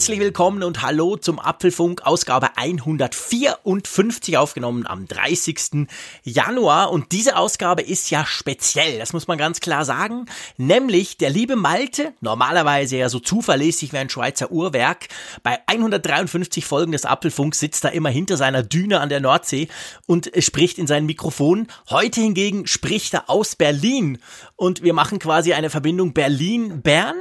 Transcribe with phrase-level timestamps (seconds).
[0.00, 5.88] Herzlich willkommen und hallo zum Apfelfunk, Ausgabe 154, aufgenommen am 30.
[6.24, 6.90] Januar.
[6.90, 10.24] Und diese Ausgabe ist ja speziell, das muss man ganz klar sagen.
[10.56, 15.08] Nämlich der liebe Malte, normalerweise ja so zuverlässig wie ein Schweizer Uhrwerk,
[15.42, 19.68] bei 153 Folgen des Apfelfunks sitzt er immer hinter seiner Düne an der Nordsee
[20.06, 21.66] und spricht in sein Mikrofon.
[21.90, 24.16] Heute hingegen spricht er aus Berlin
[24.56, 27.16] und wir machen quasi eine Verbindung Berlin-Bern.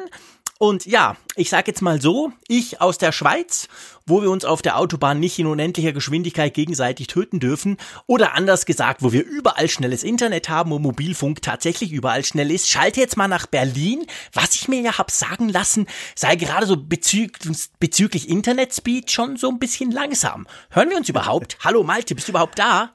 [0.61, 3.69] Und ja, ich sage jetzt mal so, ich aus der Schweiz,
[4.05, 7.77] wo wir uns auf der Autobahn nicht in unendlicher Geschwindigkeit gegenseitig töten dürfen,
[8.07, 12.69] oder anders gesagt, wo wir überall schnelles Internet haben und Mobilfunk tatsächlich überall schnell ist,
[12.69, 16.75] schalte jetzt mal nach Berlin, was ich mir ja hab sagen lassen, sei gerade so
[16.75, 20.45] bezüglich, bezüglich Internetspeed schon so ein bisschen langsam.
[20.71, 21.57] Hören wir uns überhaupt?
[21.63, 22.91] Hallo Malte, bist du überhaupt da?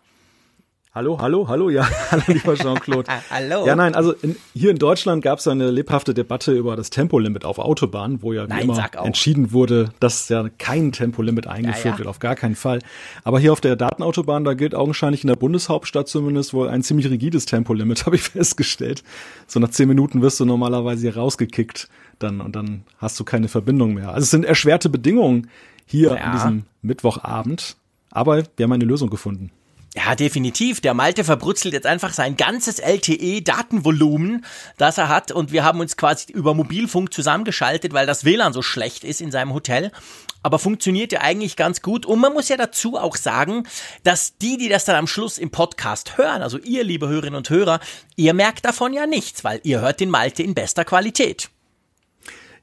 [0.95, 3.11] Hallo, hallo, hallo, ja, hallo, lieber Jean-Claude.
[3.29, 3.67] hallo.
[3.67, 7.45] Ja, nein, also in, hier in Deutschland gab es eine lebhafte Debatte über das Tempolimit
[7.45, 11.91] auf Autobahnen, wo ja wie Nein, immer entschieden wurde, dass ja kein Tempolimit eingeführt Ja,
[11.93, 11.99] ja.
[11.99, 12.79] wird, auf gar keinen Fall.
[13.25, 17.11] Aber hier auf der Datenautobahn, da gilt augenscheinlich in der Bundeshauptstadt zumindest wohl ein ziemlich
[17.11, 19.03] rigides Tempolimit, habe ich festgestellt.
[19.49, 21.89] So nach zehn Minuten wirst du normalerweise hier rausgekickt
[22.21, 24.11] dann und dann hast du keine Verbindung mehr.
[24.11, 25.51] Also es sind erschwerte Bedingungen
[25.87, 26.15] hier Ja.
[26.19, 27.75] an diesem Mittwochabend,
[28.13, 29.51] aber wir haben eine Lösung gefunden.
[29.97, 30.81] Ja, definitiv.
[30.81, 34.45] Der Malte verbrutzelt jetzt einfach sein ganzes LTE-Datenvolumen,
[34.77, 35.31] das er hat.
[35.31, 39.31] Und wir haben uns quasi über Mobilfunk zusammengeschaltet, weil das WLAN so schlecht ist in
[39.31, 39.93] seinem Hotel.
[40.43, 42.07] Aber funktioniert ja eigentlich ganz gut.
[42.07, 43.69] Und man muss ja dazu auch sagen,
[44.03, 47.49] dass die, die das dann am Schluss im Podcast hören, also ihr, liebe Hörerinnen und
[47.49, 47.79] Hörer,
[48.17, 51.51] ihr merkt davon ja nichts, weil ihr hört den Malte in bester Qualität.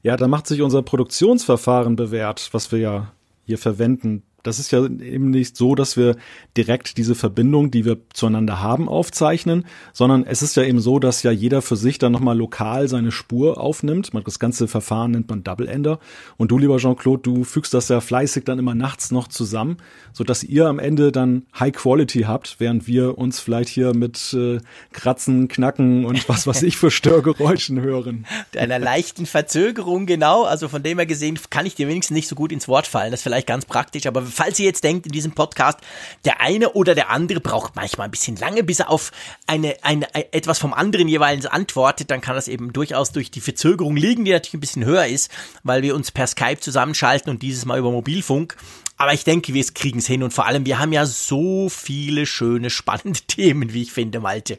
[0.02, 3.12] Ja, da macht sich unser Produktionsverfahren bewährt, was wir ja
[3.46, 4.22] hier verwenden.
[4.42, 6.16] Das ist ja eben nicht so, dass wir
[6.56, 11.22] direkt diese Verbindung, die wir zueinander haben, aufzeichnen, sondern es ist ja eben so, dass
[11.22, 14.10] ja jeder für sich dann nochmal lokal seine Spur aufnimmt.
[14.24, 15.98] Das ganze Verfahren nennt man Double Ender.
[16.36, 19.76] Und du, lieber Jean-Claude, du fügst das ja fleißig dann immer nachts noch zusammen,
[20.12, 24.58] sodass ihr am Ende dann High Quality habt, während wir uns vielleicht hier mit äh,
[24.92, 28.26] Kratzen, Knacken und was weiß ich für Störgeräuschen hören.
[28.52, 30.44] Mit einer leichten Verzögerung, genau.
[30.44, 33.10] Also von dem her gesehen kann ich dir wenigstens nicht so gut ins Wort fallen.
[33.10, 34.06] Das ist vielleicht ganz praktisch.
[34.06, 35.78] Aber falls ihr jetzt denkt in diesem Podcast,
[36.24, 39.12] der eine oder der andere braucht manchmal ein bisschen lange, bis er auf
[39.46, 43.96] eine, eine, etwas vom anderen jeweils antwortet, dann kann das eben durchaus durch die Verzögerung
[43.96, 45.30] liegen, die natürlich ein bisschen höher ist,
[45.62, 48.56] weil wir uns per Skype zusammenschalten und dieses Mal über Mobilfunk.
[48.96, 52.26] Aber ich denke, wir kriegen es hin und vor allem, wir haben ja so viele
[52.26, 54.58] schöne, spannende Themen, wie ich finde, Malte.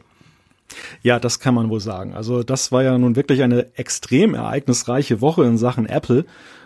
[1.02, 2.14] Ja, das kann man wohl sagen.
[2.14, 6.24] Also das war ja nun wirklich eine extrem ereignisreiche Woche in Sachen Apple.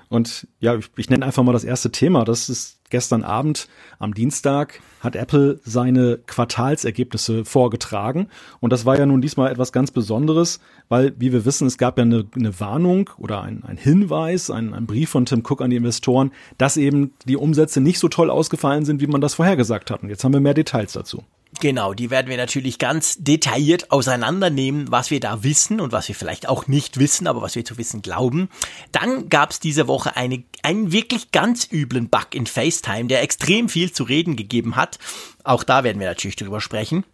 [0.08, 2.24] Und ja, ich, ich nenne einfach mal das erste Thema.
[2.24, 8.28] Das ist gestern Abend am Dienstag hat Apple seine Quartalsergebnisse vorgetragen.
[8.60, 11.98] Und das war ja nun diesmal etwas ganz Besonderes, weil, wie wir wissen, es gab
[11.98, 15.70] ja eine, eine Warnung oder ein, ein Hinweis, ein, ein Brief von Tim Cook an
[15.70, 19.90] die Investoren, dass eben die Umsätze nicht so toll ausgefallen sind, wie man das vorhergesagt
[19.90, 20.02] hat.
[20.02, 21.22] Und jetzt haben wir mehr Details dazu.
[21.60, 26.14] Genau, die werden wir natürlich ganz detailliert auseinandernehmen, was wir da wissen und was wir
[26.14, 28.48] vielleicht auch nicht wissen, aber was wir zu wissen glauben.
[28.92, 33.69] Dann gab es diese Woche eine, einen wirklich ganz üblen Bug in FaceTime, der extrem
[33.69, 34.98] viel zu reden gegeben hat.
[35.42, 37.04] Auch da werden wir natürlich drüber sprechen.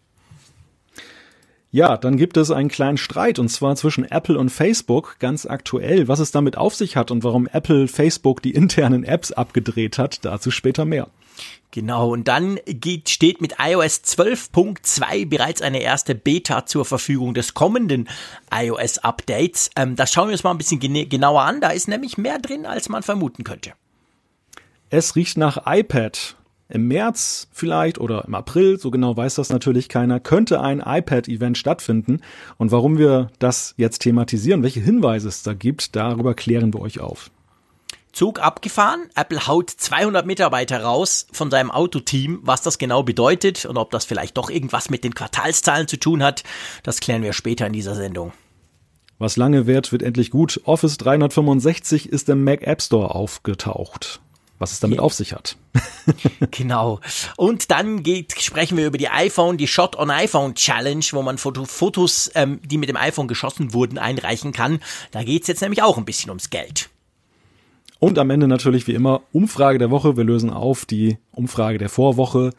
[1.71, 6.06] Ja, dann gibt es einen kleinen Streit und zwar zwischen Apple und Facebook, ganz aktuell.
[6.06, 10.25] Was es damit auf sich hat und warum Apple Facebook die internen Apps abgedreht hat,
[10.25, 11.09] dazu später mehr.
[11.75, 17.53] Genau, und dann geht, steht mit iOS 12.2 bereits eine erste Beta zur Verfügung des
[17.53, 18.09] kommenden
[18.53, 19.71] iOS-Updates.
[19.75, 21.61] Ähm, das schauen wir uns mal ein bisschen gene genauer an.
[21.61, 23.73] Da ist nämlich mehr drin, als man vermuten könnte.
[24.89, 26.37] Es riecht nach iPad.
[26.69, 31.59] Im März vielleicht oder im April, so genau weiß das natürlich keiner, könnte ein iPad-Event
[31.59, 32.21] stattfinden.
[32.56, 37.01] Und warum wir das jetzt thematisieren, welche Hinweise es da gibt, darüber klären wir euch
[37.01, 37.33] auf.
[38.15, 39.11] Zug abgefahren.
[39.15, 42.41] Apple haut 200 Mitarbeiter raus von seinem Autoteam.
[42.43, 46.23] Was das genau bedeutet und ob das vielleicht doch irgendwas mit den Quartalszahlen zu tun
[46.23, 46.44] hat,
[46.83, 48.33] das klären wir später in dieser Sendung.
[49.19, 50.61] Was lange währt, wird endlich gut.
[50.65, 54.21] Office 365 ist im Mac App Store aufgetaucht.
[54.59, 55.56] Was es damit auf sich hat.
[56.50, 57.00] Genau.
[57.37, 61.38] Und dann geht, sprechen wir über die iPhone, die Shot on iPhone Challenge, wo man
[61.38, 64.81] Foto, Fotos, ähm, die mit dem iPhone geschossen wurden, einreichen kann.
[65.11, 66.91] Da geht's jetzt nämlich auch ein bisschen ums Geld.
[68.05, 70.19] Und am Ende natürlich wie immer Umfrage der Woche.
[70.19, 72.51] Wir lösen auf die Umfrage der Vorwoche.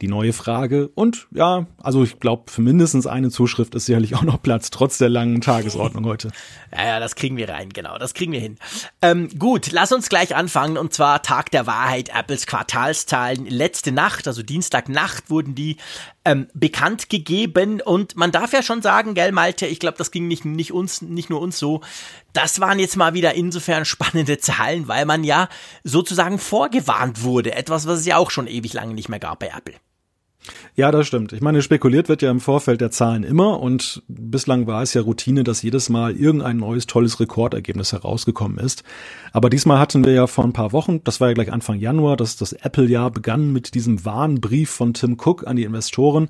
[0.00, 0.88] die neue Frage.
[0.88, 4.98] Und ja, also ich glaube, für mindestens eine Zuschrift ist sicherlich auch noch Platz, trotz
[4.98, 6.30] der langen Tagesordnung heute.
[6.72, 8.58] Ja, ja, das kriegen wir rein, genau, das kriegen wir hin.
[9.00, 13.46] Ähm, gut, lass uns gleich anfangen und zwar Tag der Wahrheit, Apples Quartalszahlen.
[13.46, 15.76] Letzte Nacht, also Dienstagnacht, wurden die
[16.24, 20.26] ähm, bekannt gegeben und man darf ja schon sagen, gell, Malte, ich glaube, das ging
[20.26, 21.82] nicht, nicht uns, nicht nur uns so.
[22.32, 25.48] Das waren jetzt mal wieder insofern spannende Zahlen, weil man ja
[25.82, 27.54] sozusagen vorgewarnt wurde.
[27.54, 29.74] Etwas, was es ja auch schon ewig lange nicht mehr gab bei Apple.
[30.74, 31.32] Ja, das stimmt.
[31.32, 35.02] Ich meine, spekuliert wird ja im Vorfeld der Zahlen immer und bislang war es ja
[35.02, 38.82] Routine, dass jedes Mal irgendein neues tolles Rekordergebnis herausgekommen ist.
[39.32, 42.16] Aber diesmal hatten wir ja vor ein paar Wochen, das war ja gleich Anfang Januar,
[42.16, 46.28] dass das Apple-Jahr begann mit diesem Warnbrief von Tim Cook an die Investoren,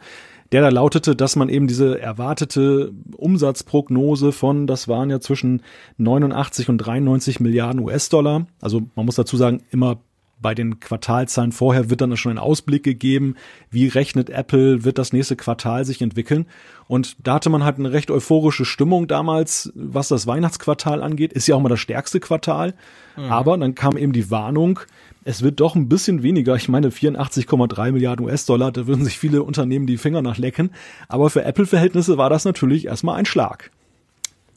[0.53, 5.63] der da lautete, dass man eben diese erwartete Umsatzprognose von, das waren ja zwischen
[5.97, 9.99] 89 und 93 Milliarden US-Dollar, also man muss dazu sagen, immer
[10.41, 13.37] bei den Quartalzahlen vorher wird dann schon ein Ausblick gegeben,
[13.71, 16.47] wie rechnet Apple, wird das nächste Quartal sich entwickeln.
[16.87, 21.33] Und da hatte man halt eine recht euphorische Stimmung damals, was das Weihnachtsquartal angeht.
[21.33, 22.75] Ist ja auch mal das stärkste Quartal.
[23.17, 23.25] Mhm.
[23.25, 24.81] Aber dann kam eben die Warnung,
[25.25, 26.55] es wird doch ein bisschen weniger.
[26.55, 30.71] Ich meine 84,3 Milliarden US-Dollar, da würden sich viele Unternehmen die Finger nachlecken.
[31.09, 33.71] Aber für Apple-Verhältnisse war das natürlich erstmal ein Schlag.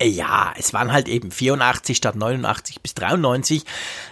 [0.02, 3.64] Ja, es waren halt eben 84 statt 89 bis 93.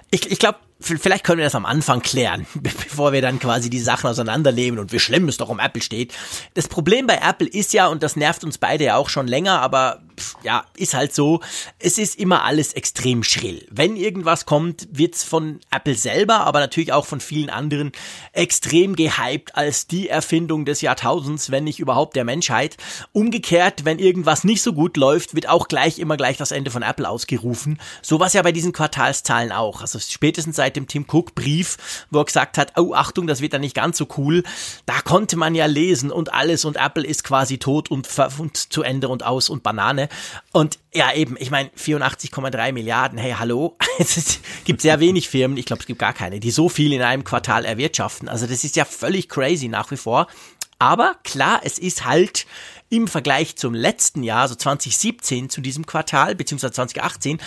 [0.09, 3.79] Ich, ich glaube, vielleicht können wir das am Anfang klären, bevor wir dann quasi die
[3.79, 6.13] Sachen auseinandernehmen und wie schlimm es doch um Apple steht.
[6.53, 9.61] Das Problem bei Apple ist ja, und das nervt uns beide ja auch schon länger,
[9.61, 10.01] aber
[10.43, 11.41] ja, ist halt so,
[11.79, 13.67] es ist immer alles extrem schrill.
[13.69, 17.91] Wenn irgendwas kommt, wird's von Apple selber, aber natürlich auch von vielen anderen
[18.31, 22.77] extrem gehypt als die Erfindung des Jahrtausends, wenn nicht überhaupt der Menschheit.
[23.11, 26.83] Umgekehrt, wenn irgendwas nicht so gut läuft, wird auch gleich immer gleich das Ende von
[26.83, 27.79] Apple ausgerufen.
[28.01, 29.81] So was ja bei diesen Quartalszahlen auch.
[29.81, 31.77] Also spätestens seit dem Tim Cook Brief,
[32.11, 34.43] wo er gesagt hat, oh Achtung, das wird dann nicht ganz so cool.
[34.85, 38.07] Da konnte man ja lesen und alles und Apple ist quasi tot und,
[38.39, 40.09] und zu Ende und aus und Banane.
[40.51, 43.77] Und ja, eben, ich meine, 84,3 Milliarden, hey, hallo.
[43.97, 47.01] Es gibt sehr wenig Firmen, ich glaube, es gibt gar keine, die so viel in
[47.01, 48.27] einem Quartal erwirtschaften.
[48.27, 50.27] Also das ist ja völlig crazy nach wie vor.
[50.79, 52.45] Aber klar, es ist halt
[52.89, 57.39] im Vergleich zum letzten Jahr, also 2017 zu diesem Quartal, beziehungsweise 2018,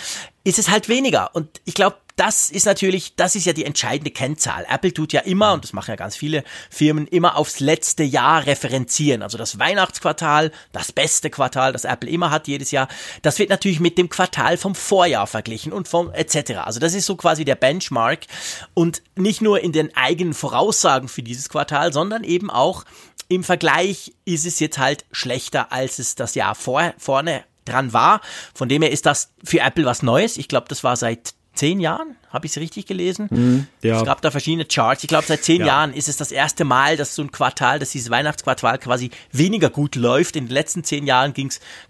[0.43, 1.35] ist es halt weniger.
[1.35, 4.65] Und ich glaube, das ist natürlich, das ist ja die entscheidende Kennzahl.
[4.69, 8.45] Apple tut ja immer, und das machen ja ganz viele Firmen, immer aufs letzte Jahr
[8.45, 9.21] referenzieren.
[9.21, 12.89] Also das Weihnachtsquartal, das beste Quartal, das Apple immer hat jedes Jahr,
[13.21, 16.57] das wird natürlich mit dem Quartal vom Vorjahr verglichen und vom etc.
[16.65, 18.25] Also das ist so quasi der Benchmark
[18.73, 22.83] und nicht nur in den eigenen Voraussagen für dieses Quartal, sondern eben auch
[23.29, 28.19] im Vergleich ist es jetzt halt schlechter, als es das Jahr vor, vorne dran war.
[28.53, 30.35] Von dem her ist das für Apple was Neues.
[30.35, 33.27] Ich glaube, das war seit zehn Jahren, habe ich es richtig gelesen?
[33.29, 33.97] Mhm, ja.
[33.97, 35.03] Es gab da verschiedene Charts.
[35.03, 35.67] Ich glaube, seit zehn ja.
[35.67, 39.69] Jahren ist es das erste Mal, dass so ein Quartal, dass dieses Weihnachtsquartal quasi weniger
[39.69, 40.35] gut läuft.
[40.35, 41.33] In den letzten zehn Jahren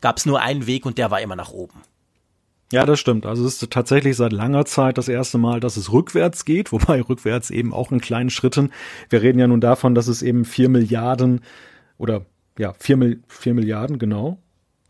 [0.01, 1.81] gab es nur einen Weg und der war immer nach oben.
[2.71, 3.25] Ja, das stimmt.
[3.25, 7.01] Also es ist tatsächlich seit langer Zeit das erste Mal, dass es rückwärts geht, wobei
[7.01, 8.71] rückwärts eben auch in kleinen Schritten.
[9.09, 11.41] Wir reden ja nun davon, dass es eben vier Milliarden
[11.97, 12.25] oder
[12.57, 14.37] ja, vier, vier Milliarden, genau,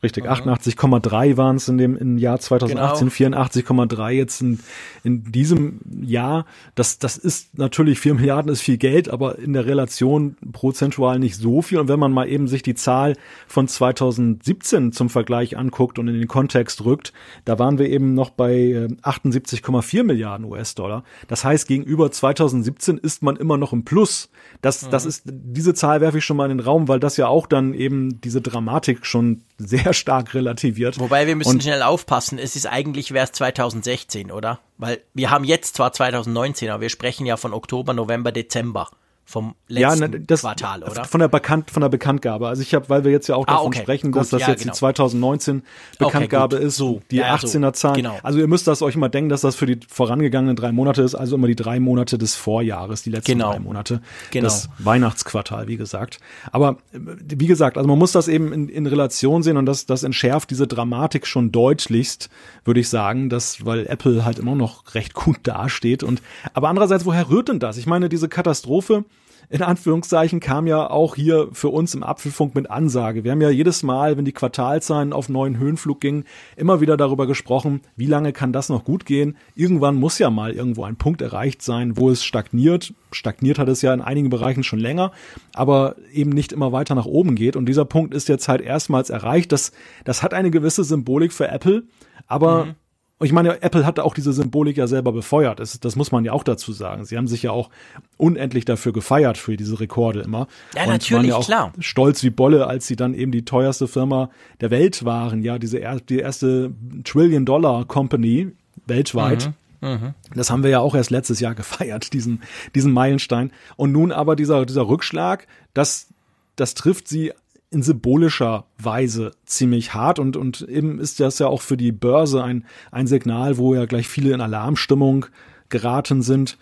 [0.01, 3.38] Richtig, 88,3 waren es in dem im Jahr 2018, genau.
[3.38, 4.60] 84,3 jetzt in,
[5.04, 6.46] in diesem Jahr.
[6.75, 11.36] Das, das ist natürlich, 4 Milliarden ist viel Geld, aber in der Relation prozentual nicht
[11.36, 11.80] so viel.
[11.80, 16.13] Und wenn man mal eben sich die Zahl von 2017 zum Vergleich anguckt und in
[16.13, 17.12] den Kontext rückt,
[17.44, 21.04] da waren wir eben noch bei 78,4 äh, Milliarden US-Dollar.
[21.28, 24.30] Das heißt, gegenüber 2017 ist man immer noch im Plus.
[24.62, 24.92] Das, mhm.
[24.92, 27.47] das ist, diese Zahl werfe ich schon mal in den Raum, weil das ja auch
[27.47, 31.00] dann eben diese Dramatik schon sehr stark relativiert.
[31.00, 34.60] Wobei wir müssen und schnell aufpassen, es ist eigentlich wäre es 2016, oder?
[34.78, 38.90] Weil wir haben jetzt zwar 2019, aber wir sprechen ja von Oktober, November, Dezember
[39.30, 41.06] vom letzten ja, ne, das, Quartal, oder?
[41.06, 42.48] Von der, Bekannt, von der Bekanntgabe.
[42.48, 43.81] Also ich habe, weil wir jetzt ja auch ah, davon ah, okay.
[43.81, 44.74] sprechen, Gut, dass das ja, jetzt genau.
[44.74, 45.62] die 2019
[46.00, 47.98] Bekanntgabe okay, ist, so, die ja, 18er Zahlen.
[47.98, 48.18] Genau.
[48.24, 51.14] Also ihr müsst das euch mal denken, dass das für die vorangegangenen drei Monate ist,
[51.14, 53.52] also immer die drei Monate des Vorjahres, die letzten genau.
[53.52, 54.02] drei Monate.
[54.31, 54.45] Genau.
[54.45, 56.19] Das Weihnachtsquartal, wie gesagt.
[56.52, 60.02] Aber wie gesagt, also man muss das eben in, in Relation sehen und das, das
[60.02, 62.30] entschärft diese Dramatik schon deutlichst,
[62.66, 66.24] würde ich sagen, dass, weil Apple halt immer noch recht gut dasteht und,
[66.56, 67.78] aber andererseits, woher rührt denn das?
[67.78, 69.06] Ich meine, diese Katastrophe,
[69.51, 73.23] in Anführungszeichen kam ja auch hier für uns im Apfelfunk mit Ansage.
[73.23, 76.25] Wir haben ja jedes Mal, wenn die Quartalzahlen auf neuen Höhenflug gingen,
[76.56, 79.37] immer wieder darüber gesprochen, wie lange kann das noch gut gehen.
[79.56, 82.94] Irgendwann muss ja mal irgendwo ein Punkt erreicht sein, wo es stagniert.
[83.11, 85.11] Stagniert hat es ja in einigen Bereichen schon länger,
[85.56, 87.56] aber eben nicht immer weiter nach oben geht.
[87.56, 89.51] Und dieser Punkt ist jetzt halt erstmals erreicht.
[89.51, 89.71] Das,
[90.06, 91.83] das hat eine gewisse Symbolik für Apple,
[92.27, 92.75] aber mhm
[93.19, 95.59] Und ich meine, Apple hat auch diese Symbolik ja selber befeuert.
[95.59, 97.04] Das, das muss man ja auch dazu sagen.
[97.04, 97.69] Sie haben sich ja auch
[98.16, 100.47] unendlich dafür gefeiert für diese Rekorde immer.
[100.73, 101.73] Ja, und natürlich, waren ja auch klar.
[101.80, 104.30] Stolz wie Bolle, als sie dann eben die teuerste Firma
[104.61, 105.44] der Welt waren.
[105.44, 106.71] Ja, diese die erste
[107.04, 108.54] Trillion-Dollar-Company
[108.85, 109.52] weltweit.
[109.81, 110.14] Mhm.
[110.33, 112.42] Das haben wir ja auch erst letztes Jahr gefeiert, diesen,
[112.73, 113.52] diesen Meilenstein.
[113.76, 116.07] Und nun aber dieser, dieser Rückschlag, das,
[116.56, 117.33] das trifft sie
[117.71, 122.44] in symbolischer Weise ziemlich hart und, und eben ist das ja auch für die Börse
[122.44, 125.28] ein, ein Signal, wo ja gleich viele in Alarmstimmung
[125.69, 126.57] geraten sind.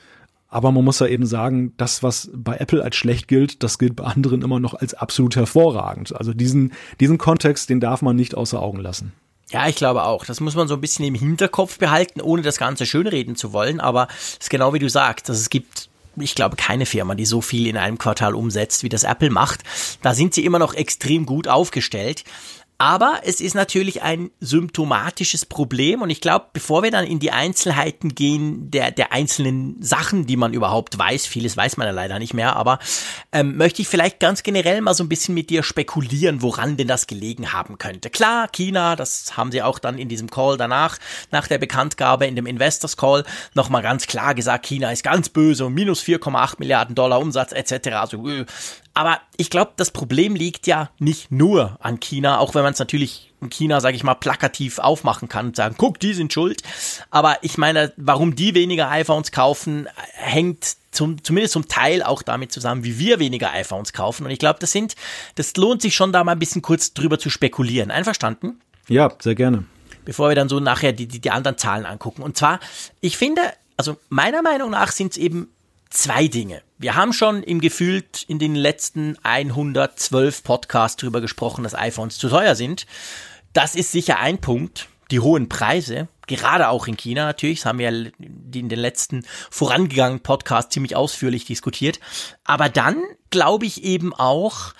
[0.49, 3.95] Aber man muss ja eben sagen, das, was bei Apple als schlecht gilt, das gilt
[3.95, 6.15] bei anderen immer noch als absolut hervorragend.
[6.15, 9.13] Also diesen, diesen Kontext, den darf man nicht außer Augen lassen.
[9.49, 10.25] Ja, ich glaube auch.
[10.25, 13.79] Das muss man so ein bisschen im Hinterkopf behalten, ohne das Ganze schönreden zu wollen.
[13.79, 17.25] Aber es ist genau wie du sagst, dass es gibt ich glaube, keine Firma, die
[17.25, 19.61] so viel in einem Quartal umsetzt, wie das Apple macht.
[20.01, 22.23] Da sind sie immer noch extrem gut aufgestellt.
[22.79, 27.31] Aber es ist natürlich ein symptomatisches Problem und ich glaube, bevor wir dann in die
[27.31, 32.19] Einzelheiten gehen der, der einzelnen Sachen, die man überhaupt weiß, vieles weiß man ja leider
[32.19, 32.77] nicht mehr, aber
[33.31, 36.87] ähm, möchte ich vielleicht ganz generell mal so ein bisschen mit dir spekulieren, woran denn
[36.87, 38.11] das gelegen haben könnte.
[38.11, 40.99] Klar, China, das haben sie auch dann in diesem Call danach,
[41.31, 43.23] nach der Bekanntgabe in dem Investors Call,
[43.55, 47.87] nochmal ganz klar gesagt, China ist ganz böse und minus 4,8 Milliarden Dollar Umsatz etc.
[47.93, 48.45] Also äh,
[48.97, 52.79] aber ich glaube, das Problem liegt ja nicht nur an China, auch wenn man es
[52.79, 56.63] natürlich in China, sage ich mal, plakativ aufmachen kann und sagen, guck, die sind schuld.
[57.11, 62.51] Aber ich meine, warum die weniger iPhones kaufen, hängt zum, zumindest zum Teil auch damit
[62.51, 64.25] zusammen, wie wir weniger iPhones kaufen.
[64.25, 64.95] Und ich glaube, das sind,
[65.35, 67.91] das lohnt sich schon da mal ein bisschen kurz drüber zu spekulieren.
[67.91, 68.59] Einverstanden?
[68.87, 69.65] Ja, sehr gerne.
[70.05, 72.23] Bevor wir dann so nachher die, die, die anderen Zahlen angucken.
[72.23, 72.59] Und zwar,
[72.99, 73.43] ich finde,
[73.77, 75.49] also meiner Meinung nach sind es eben
[75.91, 76.63] zwei Dinge.
[76.79, 82.29] Wir haben schon im Gefühlt in den letzten 112 Podcasts darüber gesprochen, dass iPhones zu
[82.29, 82.85] teuer sind.
[83.51, 84.87] Das ist sicher ein Punkt.
[85.09, 90.21] Die hohen Preise, gerade auch in China natürlich, das haben wir in den letzten vorangegangenen
[90.21, 91.99] Podcasts ziemlich ausführlich diskutiert.
[92.43, 94.73] Aber dann glaube ich eben auch,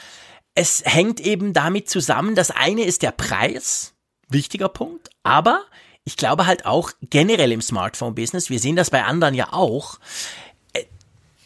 [0.53, 3.95] es hängt eben damit zusammen, das eine ist der Preis,
[4.27, 5.61] wichtiger Punkt, aber
[6.03, 9.97] ich glaube halt auch generell im Smartphone-Business, wir sehen das bei anderen ja auch,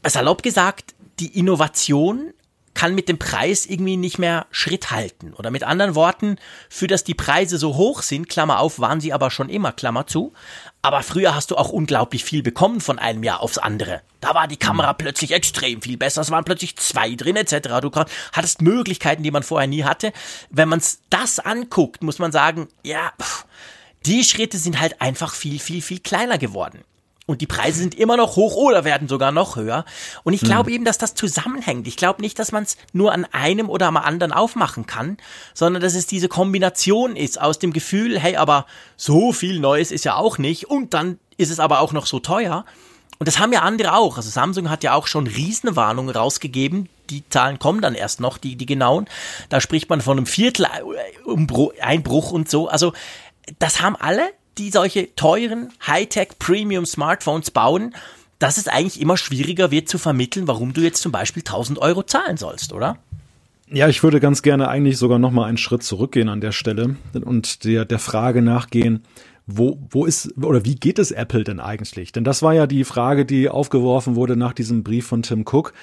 [0.09, 2.33] salopp gesagt, die Innovation
[2.73, 5.33] kann mit dem Preis irgendwie nicht mehr Schritt halten.
[5.33, 6.37] Oder mit anderen Worten,
[6.69, 10.07] für das die Preise so hoch sind, Klammer auf, waren sie aber schon immer, Klammer
[10.07, 10.33] zu.
[10.81, 14.01] Aber früher hast du auch unglaublich viel bekommen von einem Jahr aufs andere.
[14.19, 17.81] Da war die Kamera plötzlich extrem viel besser, es waren plötzlich zwei drin etc.
[17.81, 17.91] Du
[18.31, 20.13] hattest Möglichkeiten, die man vorher nie hatte.
[20.49, 23.11] Wenn man das anguckt, muss man sagen, ja,
[24.05, 26.83] die Schritte sind halt einfach viel, viel, viel kleiner geworden.
[27.31, 29.85] Und die Preise sind immer noch hoch oder werden sogar noch höher.
[30.23, 30.75] Und ich glaube mhm.
[30.75, 31.87] eben, dass das zusammenhängt.
[31.87, 35.15] Ich glaube nicht, dass man es nur an einem oder am anderen aufmachen kann,
[35.53, 38.65] sondern dass es diese Kombination ist aus dem Gefühl, hey, aber
[38.97, 40.65] so viel Neues ist ja auch nicht.
[40.65, 42.65] Und dann ist es aber auch noch so teuer.
[43.17, 44.17] Und das haben ja andere auch.
[44.17, 46.89] Also Samsung hat ja auch schon Riesenwarnungen rausgegeben.
[47.09, 49.07] Die Zahlen kommen dann erst noch, die, die genauen.
[49.47, 50.67] Da spricht man von einem Viertel
[51.79, 52.67] Einbruch und so.
[52.67, 52.91] Also
[53.59, 57.95] das haben alle die solche teuren Hightech Premium Smartphones bauen,
[58.37, 62.03] dass es eigentlich immer schwieriger wird zu vermitteln, warum du jetzt zum Beispiel 1000 Euro
[62.03, 62.97] zahlen sollst, oder?
[63.67, 66.95] Ja, ich würde ganz gerne eigentlich sogar noch mal einen Schritt zurückgehen an der Stelle
[67.13, 69.03] und der, der Frage nachgehen,
[69.47, 72.11] wo, wo ist oder wie geht es Apple denn eigentlich?
[72.11, 75.73] Denn das war ja die Frage, die aufgeworfen wurde nach diesem Brief von Tim Cook.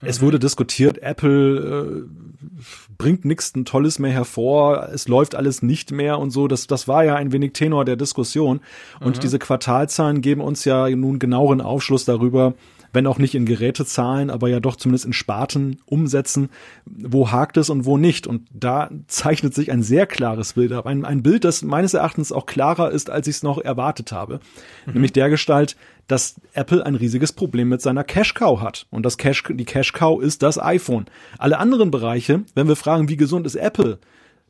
[0.00, 6.18] Es wurde diskutiert, Apple äh, bringt nichts Tolles mehr hervor, es läuft alles nicht mehr
[6.18, 6.48] und so.
[6.48, 8.60] Das, das war ja ein wenig Tenor der Diskussion.
[9.00, 9.20] Und mhm.
[9.20, 12.54] diese Quartalzahlen geben uns ja nun genaueren Aufschluss darüber,
[12.92, 16.48] wenn auch nicht in Gerätezahlen, aber ja doch zumindest in Sparten umsetzen,
[16.86, 18.26] wo hakt es und wo nicht.
[18.26, 20.86] Und da zeichnet sich ein sehr klares Bild ab.
[20.86, 24.40] Ein, ein Bild, das meines Erachtens auch klarer ist, als ich es noch erwartet habe.
[24.86, 24.94] Mhm.
[24.94, 25.76] Nämlich der Gestalt,
[26.06, 28.86] dass Apple ein riesiges Problem mit seiner Cash Cow hat.
[28.90, 31.06] Und das Cash, die Cash Cow ist das iPhone.
[31.38, 33.98] Alle anderen Bereiche, wenn wir fragen, wie gesund ist Apple,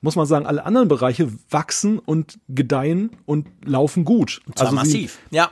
[0.01, 4.41] muss man sagen, alle anderen Bereiche wachsen und gedeihen und laufen gut.
[4.47, 5.51] Und zwar also massiv, sie, ja.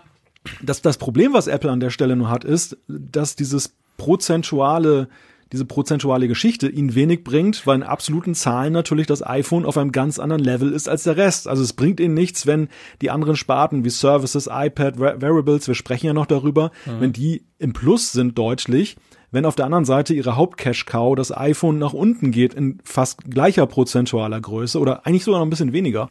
[0.60, 5.08] Das, das Problem, was Apple an der Stelle nur hat, ist, dass dieses prozentuale
[5.54, 9.92] diese prozentuale Geschichte ihnen wenig bringt, weil in absoluten Zahlen natürlich das iPhone auf einem
[9.92, 11.46] ganz anderen Level ist als der Rest.
[11.46, 12.68] Also es bringt ihnen nichts, wenn
[13.00, 17.00] die anderen Sparten wie Services, iPad, Variables, wir sprechen ja noch darüber, mhm.
[17.00, 18.96] wenn die im Plus sind deutlich,
[19.30, 23.66] wenn auf der anderen Seite ihre Haupt-Cash-Cow das iPhone nach unten geht in fast gleicher
[23.66, 26.10] prozentualer Größe oder eigentlich sogar noch ein bisschen weniger.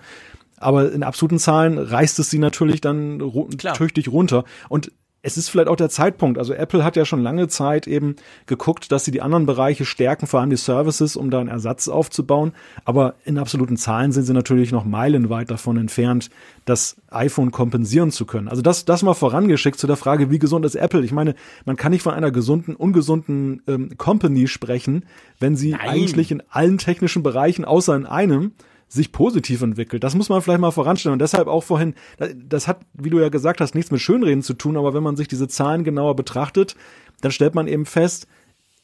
[0.58, 3.22] Aber in absoluten Zahlen reißt es sie natürlich dann
[3.58, 3.76] Klar.
[3.76, 4.46] tüchtig runter.
[4.70, 4.94] Und
[5.26, 6.38] es ist vielleicht auch der Zeitpunkt.
[6.38, 10.28] Also Apple hat ja schon lange Zeit eben geguckt, dass sie die anderen Bereiche stärken,
[10.28, 12.52] vor allem die Services, um da einen Ersatz aufzubauen.
[12.84, 16.30] Aber in absoluten Zahlen sind sie natürlich noch meilenweit davon entfernt,
[16.66, 18.50] das iPhone kompensieren zu können.
[18.50, 21.06] Also das, das mal vorangeschickt zu der Frage, wie gesund ist Apple?
[21.06, 25.06] Ich meine, man kann nicht von einer gesunden, ungesunden ähm, Company sprechen,
[25.40, 25.82] wenn sie Nein.
[25.88, 28.52] eigentlich in allen technischen Bereichen außer in einem
[28.94, 30.04] sich positiv entwickelt.
[30.04, 31.14] Das muss man vielleicht mal voranstellen.
[31.14, 31.96] Und deshalb auch vorhin,
[32.36, 35.16] das hat, wie du ja gesagt hast, nichts mit Schönreden zu tun, aber wenn man
[35.16, 36.76] sich diese Zahlen genauer betrachtet,
[37.22, 38.28] dann stellt man eben fest,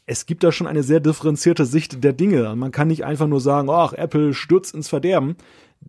[0.06, 2.56] es gibt da schon eine sehr differenzierte Sicht der Dinge.
[2.56, 5.36] Man kann nicht einfach nur sagen, ach, Apple stürzt ins Verderben.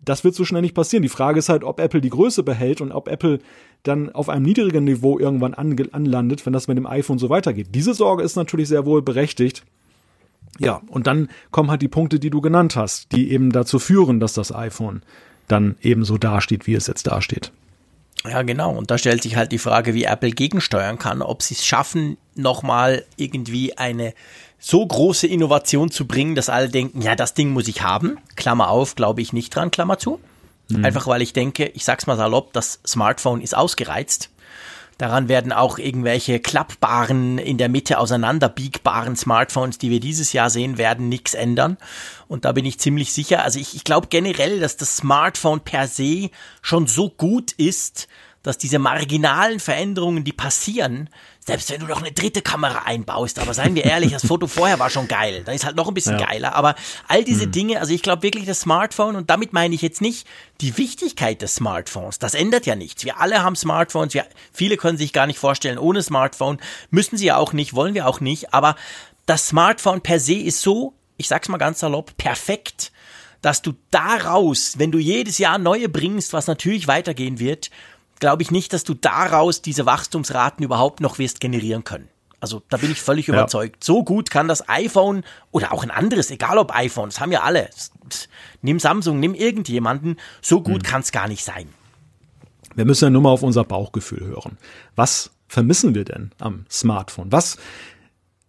[0.05, 1.01] Das wird so schnell nicht passieren.
[1.01, 3.39] Die Frage ist halt, ob Apple die Größe behält und ob Apple
[3.81, 7.69] dann auf einem niedrigen Niveau irgendwann anlandet, wenn das mit dem iPhone so weitergeht.
[7.73, 9.63] Diese Sorge ist natürlich sehr wohl berechtigt.
[10.59, 14.19] Ja, und dann kommen halt die Punkte, die du genannt hast, die eben dazu führen,
[14.19, 15.01] dass das iPhone
[15.47, 17.51] dann eben so dasteht, wie es jetzt dasteht.
[18.23, 18.71] Ja, genau.
[18.71, 22.17] Und da stellt sich halt die Frage, wie Apple gegensteuern kann, ob sie es schaffen,
[22.35, 24.13] nochmal irgendwie eine
[24.59, 28.19] so große Innovation zu bringen, dass alle denken, ja, das Ding muss ich haben.
[28.35, 30.19] Klammer auf, glaube ich nicht dran, Klammer zu.
[30.69, 30.85] Mhm.
[30.85, 34.29] Einfach weil ich denke, ich sag's mal salopp, das Smartphone ist ausgereizt.
[35.01, 40.77] Daran werden auch irgendwelche klappbaren, in der Mitte auseinanderbiegbaren Smartphones, die wir dieses Jahr sehen
[40.77, 41.77] werden, nichts ändern.
[42.27, 43.43] Und da bin ich ziemlich sicher.
[43.43, 46.29] Also ich, ich glaube generell, dass das Smartphone per se
[46.61, 48.07] schon so gut ist,
[48.43, 51.09] dass diese marginalen Veränderungen, die passieren,
[51.45, 54.79] selbst wenn du noch eine dritte Kamera einbaust, aber seien wir ehrlich, das Foto vorher
[54.79, 56.25] war schon geil, dann ist halt noch ein bisschen ja.
[56.25, 56.75] geiler, aber
[57.07, 57.51] all diese mhm.
[57.51, 60.27] Dinge, also ich glaube wirklich das Smartphone und damit meine ich jetzt nicht
[60.59, 63.05] die Wichtigkeit des Smartphones, das ändert ja nichts.
[63.05, 67.25] Wir alle haben Smartphones, wir, viele können sich gar nicht vorstellen ohne Smartphone, müssen sie
[67.25, 68.75] ja auch nicht, wollen wir auch nicht, aber
[69.25, 72.91] das Smartphone per se ist so, ich sag's mal ganz salopp, perfekt,
[73.41, 77.71] dass du daraus, wenn du jedes Jahr neue bringst, was natürlich weitergehen wird,
[78.21, 82.07] glaube ich nicht, dass du daraus diese Wachstumsraten überhaupt noch wirst generieren können.
[82.39, 83.33] Also da bin ich völlig ja.
[83.33, 83.83] überzeugt.
[83.83, 87.41] So gut kann das iPhone oder auch ein anderes, egal ob iPhone, das haben ja
[87.41, 87.69] alle.
[88.61, 90.87] Nimm Samsung, nimm irgendjemanden, so gut mhm.
[90.87, 91.67] kann es gar nicht sein.
[92.73, 94.57] Wir müssen ja nur mal auf unser Bauchgefühl hören.
[94.95, 97.31] Was vermissen wir denn am Smartphone?
[97.31, 97.57] Was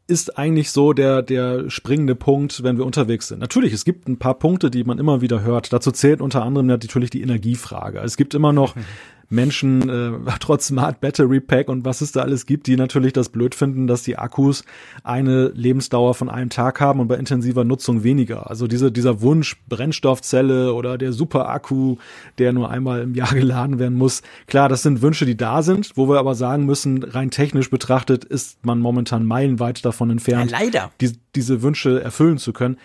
[0.07, 3.39] ist eigentlich so der, der springende Punkt, wenn wir unterwegs sind.
[3.39, 5.73] Natürlich, es gibt ein paar Punkte, die man immer wieder hört.
[5.73, 8.01] Dazu zählt unter anderem natürlich die Energiefrage.
[8.01, 8.75] Es gibt immer noch
[9.33, 13.31] Menschen äh, trotz Smart Battery Pack und was es da alles gibt, die natürlich das
[13.31, 14.65] blöd finden, dass die Akkus
[15.03, 18.51] eine Lebensdauer von einem Tag haben und bei intensiver Nutzung weniger.
[18.51, 21.97] Also diese, dieser Wunsch Brennstoffzelle oder der Super-Akku,
[22.39, 24.23] der nur einmal im Jahr geladen werden muss.
[24.47, 28.25] Klar, das sind Wünsche, die da sind, wo wir aber sagen müssen, rein technisch betrachtet
[28.25, 30.91] ist man momentan meilenweit davon entfernt, ja, leider.
[31.01, 32.77] Die, diese Wünsche erfüllen zu können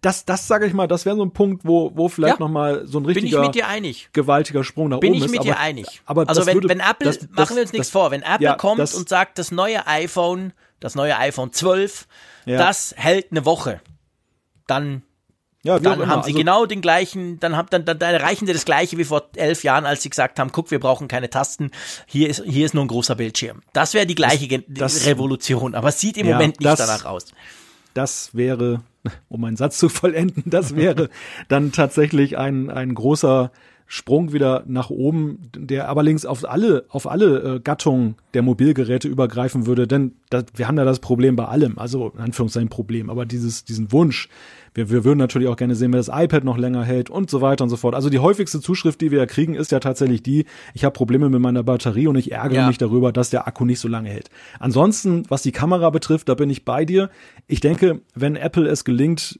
[0.00, 2.50] das, das sage ich mal, das wäre so ein Punkt, wo, wo vielleicht ja, noch
[2.50, 3.50] mal so ein richtiger
[4.12, 5.32] gewaltiger Sprung nach Bin oben ist.
[5.32, 6.02] Bin ich mit dir einig.
[6.06, 8.54] Aber also wenn, würde, wenn Apple, das, machen wir uns nichts vor, wenn Apple ja,
[8.54, 12.06] kommt das, und sagt, das neue iPhone, das neue iPhone 12,
[12.46, 12.58] ja.
[12.58, 13.80] das hält eine Woche,
[14.68, 15.02] dann
[15.64, 18.52] ja, dann haben sie also, genau den gleichen, dann, haben, dann, dann, dann erreichen sie
[18.52, 21.72] das gleiche wie vor elf Jahren, als sie gesagt haben, guck, wir brauchen keine Tasten,
[22.06, 23.62] hier ist, hier ist nur ein großer Bildschirm.
[23.72, 27.26] Das wäre die gleiche das, Revolution, aber es sieht im Moment nicht danach aus.
[27.92, 28.82] Das wäre
[29.28, 31.08] um meinen Satz zu vollenden, das wäre
[31.48, 33.50] dann tatsächlich ein, ein großer
[33.90, 39.08] Sprung wieder nach oben, der aber links auf alle, auf alle äh, Gattungen der Mobilgeräte
[39.08, 43.08] übergreifen würde, denn das, wir haben ja das Problem bei allem, also in Anführungszeichen Problem,
[43.08, 44.28] aber dieses, diesen Wunsch,
[44.74, 47.40] wir, wir würden natürlich auch gerne sehen, wenn das iPad noch länger hält und so
[47.40, 47.94] weiter und so fort.
[47.94, 51.30] Also die häufigste Zuschrift, die wir ja kriegen, ist ja tatsächlich die, ich habe Probleme
[51.30, 52.66] mit meiner Batterie und ich ärgere ja.
[52.68, 54.28] mich darüber, dass der Akku nicht so lange hält.
[54.60, 57.08] Ansonsten, was die Kamera betrifft, da bin ich bei dir.
[57.46, 59.38] Ich denke, wenn Apple es gelingt,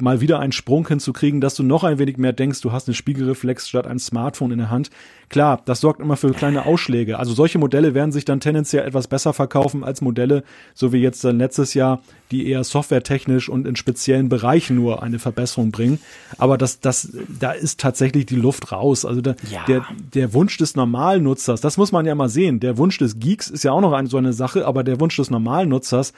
[0.00, 2.94] mal wieder einen Sprung hinzukriegen, dass du noch ein wenig mehr denkst, du hast einen
[2.94, 4.90] Spiegelreflex statt ein Smartphone in der Hand.
[5.28, 7.18] Klar, das sorgt immer für kleine Ausschläge.
[7.18, 10.42] Also solche Modelle werden sich dann tendenziell etwas besser verkaufen als Modelle,
[10.74, 15.18] so wie jetzt dann letztes Jahr, die eher softwaretechnisch und in speziellen Bereichen nur eine
[15.18, 15.98] Verbesserung bringen.
[16.38, 19.04] Aber das, das, da ist tatsächlich die Luft raus.
[19.04, 19.64] Also der, ja.
[19.66, 22.60] der, der Wunsch des normalen Nutzers, das muss man ja mal sehen.
[22.60, 25.16] Der Wunsch des Geeks ist ja auch noch eine, so eine Sache, aber der Wunsch
[25.16, 26.14] des normalen Nutzers,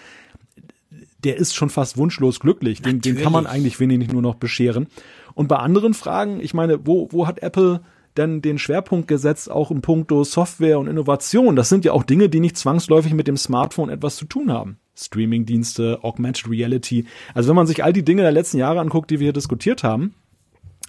[1.24, 2.82] der ist schon fast wunschlos glücklich.
[2.82, 4.86] Den, den kann man eigentlich wenig nur noch bescheren.
[5.34, 7.80] Und bei anderen Fragen, ich meine, wo, wo hat Apple
[8.16, 11.56] denn den Schwerpunkt gesetzt, auch in puncto Software und Innovation?
[11.56, 14.78] Das sind ja auch Dinge, die nicht zwangsläufig mit dem Smartphone etwas zu tun haben.
[14.96, 17.06] Streamingdienste, Augmented Reality.
[17.34, 19.82] Also wenn man sich all die Dinge der letzten Jahre anguckt, die wir hier diskutiert
[19.82, 20.14] haben,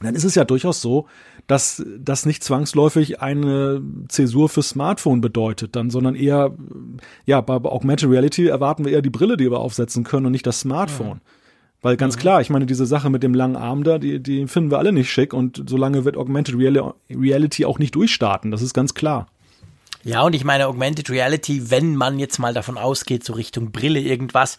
[0.05, 1.07] dann ist es ja durchaus so,
[1.47, 6.55] dass das nicht zwangsläufig eine Zäsur für Smartphone bedeutet, dann, sondern eher,
[7.25, 10.47] ja, bei Augmented Reality erwarten wir eher die Brille, die wir aufsetzen können und nicht
[10.47, 11.21] das Smartphone.
[11.23, 11.31] Ja.
[11.81, 12.19] Weil ganz mhm.
[12.19, 14.91] klar, ich meine, diese Sache mit dem langen Arm da, die, die finden wir alle
[14.91, 19.27] nicht schick und solange wird Augmented Reality auch nicht durchstarten, das ist ganz klar.
[20.03, 23.99] Ja, und ich meine, Augmented Reality, wenn man jetzt mal davon ausgeht, so Richtung Brille
[23.99, 24.57] irgendwas,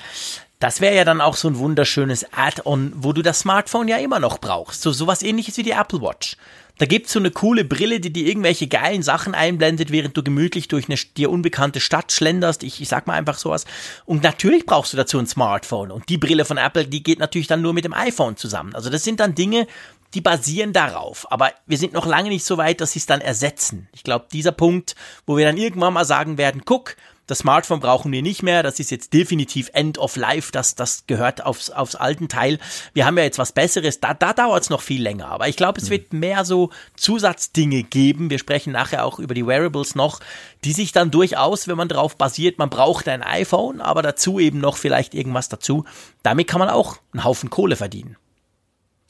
[0.62, 4.20] das wäre ja dann auch so ein wunderschönes Add-on, wo du das Smartphone ja immer
[4.20, 4.82] noch brauchst.
[4.82, 6.36] So sowas ähnliches wie die Apple Watch.
[6.78, 10.68] Da gibt's so eine coole Brille, die dir irgendwelche geilen Sachen einblendet, während du gemütlich
[10.68, 12.62] durch eine dir unbekannte Stadt schlenderst.
[12.62, 13.64] Ich, ich sag mal einfach sowas.
[14.04, 15.90] Und natürlich brauchst du dazu ein Smartphone.
[15.90, 18.74] Und die Brille von Apple, die geht natürlich dann nur mit dem iPhone zusammen.
[18.74, 19.66] Also das sind dann Dinge,
[20.14, 21.30] die basieren darauf.
[21.30, 23.88] Aber wir sind noch lange nicht so weit, dass sie es dann ersetzen.
[23.92, 24.94] Ich glaube, dieser Punkt,
[25.26, 28.62] wo wir dann irgendwann mal sagen werden, guck, das Smartphone brauchen wir nicht mehr.
[28.62, 30.50] Das ist jetzt definitiv End of Life.
[30.52, 32.58] Das, das gehört aufs, aufs alten Teil.
[32.94, 34.00] Wir haben ja jetzt was Besseres.
[34.00, 35.28] Da, da dauert es noch viel länger.
[35.28, 38.30] Aber ich glaube, es wird mehr so Zusatzdinge geben.
[38.30, 40.20] Wir sprechen nachher auch über die Wearables noch,
[40.64, 44.60] die sich dann durchaus, wenn man darauf basiert, man braucht ein iPhone, aber dazu eben
[44.60, 45.84] noch vielleicht irgendwas dazu.
[46.22, 48.16] Damit kann man auch einen Haufen Kohle verdienen.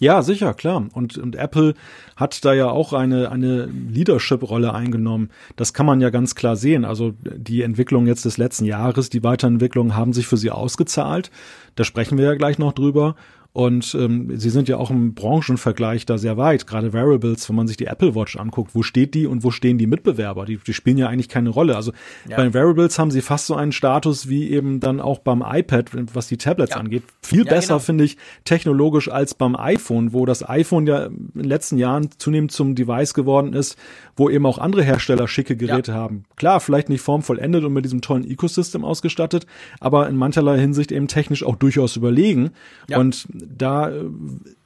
[0.02, 0.88] Ja, sicher, klar.
[0.94, 1.74] Und, und Apple
[2.16, 5.30] hat da ja auch eine, eine Leadership-Rolle eingenommen.
[5.54, 6.84] Das kann man ja ganz klar sehen.
[6.84, 11.30] Also die Entwicklung jetzt des letzten Jahres, die Weiterentwicklungen haben sich für sie ausgezahlt.
[11.76, 13.14] Da sprechen wir ja gleich noch drüber.
[13.54, 16.66] Und ähm, sie sind ja auch im Branchenvergleich da sehr weit.
[16.66, 19.76] Gerade Variables, wenn man sich die Apple Watch anguckt, wo steht die und wo stehen
[19.76, 20.46] die Mitbewerber?
[20.46, 21.76] Die, die spielen ja eigentlich keine Rolle.
[21.76, 21.92] Also
[22.26, 22.38] ja.
[22.38, 26.28] bei Variables haben sie fast so einen Status wie eben dann auch beim iPad, was
[26.28, 26.78] die Tablets ja.
[26.78, 27.02] angeht.
[27.20, 27.80] Viel ja, besser, genau.
[27.80, 32.52] finde ich, technologisch als beim iPhone, wo das iPhone ja in den letzten Jahren zunehmend
[32.52, 33.76] zum Device geworden ist,
[34.16, 36.24] wo eben auch andere Hersteller schicke Geräte haben.
[36.36, 39.46] Klar, vielleicht nicht formvollendet und mit diesem tollen Ecosystem ausgestattet,
[39.78, 42.50] aber in mancherlei Hinsicht eben technisch auch durchaus überlegen.
[42.96, 44.04] Und da äh,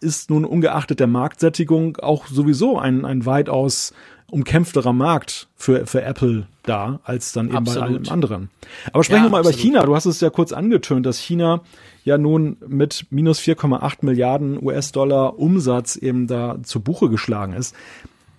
[0.01, 3.93] ist nun ungeachtet der Marktsättigung auch sowieso ein, ein weitaus
[4.31, 7.81] umkämpfterer Markt für, für Apple da, als dann eben absolut.
[7.81, 8.51] bei allem anderen.
[8.93, 9.59] Aber sprechen ja, wir mal absolut.
[9.59, 9.87] über China.
[9.87, 11.61] Du hast es ja kurz angetönt, dass China
[12.05, 17.75] ja nun mit minus 4,8 Milliarden US-Dollar Umsatz eben da zu Buche geschlagen ist.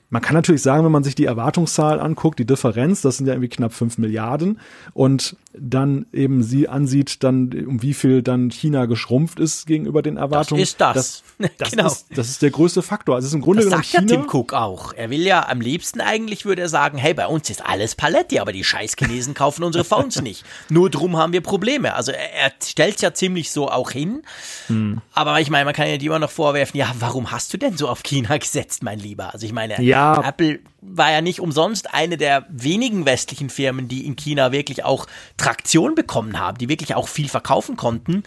[0.09, 3.33] Man kann natürlich sagen, wenn man sich die Erwartungszahl anguckt, die Differenz, das sind ja
[3.33, 4.59] irgendwie knapp fünf Milliarden
[4.93, 10.17] und dann eben sie ansieht, dann um wie viel dann China geschrumpft ist gegenüber den
[10.17, 10.61] Erwartungen.
[10.61, 11.23] Das ist das.
[11.37, 11.87] Das, das genau.
[11.87, 13.15] Ist, das ist der größte Faktor.
[13.15, 14.93] Also es ist im Grunde das genommen sagt China, ja Tim Cook auch.
[14.93, 18.39] Er will ja am liebsten eigentlich würde er sagen, hey, bei uns ist alles Paletti,
[18.39, 20.43] aber die scheiß Chinesen kaufen unsere Phones nicht.
[20.69, 21.93] Nur drum haben wir Probleme.
[21.93, 24.21] Also er, er stellt ja ziemlich so auch hin.
[24.67, 25.01] Hm.
[25.13, 27.77] Aber ich meine, man kann ja die immer noch vorwerfen, ja, warum hast du denn
[27.77, 29.33] so auf China gesetzt, mein Lieber?
[29.33, 30.21] Also ich meine, ja.
[30.21, 35.07] Apple war ja nicht umsonst eine der wenigen westlichen Firmen, die in China wirklich auch
[35.37, 38.23] Traktion bekommen haben, die wirklich auch viel verkaufen konnten.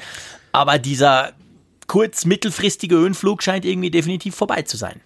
[0.52, 1.32] Aber dieser
[1.86, 5.00] kurz mittelfristige Höhenflug scheint irgendwie definitiv vorbei zu sein.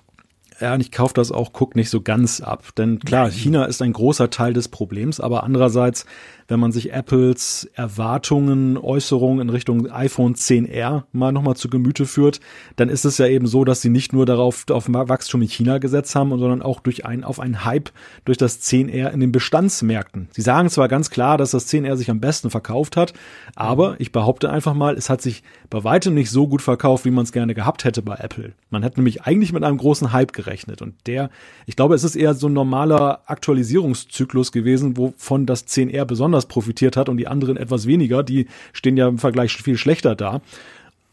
[0.60, 2.64] Ja, und ich kaufe das auch, guck nicht so ganz ab.
[2.76, 3.30] Denn klar.
[3.30, 6.06] China ist ein großer Teil des Problems, aber andererseits
[6.48, 12.40] wenn man sich Apples Erwartungen, Äußerungen in Richtung iPhone 10R mal nochmal zu Gemüte führt,
[12.76, 15.78] dann ist es ja eben so, dass sie nicht nur darauf auf Wachstum in China
[15.78, 17.90] gesetzt haben, sondern auch durch ein, auf einen Hype
[18.24, 20.28] durch das 10R in den Bestandsmärkten.
[20.32, 23.14] Sie sagen zwar ganz klar, dass das 10R sich am besten verkauft hat,
[23.54, 27.10] aber ich behaupte einfach mal, es hat sich bei weitem nicht so gut verkauft, wie
[27.10, 28.52] man es gerne gehabt hätte bei Apple.
[28.70, 31.30] Man hätte nämlich eigentlich mit einem großen Hype gerechnet und der,
[31.66, 36.46] ich glaube, es ist eher so ein normaler Aktualisierungszyklus gewesen, wovon das 10R besonders besonders
[36.46, 38.22] profitiert hat und die anderen etwas weniger.
[38.22, 40.40] Die stehen ja im Vergleich viel schlechter da.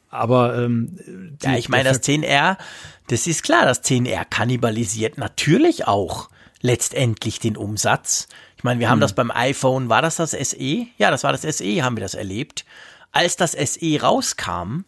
[0.09, 0.97] Aber ähm,
[1.41, 2.57] ja, ich meine, das 10R,
[3.07, 6.29] das ist klar, das 10R kannibalisiert natürlich auch
[6.61, 8.27] letztendlich den Umsatz.
[8.57, 9.01] Ich meine, wir haben hm.
[9.01, 10.87] das beim iPhone, war das das SE?
[10.97, 12.65] Ja, das war das SE, haben wir das erlebt.
[13.13, 14.83] Als das SE rauskam,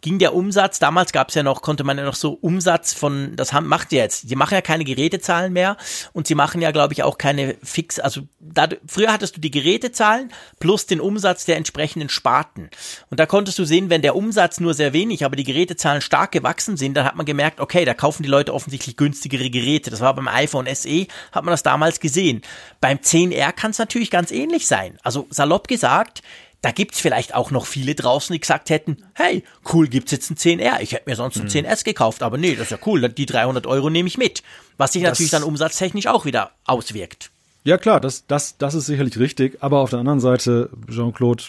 [0.00, 3.34] ging der Umsatz, damals gab es ja noch, konnte man ja noch so Umsatz von,
[3.36, 5.76] das haben, macht ihr jetzt, die machen ja keine Gerätezahlen mehr
[6.12, 9.50] und sie machen ja, glaube ich, auch keine fix, also da, früher hattest du die
[9.50, 12.70] Gerätezahlen plus den Umsatz der entsprechenden Sparten.
[13.10, 16.32] Und da konntest du sehen, wenn der Umsatz nur sehr wenig, aber die Gerätezahlen stark
[16.32, 19.90] gewachsen sind, dann hat man gemerkt, okay, da kaufen die Leute offensichtlich günstigere Geräte.
[19.90, 22.42] Das war beim iPhone SE, hat man das damals gesehen.
[22.80, 24.98] Beim 10R kann es natürlich ganz ähnlich sein.
[25.02, 26.22] Also salopp gesagt,
[26.66, 30.36] da gibt's vielleicht auch noch viele draußen, die gesagt hätten, hey, cool, gibt's jetzt ein
[30.36, 30.80] 10R.
[30.80, 31.50] Ich hätte mir sonst ein mhm.
[31.50, 34.42] 10S gekauft, aber nee, das ist ja cool, die 300 Euro nehme ich mit.
[34.76, 37.30] Was sich das natürlich dann umsatztechnisch auch wieder auswirkt.
[37.62, 41.44] Ja klar, das, das, das ist sicherlich richtig, aber auf der anderen Seite, Jean-Claude,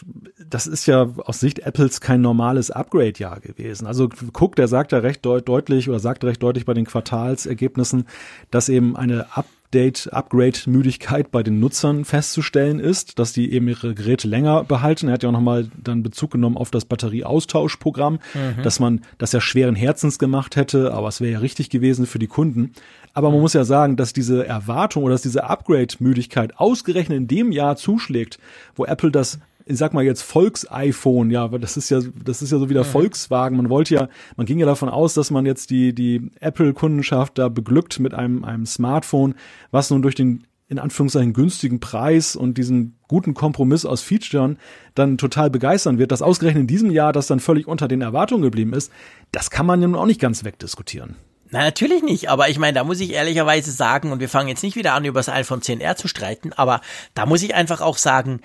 [0.48, 3.88] das ist ja aus Sicht Apples kein normales Upgrade-Jahr gewesen.
[3.88, 8.06] Also Cook, der sagt ja recht deut deutlich oder sagt recht deutlich bei den Quartalsergebnissen,
[8.52, 13.94] dass eben eine Up Update, Upgrade-Müdigkeit bei den Nutzern festzustellen ist, dass die eben ihre
[13.96, 15.10] Geräte länger behalten.
[15.10, 18.64] Er hat ja auch nochmal dann Bezug genommen auf das Batterieaustauschprogramm, mhm.
[18.64, 22.18] dass man das ja schweren Herzens gemacht hätte, aber es wäre ja richtig gewesen für
[22.18, 22.72] die Kunden.
[23.14, 23.42] Aber man mhm.
[23.42, 28.40] muss ja sagen, dass diese Erwartung oder dass diese Upgrade-Müdigkeit ausgerechnet in dem Jahr zuschlägt,
[28.74, 32.58] wo Apple das ich sag mal jetzt Volks-iPhone, ja, das ist ja, das ist ja
[32.58, 32.90] so wie der mhm.
[32.90, 33.58] Volkswagen.
[33.58, 37.50] Man wollte ja, man ging ja davon aus, dass man jetzt die, die Apple-Kundenschaft da
[37.50, 39.36] beglückt mit einem, einem Smartphone,
[39.72, 44.58] was nun durch den in Anführungszeichen günstigen Preis und diesen guten Kompromiss aus Featuren
[44.96, 48.44] dann total begeistern wird, dass ausgerechnet in diesem Jahr das dann völlig unter den Erwartungen
[48.44, 48.92] geblieben ist,
[49.32, 51.16] das kann man ja nun auch nicht ganz wegdiskutieren.
[51.50, 54.64] Na, natürlich nicht, aber ich meine, da muss ich ehrlicherweise sagen, und wir fangen jetzt
[54.64, 56.82] nicht wieder an, über das iPhone 10R zu streiten, aber
[57.14, 58.42] da muss ich einfach auch sagen,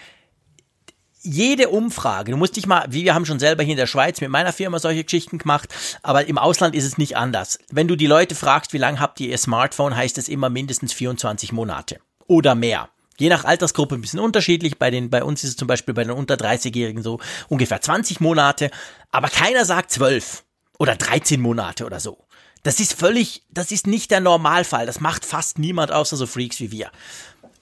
[1.23, 4.21] jede Umfrage, du musst dich mal, wie wir haben schon selber hier in der Schweiz
[4.21, 7.59] mit meiner Firma solche Geschichten gemacht, aber im Ausland ist es nicht anders.
[7.71, 10.93] Wenn du die Leute fragst, wie lange habt ihr ihr Smartphone, heißt es immer mindestens
[10.93, 12.89] 24 Monate oder mehr.
[13.19, 14.79] Je nach Altersgruppe ein bisschen unterschiedlich.
[14.79, 18.21] Bei den, bei uns ist es zum Beispiel bei den unter 30-Jährigen so ungefähr 20
[18.21, 18.71] Monate.
[19.11, 20.43] Aber keiner sagt 12
[20.79, 22.25] oder 13 Monate oder so.
[22.63, 24.87] Das ist völlig, das ist nicht der Normalfall.
[24.87, 26.91] Das macht fast niemand außer so Freaks wie wir.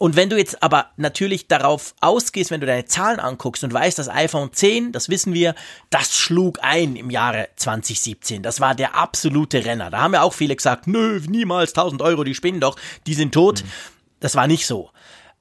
[0.00, 3.98] Und wenn du jetzt aber natürlich darauf ausgehst, wenn du deine Zahlen anguckst und weißt,
[3.98, 5.54] das iPhone 10, das wissen wir,
[5.90, 8.42] das schlug ein im Jahre 2017.
[8.42, 9.90] Das war der absolute Renner.
[9.90, 13.34] Da haben ja auch viele gesagt, nö, niemals 1000 Euro, die spinnen doch, die sind
[13.34, 13.62] tot.
[13.62, 13.68] Mhm.
[14.20, 14.88] Das war nicht so.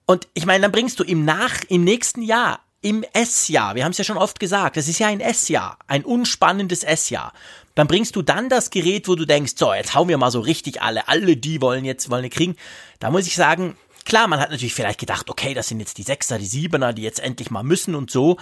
[0.06, 3.91] Und ich meine, dann bringst du im Nach, im nächsten Jahr, im S-Jahr, wir haben
[3.91, 7.32] es ja schon oft gesagt, das ist ja ein S-Jahr, ein unspannendes S-Jahr.
[7.76, 10.41] Dann bringst du dann das Gerät, wo du denkst, so, jetzt hauen wir mal so
[10.41, 12.58] richtig alle, alle die wollen jetzt, wollen kriegen.
[13.00, 13.78] Da muss ich sagen,
[14.10, 17.04] Klar, man hat natürlich vielleicht gedacht, okay, das sind jetzt die Sechser, die Siebener, die
[17.04, 18.38] jetzt endlich mal müssen und so.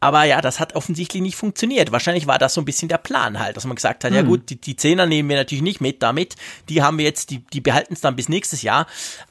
[0.00, 1.92] Aber ja, das hat offensichtlich nicht funktioniert.
[1.92, 4.16] Wahrscheinlich war das so ein bisschen der Plan halt, dass man gesagt hat, hm.
[4.16, 6.36] ja gut, die, die Zehner nehmen wir natürlich nicht mit damit.
[6.70, 8.86] Die haben wir jetzt, die, die behalten es dann bis nächstes Jahr.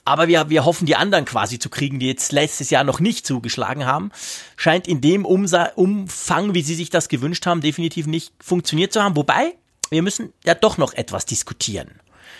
[0.06, 3.26] Aber wir, wir hoffen, die anderen quasi zu kriegen, die jetzt letztes Jahr noch nicht
[3.26, 4.12] zugeschlagen haben.
[4.58, 9.02] Scheint in dem Umsa Umfang, wie sie sich das gewünscht haben, definitiv nicht funktioniert zu
[9.02, 9.16] haben.
[9.16, 9.56] Wobei,
[9.90, 11.90] wir müssen ja doch noch etwas diskutieren.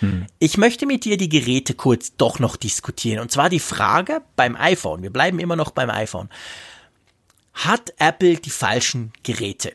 [0.02, 0.26] Hm.
[0.40, 3.20] Ich möchte mit dir die Geräte kurz doch noch diskutieren.
[3.20, 5.02] Und zwar die Frage beim iPhone.
[5.02, 6.28] Wir bleiben immer noch beim iPhone.
[7.54, 9.74] Hat Apple die falschen Geräte?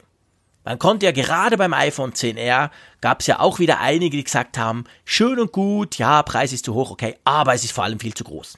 [0.66, 4.58] Man konnte ja gerade beim iPhone 10R, gab es ja auch wieder einige, die gesagt
[4.58, 8.02] haben, schön und gut, ja, Preis ist zu hoch, okay, aber es ist vor allem
[8.02, 8.58] viel zu groß.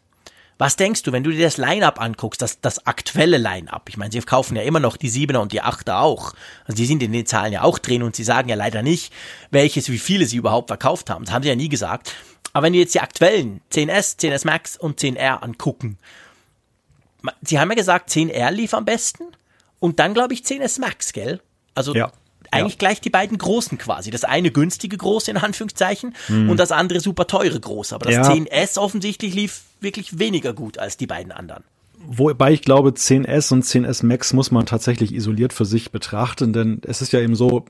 [0.59, 3.87] Was denkst du, wenn du dir das Line-Up anguckst, das, das aktuelle Line-Up?
[3.87, 6.33] Ich meine, sie kaufen ja immer noch die Siebener und die Achter auch.
[6.65, 9.13] Also die sind in den Zahlen ja auch drin und sie sagen ja leider nicht,
[9.51, 11.23] welches, wie viele sie überhaupt verkauft haben.
[11.23, 12.13] Das haben sie ja nie gesagt.
[12.51, 15.97] Aber wenn du jetzt die aktuellen 10S, 10S Max und 10R angucken,
[17.41, 19.23] sie haben ja gesagt, 10R lief am besten
[19.79, 21.39] und dann glaube ich 10S Max, gell?
[21.73, 22.11] Also ja
[22.51, 22.79] eigentlich ja.
[22.79, 24.09] gleich die beiden großen quasi.
[24.09, 26.49] Das eine günstige große in Anführungszeichen hm.
[26.49, 27.93] und das andere super teure große.
[27.93, 28.33] Aber das ja.
[28.33, 31.63] 10S offensichtlich lief wirklich weniger gut als die beiden anderen.
[32.01, 36.81] Wobei ich glaube, 10S und 10S Max muss man tatsächlich isoliert für sich betrachten, denn
[36.85, 37.65] es ist ja eben so,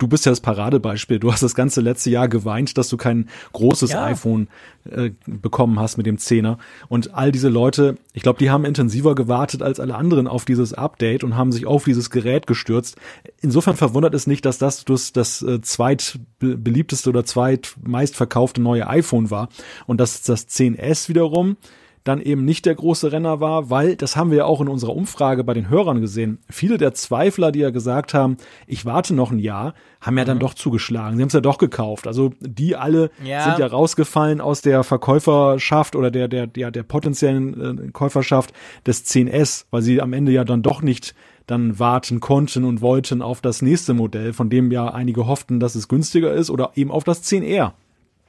[0.00, 1.20] du bist ja das Paradebeispiel.
[1.20, 4.04] Du hast das ganze letzte Jahr geweint, dass du kein großes ja.
[4.04, 4.48] iPhone
[4.90, 6.58] äh, bekommen hast mit dem Zehner.
[6.88, 10.72] Und all diese Leute, ich glaube, die haben intensiver gewartet als alle anderen auf dieses
[10.72, 12.96] Update und haben sich auf dieses Gerät gestürzt.
[13.40, 19.50] Insofern verwundert es nicht, dass das das, das äh, zweitbeliebteste oder zweitmeistverkaufte neue iPhone war.
[19.86, 21.56] Und dass das 10S wiederum
[22.04, 24.96] dann eben nicht der große Renner war, weil, das haben wir ja auch in unserer
[24.96, 29.30] Umfrage bei den Hörern gesehen, viele der Zweifler, die ja gesagt haben, ich warte noch
[29.30, 30.40] ein Jahr, haben ja dann mhm.
[30.40, 31.16] doch zugeschlagen.
[31.16, 32.06] Sie haben es ja doch gekauft.
[32.06, 33.44] Also die alle ja.
[33.44, 38.54] sind ja rausgefallen aus der Verkäuferschaft oder der, der, der, der potenziellen äh, Käuferschaft
[38.86, 41.14] des 10S, weil sie am Ende ja dann doch nicht
[41.46, 45.74] dann warten konnten und wollten auf das nächste Modell, von dem ja einige hofften, dass
[45.74, 47.72] es günstiger ist oder eben auf das 10R.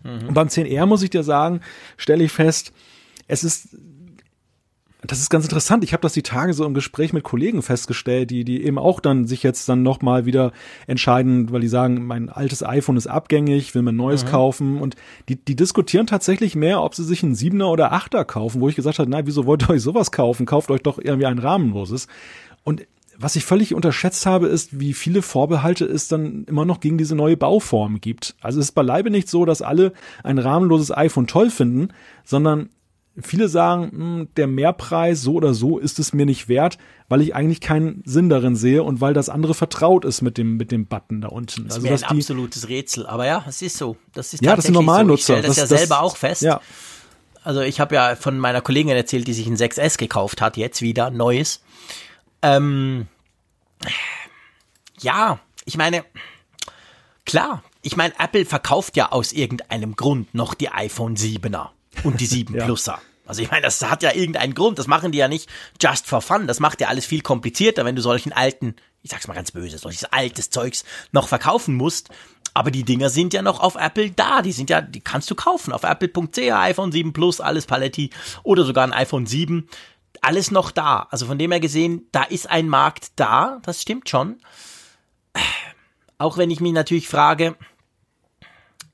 [0.04, 0.28] Mhm.
[0.28, 1.62] Und beim 10R muss ich dir sagen,
[1.98, 2.74] stelle ich fest,
[3.32, 3.70] es ist
[5.04, 5.84] das ist ganz interessant.
[5.84, 9.00] Ich habe das die Tage so im Gespräch mit Kollegen festgestellt, die die eben auch
[9.00, 10.52] dann sich jetzt dann noch mal wieder
[10.86, 14.30] entscheiden, weil die sagen, mein altes iPhone ist abgängig, will mir ein neues mhm.
[14.30, 14.96] kaufen und
[15.28, 18.76] die die diskutieren tatsächlich mehr, ob sie sich einen Siebener oder Achter kaufen, wo ich
[18.76, 20.46] gesagt habe, nein, wieso wollt ihr euch sowas kaufen?
[20.46, 22.08] Kauft euch doch irgendwie ein rahmenloses.
[22.63, 22.86] Und
[23.17, 27.15] was ich völlig unterschätzt habe, ist, wie viele Vorbehalte es dann immer noch gegen diese
[27.15, 28.36] neue Bauform gibt.
[28.41, 31.89] Also es ist beileibe nicht so, dass alle ein rahmenloses iPhone toll finden,
[32.24, 32.70] sondern
[33.19, 36.78] viele sagen, hm, der Mehrpreis so oder so ist es mir nicht wert,
[37.10, 40.56] weil ich eigentlich keinen Sinn darin sehe und weil das andere vertraut ist mit dem
[40.56, 41.67] mit dem Button da unten.
[41.67, 43.97] Das ist also, mir ein absolutes Rätsel, aber ja, es ist so.
[44.13, 45.34] Das ist ja, das sind Normalnutzer.
[45.34, 45.39] So.
[45.39, 46.41] Ich das, das ja selber auch fest.
[46.41, 46.62] Ja.
[47.43, 50.82] Also ich habe ja von meiner Kollegin erzählt, die sich ein 6S gekauft hat, jetzt
[50.82, 51.62] wieder neues.
[52.43, 53.08] Ähm,
[55.00, 56.06] ja, ich meine,
[57.26, 61.69] klar, ich meine, Apple verkauft ja aus irgendeinem Grund noch die iPhone 7er
[62.04, 62.65] und die 7 ja.
[62.65, 62.99] Pluser.
[63.25, 64.77] Also ich meine, das hat ja irgendeinen Grund.
[64.77, 65.49] Das machen die ja nicht
[65.82, 66.47] just for fun.
[66.47, 69.77] Das macht ja alles viel komplizierter, wenn du solchen alten, ich sag's mal ganz böse,
[69.77, 72.10] solches altes Zeugs noch verkaufen musst.
[72.54, 74.41] Aber die Dinger sind ja noch auf Apple da.
[74.41, 75.71] Die sind ja, die kannst du kaufen.
[75.71, 78.10] Auf apple.ch, iPhone 7 Plus, alles Paletti
[78.43, 79.69] oder sogar ein iPhone 7.
[80.19, 81.08] Alles noch da.
[81.10, 83.60] Also von dem her gesehen, da ist ein Markt da.
[83.63, 84.41] Das stimmt schon.
[86.17, 87.56] Auch wenn ich mich natürlich frage,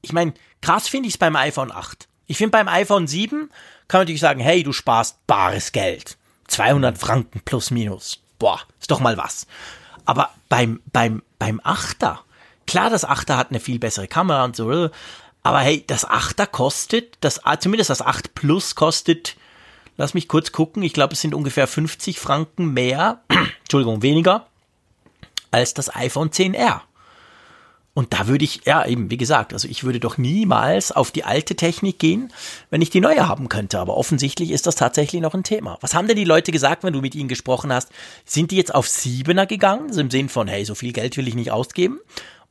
[0.01, 2.06] ich meine, krass finde ich es beim iPhone 8.
[2.27, 3.49] Ich finde beim iPhone 7
[3.87, 6.17] kann man natürlich sagen, hey, du sparst bares Geld.
[6.47, 8.19] 200 Franken plus minus.
[8.37, 9.47] Boah, ist doch mal was.
[10.05, 12.21] Aber beim, beim, beim Achter,
[12.65, 14.89] klar, das Achter hat eine viel bessere Kamera und so,
[15.43, 19.37] aber hey, das Achter kostet, das, zumindest das 8 Plus kostet,
[19.95, 23.21] lass mich kurz gucken, ich glaube, es sind ungefähr 50 Franken mehr,
[23.59, 24.47] Entschuldigung, weniger,
[25.51, 26.81] als das iPhone 10R.
[27.97, 31.23] Und da würde ich, ja, eben, wie gesagt, also ich würde doch niemals auf die
[31.23, 32.31] alte Technik gehen,
[32.69, 33.79] wenn ich die neue haben könnte.
[33.79, 35.79] Aber offensichtlich ist das tatsächlich noch ein Thema.
[35.81, 37.89] Was haben denn die Leute gesagt, wenn du mit ihnen gesprochen hast?
[38.23, 39.91] Sind die jetzt auf Siebener gegangen?
[39.91, 41.99] So im Sinn von, hey, so viel Geld will ich nicht ausgeben?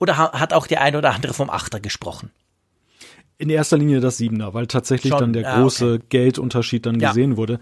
[0.00, 2.32] Oder hat auch der eine oder andere vom Achter gesprochen?
[3.38, 5.20] In erster Linie das Siebener, weil tatsächlich Schon?
[5.20, 6.04] dann der ah, große okay.
[6.09, 7.11] Geldunterschied dann ja.
[7.11, 7.61] gesehen wurde.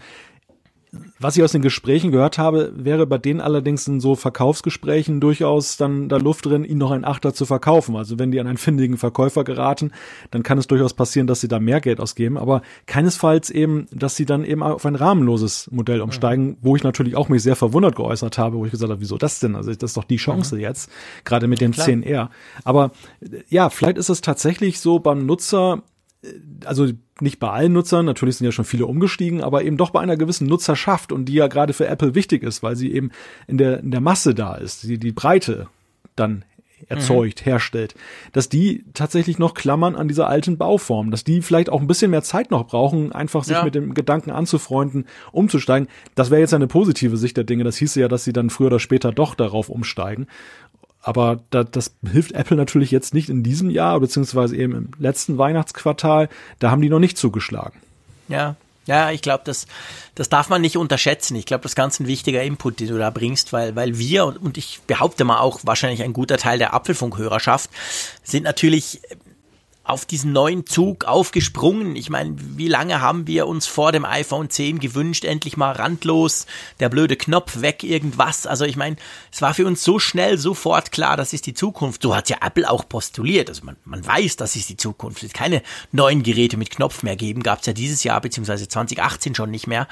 [1.18, 5.76] Was ich aus den Gesprächen gehört habe, wäre bei denen allerdings in so Verkaufsgesprächen durchaus
[5.76, 7.96] dann da Luft drin, ihnen noch ein Achter zu verkaufen.
[7.96, 9.92] Also wenn die an einen findigen Verkäufer geraten,
[10.30, 14.16] dann kann es durchaus passieren, dass sie da mehr Geld ausgeben, aber keinesfalls eben, dass
[14.16, 16.56] sie dann eben auf ein rahmenloses Modell umsteigen, mhm.
[16.62, 19.40] wo ich natürlich auch mich sehr verwundert geäußert habe, wo ich gesagt habe, wieso das
[19.40, 19.56] denn?
[19.56, 20.60] Also das ist doch die Chance mhm.
[20.60, 20.90] jetzt,
[21.24, 21.86] gerade mit dem Klar.
[21.86, 22.28] 10R.
[22.64, 22.90] Aber
[23.48, 25.82] ja, vielleicht ist es tatsächlich so beim Nutzer,
[26.64, 26.88] also
[27.20, 30.16] nicht bei allen Nutzern, natürlich sind ja schon viele umgestiegen, aber eben doch bei einer
[30.16, 33.10] gewissen Nutzerschaft und die ja gerade für Apple wichtig ist, weil sie eben
[33.46, 35.68] in der, in der Masse da ist, die, die Breite
[36.16, 36.44] dann
[36.88, 37.44] erzeugt, mhm.
[37.44, 37.94] herstellt,
[38.32, 42.10] dass die tatsächlich noch klammern an dieser alten Bauform, dass die vielleicht auch ein bisschen
[42.10, 43.64] mehr Zeit noch brauchen, einfach sich ja.
[43.64, 45.88] mit dem Gedanken anzufreunden, umzusteigen.
[46.14, 47.64] Das wäre jetzt eine positive Sicht der Dinge.
[47.64, 50.26] Das hieße ja, dass sie dann früher oder später doch darauf umsteigen.
[51.04, 55.36] Aber da, das hilft Apple natürlich jetzt nicht in diesem Jahr, beziehungsweise eben im letzten
[55.36, 56.30] Weihnachtsquartal.
[56.60, 57.78] Da haben die noch nicht zugeschlagen.
[58.28, 59.66] Ja, ja, ich glaube, das,
[60.14, 61.36] das darf man nicht unterschätzen.
[61.36, 64.24] Ich glaube, das ist ganz ein wichtiger Input, den du da bringst, weil, weil wir
[64.26, 67.70] und ich behaupte mal auch wahrscheinlich ein guter Teil der Apfelfunkhörerschaft
[68.22, 69.00] sind natürlich
[69.84, 71.94] auf diesen neuen Zug aufgesprungen.
[71.94, 76.46] Ich meine, wie lange haben wir uns vor dem iPhone 10 gewünscht, endlich mal randlos,
[76.80, 78.46] der blöde Knopf weg, irgendwas.
[78.46, 78.96] Also ich meine,
[79.30, 82.02] es war für uns so schnell, sofort klar, das ist die Zukunft.
[82.02, 83.50] So hat ja Apple auch postuliert.
[83.50, 85.18] Also man, man weiß, das ist die Zukunft.
[85.18, 87.42] Es wird keine neuen Geräte mit Knopf mehr geben.
[87.42, 89.86] Gab es ja dieses Jahr, beziehungsweise 2018 schon nicht mehr.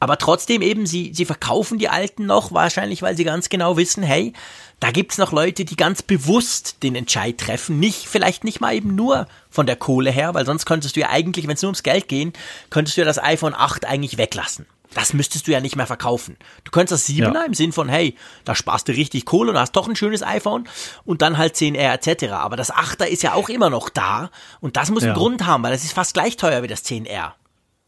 [0.00, 4.02] Aber trotzdem eben, sie, sie verkaufen die alten noch, wahrscheinlich, weil sie ganz genau wissen,
[4.02, 4.32] hey,
[4.80, 7.80] da gibt's noch Leute, die ganz bewusst den Entscheid treffen.
[7.80, 11.10] Nicht, vielleicht nicht mal eben nur von der Kohle her, weil sonst könntest du ja
[11.10, 12.32] eigentlich, wenn es nur ums Geld gehen,
[12.70, 14.66] könntest du ja das iPhone 8 eigentlich weglassen.
[14.94, 16.36] Das müsstest du ja nicht mehr verkaufen.
[16.64, 17.42] Du könntest das 7er ja.
[17.42, 20.66] im Sinn von, hey, da sparst du richtig Kohle und hast doch ein schönes iPhone
[21.04, 22.32] und dann halt 10R etc.
[22.32, 24.30] Aber das 8er ist ja auch immer noch da
[24.60, 25.10] und das muss ja.
[25.10, 27.32] einen Grund haben, weil das ist fast gleich teuer wie das 10R.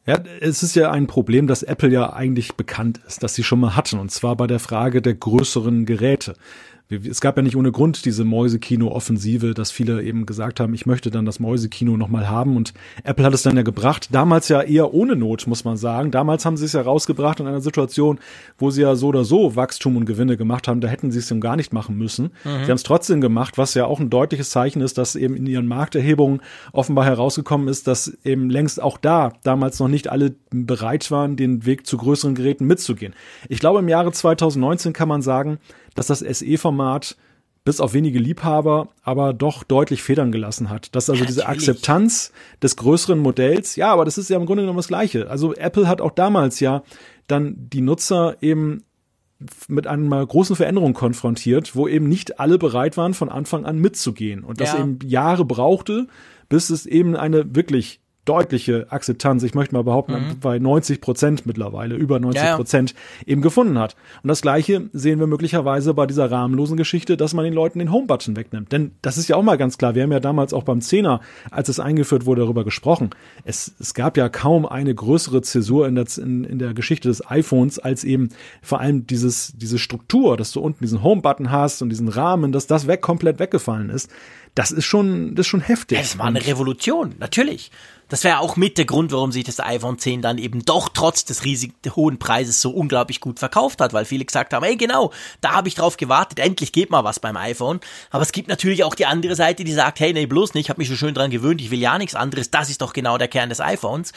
[0.07, 3.61] Ja, es ist ja ein Problem, das Apple ja eigentlich bekannt ist, dass sie schon
[3.61, 6.35] mal hatten, und zwar bei der Frage der größeren Geräte
[6.91, 11.11] es gab ja nicht ohne Grund diese Mäusekino-Offensive, dass viele eben gesagt haben, ich möchte
[11.11, 12.75] dann das Mäusekino nochmal haben und
[13.05, 14.09] Apple hat es dann ja gebracht.
[14.11, 16.11] Damals ja eher ohne Not, muss man sagen.
[16.11, 18.19] Damals haben sie es ja rausgebracht in einer Situation,
[18.59, 20.81] wo sie ja so oder so Wachstum und Gewinne gemacht haben.
[20.81, 22.31] Da hätten sie es dann gar nicht machen müssen.
[22.45, 22.65] Mhm.
[22.65, 25.47] Sie haben es trotzdem gemacht, was ja auch ein deutliches Zeichen ist, dass eben in
[25.47, 26.41] ihren Markterhebungen
[26.73, 31.67] offenbar herausgekommen ist, dass eben längst auch da damals noch nicht alle bereit waren, den
[31.67, 33.15] Weg zu größeren Geräten mitzugehen.
[33.49, 35.59] Ich glaube, im Jahre 2019 kann man sagen,
[35.95, 37.17] dass das SE-Format
[37.65, 40.95] bis auf wenige Liebhaber aber doch deutlich Federn gelassen hat.
[40.95, 44.79] Dass also diese Akzeptanz des größeren Modells, ja, aber das ist ja im Grunde genommen
[44.79, 45.29] das Gleiche.
[45.29, 46.83] Also Apple hat auch damals ja
[47.27, 48.85] dann die Nutzer eben
[49.69, 54.45] mit einer großen Veränderung konfrontiert, wo eben nicht alle bereit waren, von Anfang an mitzugehen
[54.45, 54.81] und das ja.
[54.81, 56.09] eben Jahre brauchte,
[56.49, 60.41] bis es eben eine wirklich deutliche Akzeptanz, ich möchte mal behaupten, mhm.
[60.41, 63.33] bei 90 Prozent mittlerweile, über 90 Prozent, ja, ja.
[63.33, 63.97] eben gefunden hat.
[64.23, 67.91] Und das Gleiche sehen wir möglicherweise bei dieser rahmenlosen Geschichte, dass man den Leuten den
[67.91, 68.73] Home-Button wegnimmt.
[68.73, 69.95] Denn das ist ja auch mal ganz klar.
[69.95, 73.11] Wir haben ja damals auch beim Zehner, als es eingeführt wurde, darüber gesprochen.
[73.45, 77.29] Es, es gab ja kaum eine größere Zäsur in der, in, in der Geschichte des
[77.31, 78.29] iPhones, als eben
[78.61, 82.67] vor allem dieses, diese Struktur, dass du unten diesen Home-Button hast und diesen Rahmen, dass
[82.67, 84.11] das weg, komplett weggefallen ist.
[84.55, 85.99] Das ist schon, das ist schon heftig.
[86.01, 87.71] Es war eine Revolution, natürlich.
[88.11, 91.25] Das wäre auch mit der Grund, warum sich das iPhone 10 dann eben doch trotz
[91.25, 95.13] des riesig hohen Preises so unglaublich gut verkauft hat, weil viele gesagt haben, ey genau,
[95.41, 97.79] da habe ich drauf gewartet, endlich geht mal was beim iPhone.
[98.11, 100.71] Aber es gibt natürlich auch die andere Seite, die sagt, hey, nee, bloß nicht, ich
[100.71, 103.17] habe mich so schön dran gewöhnt, ich will ja nichts anderes, das ist doch genau
[103.17, 104.13] der Kern des iPhones.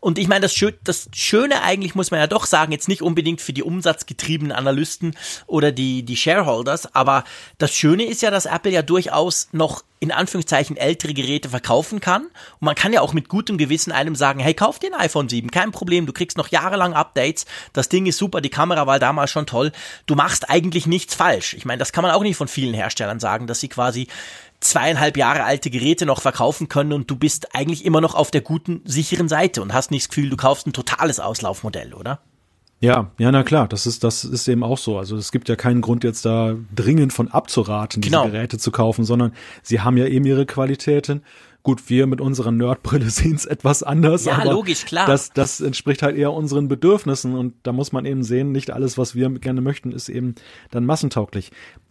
[0.00, 3.00] Und ich meine, das, Schö das Schöne eigentlich muss man ja doch sagen, jetzt nicht
[3.00, 7.24] unbedingt für die umsatzgetriebenen Analysten oder die, die Shareholders, aber
[7.56, 12.24] das Schöne ist ja, dass Apple ja durchaus noch in Anführungszeichen ältere Geräte verkaufen kann.
[12.26, 15.28] Und man kann ja auch mit gutem Gewissen einem sagen, hey, kauf dir ein iPhone
[15.28, 18.98] 7, kein Problem, du kriegst noch jahrelang Updates, das Ding ist super, die Kamera war
[18.98, 19.72] damals schon toll,
[20.06, 21.54] du machst eigentlich nichts falsch.
[21.54, 24.08] Ich meine, das kann man auch nicht von vielen Herstellern sagen, dass sie quasi
[24.60, 28.40] zweieinhalb Jahre alte Geräte noch verkaufen können und du bist eigentlich immer noch auf der
[28.40, 32.20] guten, sicheren Seite und hast nicht das Gefühl, du kaufst ein totales Auslaufmodell, oder?
[32.80, 34.98] Ja, ja, na klar, das ist, das ist eben auch so.
[34.98, 38.26] Also es gibt ja keinen Grund jetzt da dringend von abzuraten, diese genau.
[38.26, 41.22] Geräte zu kaufen, sondern sie haben ja eben ihre Qualitäten.
[41.64, 44.26] Gut, wir mit unserer Nerdbrille sehen es etwas anders.
[44.26, 45.06] Ja, aber logisch, klar.
[45.06, 48.96] Das, das entspricht halt eher unseren Bedürfnissen und da muss man eben sehen, nicht alles,
[48.96, 50.36] was wir gerne möchten, ist eben
[50.70, 51.50] dann massentauglich.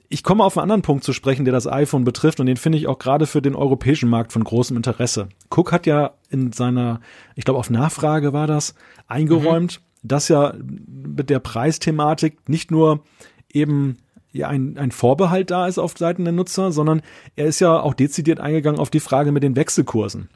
[0.10, 2.78] Ich komme auf einen anderen Punkt zu sprechen, der das iPhone betrifft und den finde
[2.78, 5.28] ich auch gerade für den europäischen Markt von großem Interesse.
[5.54, 7.02] Cook hat ja in seiner,
[7.36, 8.74] ich glaube auf Nachfrage war das,
[9.08, 9.87] eingeräumt, mhm.
[10.08, 13.04] Dass ja mit der Preisthematik nicht nur
[13.52, 13.98] eben
[14.32, 17.02] ja ein, ein Vorbehalt da ist auf Seiten der Nutzer, sondern
[17.36, 20.30] er ist ja auch dezidiert eingegangen auf die Frage mit den Wechselkursen.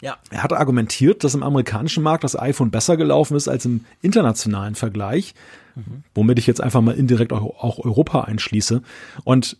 [0.00, 0.16] Ja.
[0.30, 4.76] Er hat argumentiert, dass im amerikanischen Markt das iPhone besser gelaufen ist als im internationalen
[4.76, 5.34] Vergleich,
[5.74, 6.04] mhm.
[6.14, 8.82] womit ich jetzt einfach mal indirekt auch, auch Europa einschließe.
[9.24, 9.56] Und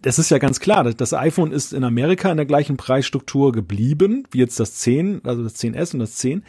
[0.00, 4.24] das ist ja ganz klar, das iPhone ist in Amerika in der gleichen Preisstruktur geblieben,
[4.30, 6.44] wie jetzt das 10, also das 10S und das 10.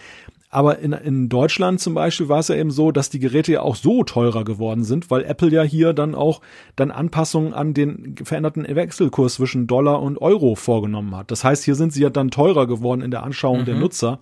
[0.50, 3.62] Aber in, in Deutschland zum Beispiel war es ja eben so, dass die Geräte ja
[3.62, 6.42] auch so teurer geworden sind, weil Apple ja hier dann auch
[6.78, 11.32] dann Anpassungen an den veränderten Wechselkurs zwischen Dollar und Euro vorgenommen hat.
[11.32, 13.66] Das heißt, hier sind sie ja dann teurer geworden in der Anschauung mhm.
[13.66, 14.20] der Nutzer.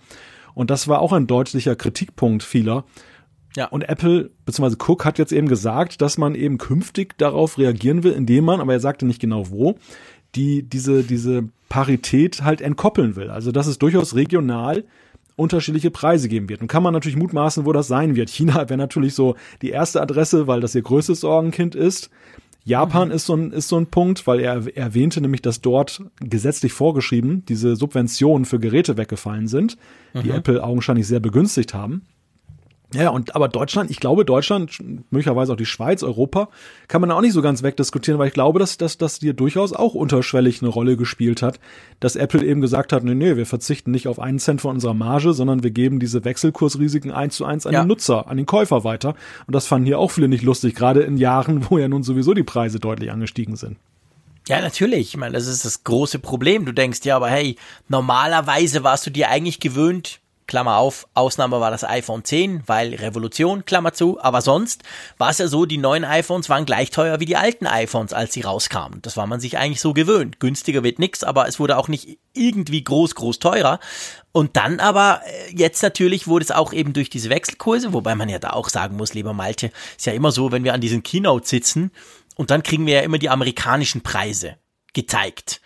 [0.54, 2.84] Und das war auch ein deutlicher Kritikpunkt vieler.
[3.56, 3.66] Ja.
[3.66, 4.76] Und Apple bzw.
[4.78, 8.72] Cook hat jetzt eben gesagt, dass man eben künftig darauf reagieren will, indem man, aber
[8.72, 9.76] er sagte nicht genau wo,
[10.34, 13.30] die diese diese Parität halt entkoppeln will.
[13.30, 14.84] Also dass es durchaus regional
[15.36, 16.62] unterschiedliche Preise geben wird.
[16.62, 18.30] Und kann man natürlich mutmaßen, wo das sein wird.
[18.30, 22.10] China wäre natürlich so die erste Adresse, weil das ihr größtes Sorgenkind ist.
[22.64, 23.14] Japan mhm.
[23.14, 27.44] ist, so ein, ist so ein Punkt, weil er erwähnte nämlich, dass dort gesetzlich vorgeschrieben
[27.46, 29.78] diese Subventionen für Geräte weggefallen sind,
[30.14, 30.34] die mhm.
[30.34, 32.02] Apple augenscheinlich sehr begünstigt haben.
[32.96, 34.78] Ja, und aber Deutschland, ich glaube, Deutschland,
[35.10, 36.48] möglicherweise auch die Schweiz, Europa,
[36.88, 39.72] kann man auch nicht so ganz wegdiskutieren, weil ich glaube, dass, dass das hier durchaus
[39.72, 41.60] auch unterschwellig eine Rolle gespielt hat,
[42.00, 44.94] dass Apple eben gesagt hat, nee, nee, wir verzichten nicht auf einen Cent von unserer
[44.94, 47.82] Marge, sondern wir geben diese Wechselkursrisiken eins zu eins an ja.
[47.82, 49.14] den Nutzer, an den Käufer weiter.
[49.46, 52.34] Und das fanden hier auch viele nicht lustig, gerade in Jahren, wo ja nun sowieso
[52.34, 53.76] die Preise deutlich angestiegen sind.
[54.48, 55.08] Ja, natürlich.
[55.08, 56.64] Ich meine, das ist das große Problem.
[56.64, 57.56] Du denkst ja, aber hey,
[57.88, 63.64] normalerweise warst du dir eigentlich gewöhnt, Klammer auf, Ausnahme war das iPhone 10, weil Revolution,
[63.64, 64.82] Klammer zu, aber sonst
[65.18, 68.32] war es ja so, die neuen iPhones waren gleich teuer wie die alten iPhones, als
[68.32, 69.02] sie rauskamen.
[69.02, 70.38] Das war man sich eigentlich so gewöhnt.
[70.38, 73.80] Günstiger wird nix, aber es wurde auch nicht irgendwie groß, groß teurer.
[74.32, 78.28] Und dann aber, äh, jetzt natürlich wurde es auch eben durch diese Wechselkurse, wobei man
[78.28, 81.02] ja da auch sagen muss, lieber Malte, ist ja immer so, wenn wir an diesen
[81.02, 81.90] Keynote sitzen
[82.36, 84.56] und dann kriegen wir ja immer die amerikanischen Preise
[84.92, 85.60] gezeigt.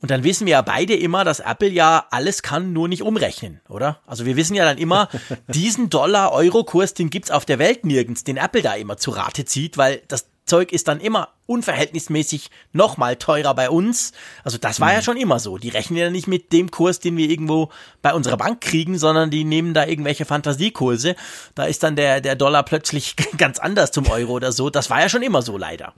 [0.00, 3.60] Und dann wissen wir ja beide immer, dass Apple ja alles kann, nur nicht umrechnen,
[3.68, 4.00] oder?
[4.06, 5.08] Also wir wissen ja dann immer,
[5.48, 9.76] diesen Dollar-Euro-Kurs, den gibt's auf der Welt nirgends, den Apple da immer zu Rate zieht,
[9.76, 14.12] weil das Zeug ist dann immer unverhältnismäßig nochmal teurer bei uns.
[14.42, 14.94] Also das war mhm.
[14.94, 15.58] ja schon immer so.
[15.58, 17.70] Die rechnen ja nicht mit dem Kurs, den wir irgendwo
[18.02, 21.14] bei unserer Bank kriegen, sondern die nehmen da irgendwelche Fantasiekurse.
[21.54, 24.70] Da ist dann der, der Dollar plötzlich ganz anders zum Euro oder so.
[24.70, 25.94] Das war ja schon immer so leider.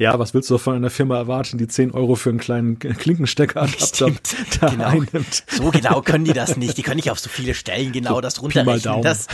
[0.00, 4.10] Ja, was willst du von einer Firma erwarten, die 10 Euro für einen kleinen Klinkensteckeradapter
[4.60, 4.86] da genau.
[4.86, 5.44] einnimmt?
[5.46, 6.78] So genau können die das nicht.
[6.78, 8.80] Die können nicht auf so viele Stellen genau so, das runterrechnen.
[8.80, 9.02] Pi mal Daumen.
[9.02, 9.26] Das,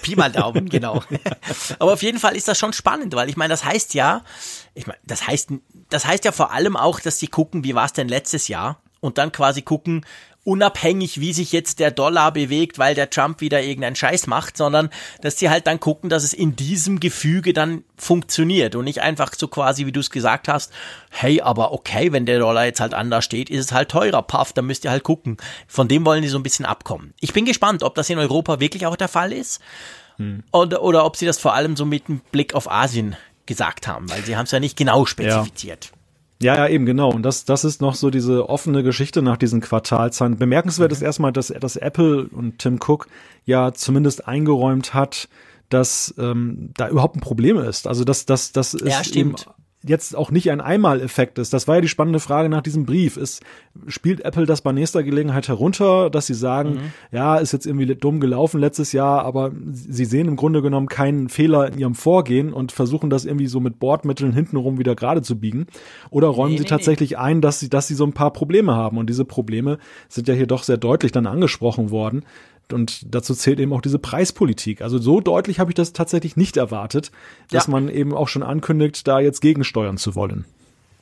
[0.00, 1.02] Pi mal Daumen, genau.
[1.78, 4.22] Aber auf jeden Fall ist das schon spannend, weil ich meine, das heißt ja,
[4.72, 5.50] ich meine, das heißt,
[5.90, 8.80] das heißt ja vor allem auch, dass sie gucken, wie war es denn letztes Jahr?
[9.00, 10.06] Und dann quasi gucken,
[10.44, 14.90] unabhängig, wie sich jetzt der Dollar bewegt, weil der Trump wieder irgendeinen Scheiß macht, sondern
[15.22, 19.32] dass sie halt dann gucken, dass es in diesem Gefüge dann funktioniert und nicht einfach
[19.36, 20.72] so quasi, wie du es gesagt hast,
[21.10, 24.52] hey, aber okay, wenn der Dollar jetzt halt anders steht, ist es halt teurer, paff,
[24.52, 25.38] dann müsst ihr halt gucken.
[25.66, 27.14] Von dem wollen die so ein bisschen abkommen.
[27.20, 29.60] Ich bin gespannt, ob das in Europa wirklich auch der Fall ist
[30.18, 30.42] hm.
[30.52, 33.16] oder, oder ob sie das vor allem so mit einem Blick auf Asien
[33.46, 35.86] gesagt haben, weil sie haben es ja nicht genau spezifiziert.
[35.86, 35.90] Ja.
[36.42, 37.10] Ja, ja, eben genau.
[37.10, 40.36] Und das, das ist noch so diese offene Geschichte nach diesen Quartalzahlen.
[40.36, 40.96] Bemerkenswert mhm.
[40.96, 43.08] ist erstmal, dass, dass Apple und Tim Cook
[43.44, 45.28] ja zumindest eingeräumt hat,
[45.68, 47.86] dass ähm, da überhaupt ein Problem ist.
[47.86, 49.34] Also das, das, das ist ja, eben
[49.86, 51.52] jetzt auch nicht ein Einmaleffekt ist.
[51.52, 53.16] Das war ja die spannende Frage nach diesem Brief.
[53.16, 53.42] Ist,
[53.86, 56.92] spielt Apple das bei nächster Gelegenheit herunter, dass sie sagen, mhm.
[57.12, 61.28] ja, ist jetzt irgendwie dumm gelaufen letztes Jahr, aber sie sehen im Grunde genommen keinen
[61.28, 65.38] Fehler in ihrem Vorgehen und versuchen das irgendwie so mit Bordmitteln hintenrum wieder gerade zu
[65.38, 65.66] biegen?
[66.10, 67.16] Oder räumen nee, sie nee, tatsächlich nee.
[67.16, 68.96] ein, dass sie, dass sie so ein paar Probleme haben?
[68.96, 69.78] Und diese Probleme
[70.08, 72.24] sind ja hier doch sehr deutlich dann angesprochen worden.
[72.72, 74.80] Und dazu zählt eben auch diese Preispolitik.
[74.80, 77.10] Also so deutlich habe ich das tatsächlich nicht erwartet,
[77.50, 77.70] dass ja.
[77.70, 80.44] man eben auch schon ankündigt, da jetzt gegensteuern zu wollen.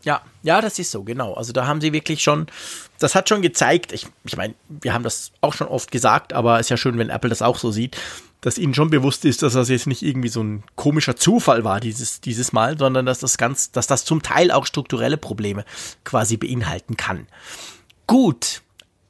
[0.04, 1.34] Ja, ja, das ist so, genau.
[1.34, 2.46] Also da haben sie wirklich schon,
[2.98, 6.58] das hat schon gezeigt, ich, ich meine, wir haben das auch schon oft gesagt, aber
[6.58, 7.96] es ist ja schön, wenn Apple das auch so sieht,
[8.40, 11.78] dass ihnen schon bewusst ist, dass das jetzt nicht irgendwie so ein komischer Zufall war
[11.78, 15.64] dieses, dieses Mal, sondern dass das ganz, dass das zum Teil auch strukturelle Probleme
[16.02, 17.28] quasi beinhalten kann.
[18.08, 18.62] Gut.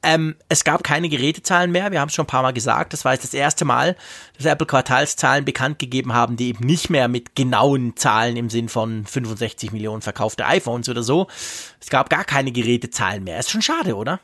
[0.03, 2.93] Ähm, es gab keine Gerätezahlen mehr, wir haben es schon ein paar Mal gesagt.
[2.93, 3.95] Das war jetzt das erste Mal,
[4.37, 8.69] dass Apple Quartalszahlen bekannt gegeben haben, die eben nicht mehr mit genauen Zahlen im Sinn
[8.69, 11.27] von 65 Millionen verkaufte iPhones oder so.
[11.79, 13.39] Es gab gar keine Gerätezahlen mehr.
[13.39, 14.19] Ist schon schade, oder?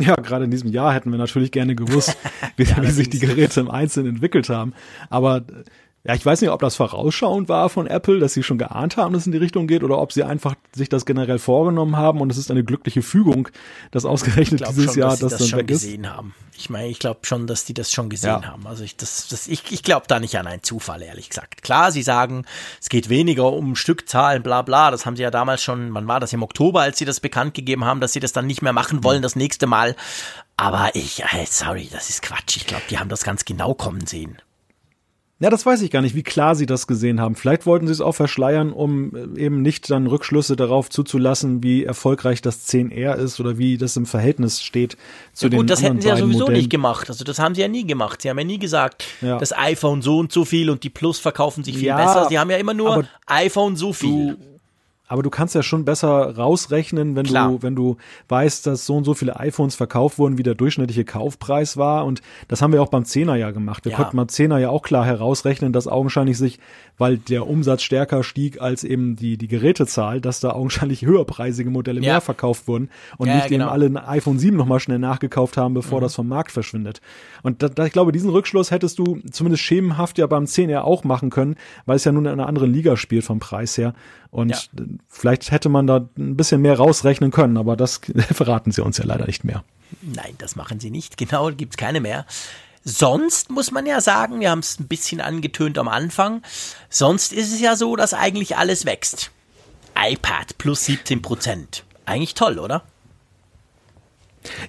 [0.00, 2.16] Ja, gerade in diesem Jahr hätten wir natürlich gerne gewusst,
[2.56, 4.72] wie, ja, wie sich die Geräte im Einzelnen entwickelt haben.
[5.10, 5.42] Aber
[6.02, 9.12] ja, ich weiß nicht, ob das vorausschauend war von Apple, dass sie schon geahnt haben,
[9.12, 12.22] dass es in die Richtung geht, oder ob sie einfach sich das generell vorgenommen haben
[12.22, 13.48] und es ist eine glückliche Fügung,
[13.90, 16.10] dass ausgerechnet dieses schon, Jahr dass das, das dann schon weg gesehen ist.
[16.10, 16.34] haben.
[16.56, 18.44] Ich meine, ich glaube schon, dass die das schon gesehen ja.
[18.44, 18.66] haben.
[18.66, 21.62] Also ich, das, das, ich, ich glaube da nicht an einen Zufall, ehrlich gesagt.
[21.62, 22.46] Klar, sie sagen,
[22.80, 24.90] es geht weniger um Stückzahlen, bla bla.
[24.90, 27.52] Das haben sie ja damals schon, wann war das im Oktober, als sie das bekannt
[27.52, 29.96] gegeben haben, dass sie das dann nicht mehr machen wollen, das nächste Mal.
[30.56, 32.56] Aber ich, sorry, das ist Quatsch.
[32.56, 34.38] Ich glaube, die haben das ganz genau kommen sehen.
[35.42, 37.34] Ja, das weiß ich gar nicht, wie klar sie das gesehen haben.
[37.34, 41.82] Vielleicht wollten sie es auch verschleiern, um äh, eben nicht dann Rückschlüsse darauf zuzulassen, wie
[41.82, 44.98] erfolgreich das 10R ist oder wie das im Verhältnis steht
[45.32, 46.58] zu ja, gut, den das hätten sie ja sowieso Modellen.
[46.58, 47.08] nicht gemacht.
[47.08, 48.20] Also das haben sie ja nie gemacht.
[48.20, 49.38] Sie haben ja nie gesagt, ja.
[49.38, 52.26] das iPhone so und so viel und die Plus verkaufen sich viel ja, besser.
[52.28, 54.36] Sie haben ja immer nur iPhone so viel.
[54.36, 54.59] Du,
[55.10, 57.48] aber du kannst ja schon besser rausrechnen, wenn Klar.
[57.48, 57.96] du, wenn du
[58.28, 62.04] weißt, dass so und so viele iPhones verkauft wurden, wie der durchschnittliche Kaufpreis war.
[62.06, 63.84] Und das haben wir auch beim Zehner ja gemacht.
[63.84, 63.96] Wir ja.
[63.96, 66.60] konnten beim Zehner ja auch klar herausrechnen, dass augenscheinlich sich,
[67.00, 72.02] weil der Umsatz stärker stieg als eben die, die Gerätezahl, dass da augenscheinlich höherpreisige Modelle
[72.02, 72.12] ja.
[72.12, 73.64] mehr verkauft wurden und ja, nicht genau.
[73.64, 76.02] eben alle ein iPhone 7 nochmal schnell nachgekauft haben, bevor mhm.
[76.02, 77.00] das vom Markt verschwindet.
[77.42, 81.02] Und da, da, ich glaube, diesen Rückschluss hättest du zumindest schemenhaft ja beim 10R auch
[81.02, 83.94] machen können, weil es ja nun in einer anderen Liga spielt vom Preis her.
[84.30, 84.84] Und ja.
[85.08, 88.00] vielleicht hätte man da ein bisschen mehr rausrechnen können, aber das
[88.32, 89.64] verraten sie uns ja leider nicht mehr.
[90.02, 91.16] Nein, das machen sie nicht.
[91.16, 92.26] Genau, gibt's keine mehr.
[92.82, 96.42] Sonst muss man ja sagen, wir haben es ein bisschen angetönt am Anfang,
[96.88, 99.30] sonst ist es ja so, dass eigentlich alles wächst.
[99.94, 101.84] iPad plus 17 Prozent.
[102.06, 102.82] Eigentlich toll, oder?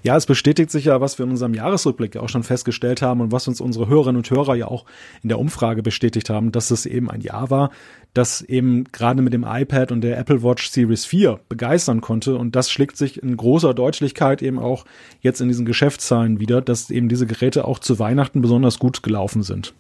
[0.03, 3.22] Ja, es bestätigt sich ja, was wir in unserem Jahresrückblick ja auch schon festgestellt haben
[3.22, 4.86] und was uns unsere Hörerinnen und Hörer ja auch
[5.24, 7.72] in der Umfrage bestätigt haben, dass es eben ein Jahr war,
[8.13, 12.36] das eben gerade mit dem iPad und der Apple Watch Series 4 begeistern konnte.
[12.36, 14.86] Und das schlägt sich in großer Deutlichkeit eben auch
[15.22, 19.43] jetzt in diesen Geschäftszahlen wieder, dass eben diese Geräte auch zu Weihnachten besonders gut gelaufen
[19.43, 19.74] sind.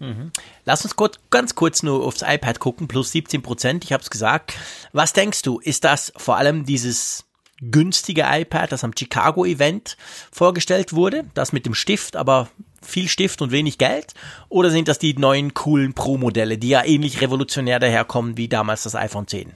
[0.00, 0.30] Mhm.
[0.64, 4.10] Lass uns kurz, ganz kurz nur aufs iPad gucken, plus 17 Prozent, ich habe es
[4.10, 4.54] gesagt.
[4.92, 7.23] Was denkst du, ist das vor allem dieses
[7.60, 9.96] günstige iPad, das am Chicago Event
[10.32, 12.48] vorgestellt wurde, das mit dem Stift, aber
[12.82, 14.14] viel Stift und wenig Geld?
[14.48, 18.94] Oder sind das die neuen coolen Pro-Modelle, die ja ähnlich revolutionär daherkommen wie damals das
[18.94, 19.52] iPhone 10?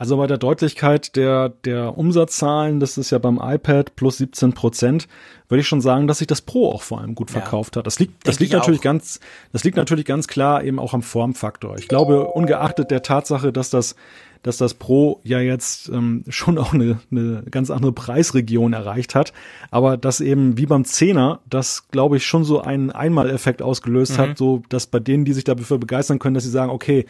[0.00, 5.08] Also bei der Deutlichkeit der, der Umsatzzahlen, das ist ja beim iPad plus 17 Prozent,
[5.48, 7.86] würde ich schon sagen, dass sich das Pro auch vor allem gut verkauft ja, hat.
[7.86, 8.84] Das liegt, das liegt natürlich auch.
[8.84, 9.20] ganz,
[9.52, 11.76] das liegt natürlich ganz klar eben auch am Formfaktor.
[11.78, 13.94] Ich glaube, ungeachtet der Tatsache, dass das
[14.42, 19.32] dass das Pro ja jetzt ähm, schon auch eine, eine ganz andere Preisregion erreicht hat,
[19.70, 24.18] aber dass eben wie beim Zehner das, glaube ich, schon so einen Einmaleffekt ausgelöst mhm.
[24.18, 27.06] hat, so dass bei denen, die sich dafür begeistern können, dass sie sagen, okay,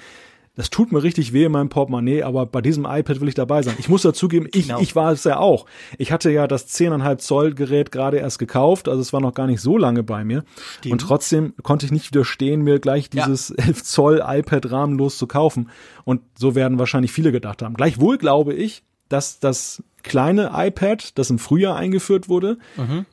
[0.56, 3.62] das tut mir richtig weh in meinem Portemonnaie, aber bei diesem iPad will ich dabei
[3.62, 3.76] sein.
[3.78, 4.80] Ich muss dazugeben, ich, genau.
[4.80, 5.66] ich war es ja auch.
[5.96, 9.46] Ich hatte ja das 10,5 Zoll Gerät gerade erst gekauft, also es war noch gar
[9.46, 10.44] nicht so lange bei mir.
[10.78, 10.92] Stimmt.
[10.92, 13.66] Und trotzdem konnte ich nicht widerstehen, mir gleich dieses ja.
[13.66, 15.70] 11 Zoll iPad rahmenlos zu kaufen.
[16.04, 17.74] Und so werden wahrscheinlich viele gedacht haben.
[17.74, 23.06] Gleichwohl glaube ich, dass das kleine iPad, das im Frühjahr eingeführt wurde, mhm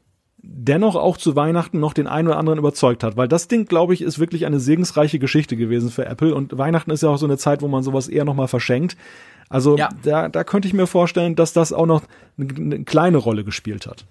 [0.49, 3.17] dennoch auch zu Weihnachten noch den einen oder anderen überzeugt hat.
[3.17, 6.33] Weil das Ding, glaube ich, ist wirklich eine segensreiche Geschichte gewesen für Apple.
[6.33, 8.97] Und Weihnachten ist ja auch so eine Zeit, wo man sowas eher nochmal verschenkt.
[9.49, 9.89] Also ja.
[10.03, 12.01] da, da könnte ich mir vorstellen, dass das auch noch
[12.37, 14.05] eine, eine kleine Rolle gespielt hat.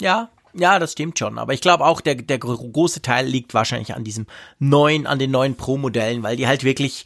[0.00, 1.38] Ja, ja, das stimmt schon.
[1.38, 4.26] Aber ich glaube auch, der, der große Teil liegt wahrscheinlich an diesem
[4.58, 7.04] neuen, an den neuen Pro-Modellen, weil die halt wirklich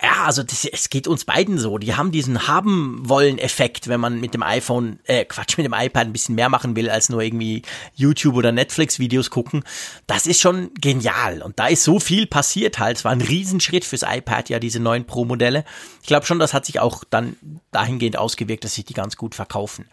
[0.00, 1.78] ja, also das, es geht uns beiden so.
[1.78, 5.72] Die haben diesen haben wollen Effekt, wenn man mit dem iPhone, äh, Quatsch, mit dem
[5.72, 7.62] iPad ein bisschen mehr machen will, als nur irgendwie
[7.96, 9.64] YouTube oder Netflix Videos gucken.
[10.06, 11.42] Das ist schon genial.
[11.42, 12.98] Und da ist so viel passiert halt.
[12.98, 15.64] Es war ein Riesenschritt fürs iPad, ja, diese neuen Pro-Modelle.
[16.00, 17.36] Ich glaube schon, das hat sich auch dann
[17.72, 19.86] dahingehend ausgewirkt, dass sich die ganz gut verkaufen.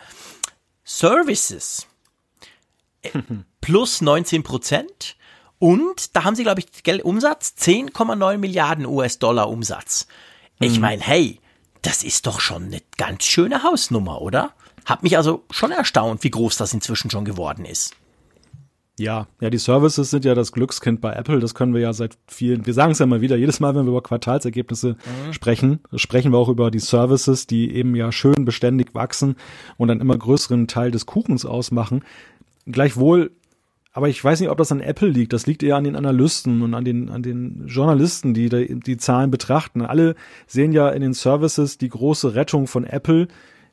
[0.84, 1.88] Services.
[3.62, 5.16] Plus 19 Prozent.
[5.60, 10.08] Und da haben sie, glaube ich, Geld, Umsatz 10,9 Milliarden US-Dollar Umsatz.
[10.60, 10.82] Ich mhm.
[10.82, 11.40] meine, hey,
[11.82, 14.52] das ist doch schon eine ganz schöne Hausnummer, oder?
[14.86, 17.96] Hab mich also schon erstaunt, wie groß das inzwischen schon geworden ist.
[18.98, 21.40] Ja, ja, die Services sind ja das Glückskind bei Apple.
[21.40, 23.84] Das können wir ja seit vielen, wir sagen es ja mal wieder, jedes Mal, wenn
[23.84, 25.34] wir über Quartalsergebnisse mhm.
[25.34, 29.36] sprechen, sprechen wir auch über die Services, die eben ja schön beständig wachsen
[29.76, 32.06] und einen immer größeren Teil des Kuchens ausmachen.
[32.68, 33.32] Gleichwohl
[33.96, 35.32] aber ich weiß nicht, ob das an Apple liegt.
[35.32, 39.32] Das liegt eher an den Analysten und an den, an den Journalisten, die die, Zahlen
[39.32, 39.84] betrachten.
[39.84, 40.16] Alle
[40.48, 43.30] sehen ja in den Services die große Rettung von Apple,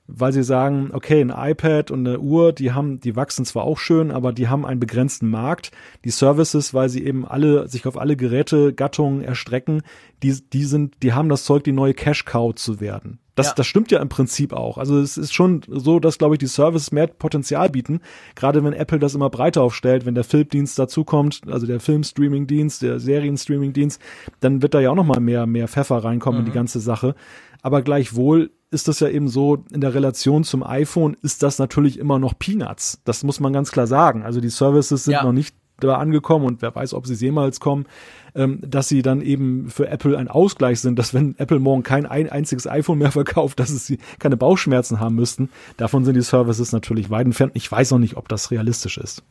[0.07, 3.79] weil sie sagen, okay, ein iPad und eine Uhr, die haben, die wachsen zwar auch
[3.79, 5.73] schön, aber die haben einen begrenzten Markt.
[6.05, 9.83] Die Services, weil sie eben alle, sich auf alle Gerätegattungen erstrecken,
[10.23, 13.18] die, die sind, die haben das Zeug, die neue Cash Cow zu werden.
[13.35, 13.53] Das, ja.
[13.57, 14.76] das stimmt ja im Prinzip auch.
[14.76, 18.01] Also es ist schon so, dass, glaube ich, die Services mehr Potenzial bieten.
[18.35, 23.01] Gerade wenn Apple das immer breiter aufstellt, wenn der Filmdienst dazukommt, also der Filmstreaming-Dienst, der
[23.01, 24.01] Serienstreaming-Dienst,
[24.41, 26.47] dann wird da ja auch nochmal mehr, mehr Pfeffer reinkommen mhm.
[26.47, 26.61] in die mhm.
[26.61, 27.14] ganze Sache.
[27.62, 31.99] Aber gleichwohl ist das ja eben so, in der Relation zum iPhone ist das natürlich
[31.99, 33.01] immer noch Peanuts.
[33.05, 34.22] Das muss man ganz klar sagen.
[34.24, 35.22] Also die Services sind ja.
[35.22, 35.55] noch nicht
[35.89, 37.87] da angekommen und wer weiß, ob sie jemals kommen,
[38.35, 42.07] ähm, dass sie dann eben für Apple ein Ausgleich sind, dass wenn Apple morgen kein
[42.07, 45.51] ein einziges iPhone mehr verkauft, dass es sie keine Bauchschmerzen haben müssten.
[45.76, 47.53] Davon sind die Services natürlich weit entfernt.
[47.55, 49.22] Ich weiß noch nicht, ob das realistisch ist.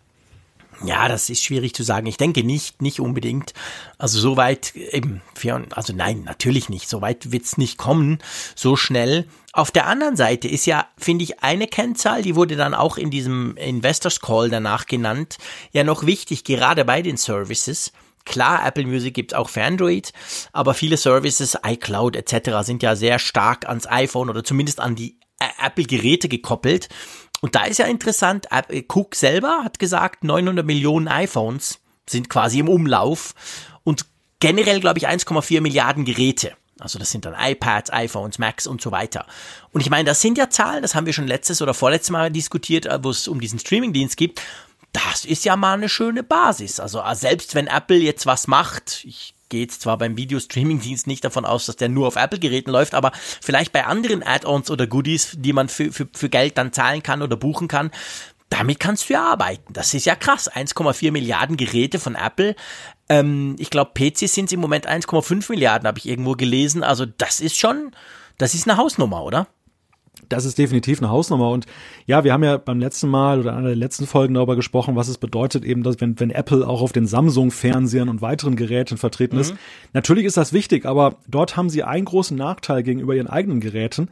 [0.84, 2.08] Ja, das ist schwierig zu sagen.
[2.08, 3.54] Ich denke nicht, nicht unbedingt.
[4.00, 5.22] Also so weit eben,
[5.72, 6.90] also nein, natürlich nicht.
[6.90, 8.18] So weit wird's nicht kommen,
[8.56, 9.28] so schnell.
[9.54, 13.12] Auf der anderen Seite ist ja, finde ich, eine Kennzahl, die wurde dann auch in
[13.12, 15.38] diesem Investors Call danach genannt,
[15.72, 17.92] ja noch wichtig, gerade bei den Services.
[18.26, 20.14] Klar, Apple Music gibt's auch für Android,
[20.52, 22.66] aber viele Services, iCloud etc.
[22.66, 25.20] sind ja sehr stark ans iPhone oder zumindest an die
[25.60, 26.88] Apple-Geräte gekoppelt.
[27.42, 28.48] Und da ist ja interessant,
[28.88, 33.34] Cook selber hat gesagt, 900 Millionen iPhones sind quasi im Umlauf
[33.84, 34.06] und
[34.40, 36.54] generell, glaube ich, 1,4 Milliarden Geräte.
[36.80, 39.26] Also das sind dann iPads, iPhones, Macs und so weiter.
[39.72, 42.32] Und ich meine, das sind ja Zahlen, das haben wir schon letztes oder vorletztes Mal
[42.32, 44.42] diskutiert, äh, wo es um diesen Streamingdienst gibt.
[44.92, 46.80] Das ist ja mal eine schöne Basis.
[46.80, 51.46] Also äh, selbst wenn Apple jetzt was macht, ich jetzt zwar beim Videostreaming-Dienst nicht davon
[51.46, 55.54] aus, dass der nur auf Apple-Geräten läuft, aber vielleicht bei anderen Add-ons oder Goodies, die
[55.54, 57.92] man für, für, für Geld dann zahlen kann oder buchen kann,
[58.50, 59.74] damit kannst du ja arbeiten.
[59.74, 60.52] Das ist ja krass.
[60.52, 62.56] 1,4 Milliarden Geräte von Apple.
[63.08, 66.84] Ähm, ich glaube, PCs sind im Moment 1,5 Milliarden, habe ich irgendwo gelesen.
[66.84, 67.92] Also das ist schon,
[68.38, 69.48] das ist eine Hausnummer, oder?
[70.30, 71.50] Das ist definitiv eine Hausnummer.
[71.50, 71.66] Und
[72.06, 75.08] ja, wir haben ja beim letzten Mal oder einer der letzten Folgen darüber gesprochen, was
[75.08, 79.36] es bedeutet, eben, dass wenn, wenn Apple auch auf den Samsung-Fernsehern und weiteren Geräten vertreten
[79.36, 79.42] mhm.
[79.42, 79.56] ist.
[79.94, 84.10] Natürlich ist das wichtig, aber dort haben sie einen großen Nachteil gegenüber ihren eigenen Geräten.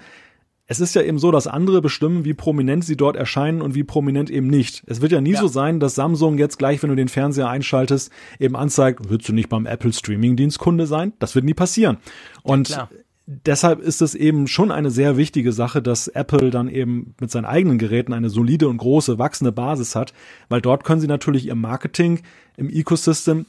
[0.72, 3.84] Es ist ja eben so, dass andere bestimmen, wie prominent sie dort erscheinen und wie
[3.84, 4.84] prominent eben nicht.
[4.86, 5.40] Es wird ja nie ja.
[5.40, 9.34] so sein, dass Samsung jetzt gleich, wenn du den Fernseher einschaltest, eben anzeigt, würdest du
[9.34, 11.14] nicht beim Apple Streaming Dienst Kunde sein?
[11.18, 11.98] Das wird nie passieren.
[12.44, 12.88] Und ja,
[13.30, 17.46] deshalb ist es eben schon eine sehr wichtige Sache, dass Apple dann eben mit seinen
[17.46, 20.14] eigenen Geräten eine solide und große wachsende Basis hat,
[20.50, 22.22] weil dort können sie natürlich ihr Marketing
[22.58, 23.46] im Ecosystem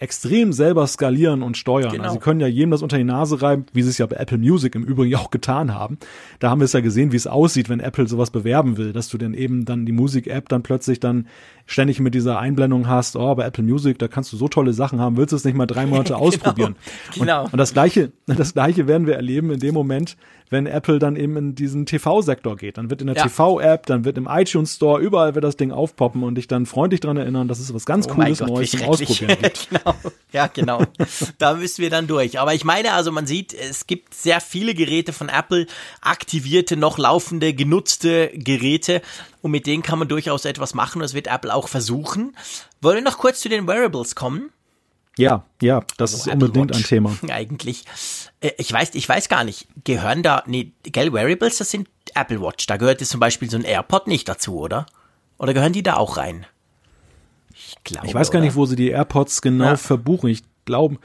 [0.00, 1.92] extrem selber skalieren und steuern.
[1.92, 2.04] Genau.
[2.04, 4.16] Also sie können ja jedem das unter die Nase reiben, wie sie es ja bei
[4.16, 5.98] Apple Music im Übrigen auch getan haben.
[6.38, 9.10] Da haben wir es ja gesehen, wie es aussieht, wenn Apple sowas bewerben will, dass
[9.10, 11.26] du dann eben dann die Musik-App dann plötzlich dann
[11.66, 15.00] ständig mit dieser Einblendung hast, oh, bei Apple Music, da kannst du so tolle Sachen
[15.00, 16.26] haben, willst du es nicht mal drei Monate genau.
[16.26, 16.76] ausprobieren?
[17.14, 17.44] genau.
[17.44, 20.16] Und, und das gleiche, das gleiche werden wir erleben in dem Moment,
[20.50, 22.76] wenn Apple dann eben in diesen TV-Sektor geht.
[22.76, 23.22] Dann wird in der ja.
[23.22, 27.00] TV-App, dann wird im iTunes Store, überall wird das Ding aufpoppen und dich dann freundlich
[27.00, 29.68] dran erinnern, dass es was ganz oh Cooles, Gott, Neues zum Ausprobieren gibt.
[29.70, 29.94] genau.
[30.32, 30.82] Ja, genau.
[31.38, 32.40] da müssen wir dann durch.
[32.40, 35.66] Aber ich meine, also man sieht, es gibt sehr viele Geräte von Apple,
[36.00, 39.02] aktivierte, noch laufende, genutzte Geräte
[39.42, 41.00] und mit denen kann man durchaus etwas machen.
[41.00, 42.36] Das wird Apple auch versuchen.
[42.80, 44.50] Wollen wir noch kurz zu den Wearables kommen?
[45.18, 47.16] Ja, ja, das also ist unbedingt ein Thema.
[47.28, 47.84] Eigentlich.
[48.40, 52.40] Äh, ich weiß, ich weiß gar nicht, gehören da, nee, gell, Wearables, das sind Apple
[52.40, 52.66] Watch.
[52.66, 54.86] Da gehört jetzt zum Beispiel so ein AirPod nicht dazu, oder?
[55.38, 56.46] Oder gehören die da auch rein?
[57.52, 58.06] Ich glaube.
[58.06, 58.46] Ich weiß gar oder?
[58.46, 59.76] nicht, wo sie die AirPods genau ja.
[59.76, 60.30] verbuchen.
[60.30, 60.98] Ich glaube,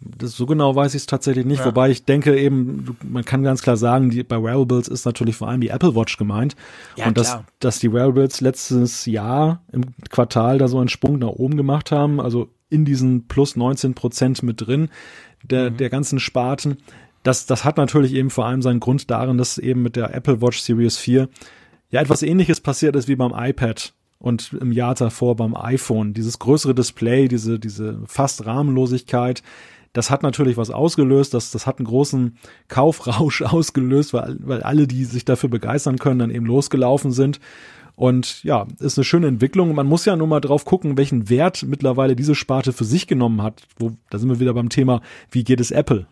[0.00, 1.66] das, so genau weiß ich es tatsächlich nicht, ja.
[1.66, 5.48] wobei ich denke eben, man kann ganz klar sagen, die, bei Wearables ist natürlich vor
[5.48, 6.56] allem die Apple Watch gemeint.
[6.96, 11.28] Ja, und dass, dass die Wearables letztes Jahr im Quartal da so einen Sprung nach
[11.28, 14.88] oben gemacht haben, also in diesen plus 19 Prozent mit drin,
[15.42, 15.76] der, mhm.
[15.76, 16.78] der ganzen Sparten.
[17.22, 20.40] Das, das hat natürlich eben vor allem seinen Grund darin, dass eben mit der Apple
[20.40, 21.28] Watch Series 4
[21.90, 26.14] ja etwas ähnliches passiert ist wie beim iPad und im Jahr davor beim iPhone.
[26.14, 29.42] Dieses größere Display, diese, diese fast Rahmenlosigkeit,
[29.92, 34.86] das hat natürlich was ausgelöst, das, das hat einen großen Kaufrausch ausgelöst, weil, weil alle,
[34.86, 37.40] die sich dafür begeistern können, dann eben losgelaufen sind.
[37.94, 39.74] Und ja, ist eine schöne Entwicklung.
[39.74, 43.42] Man muss ja nur mal drauf gucken, welchen Wert mittlerweile diese Sparte für sich genommen
[43.42, 43.62] hat.
[43.78, 46.06] Wo, da sind wir wieder beim Thema, wie geht es Apple?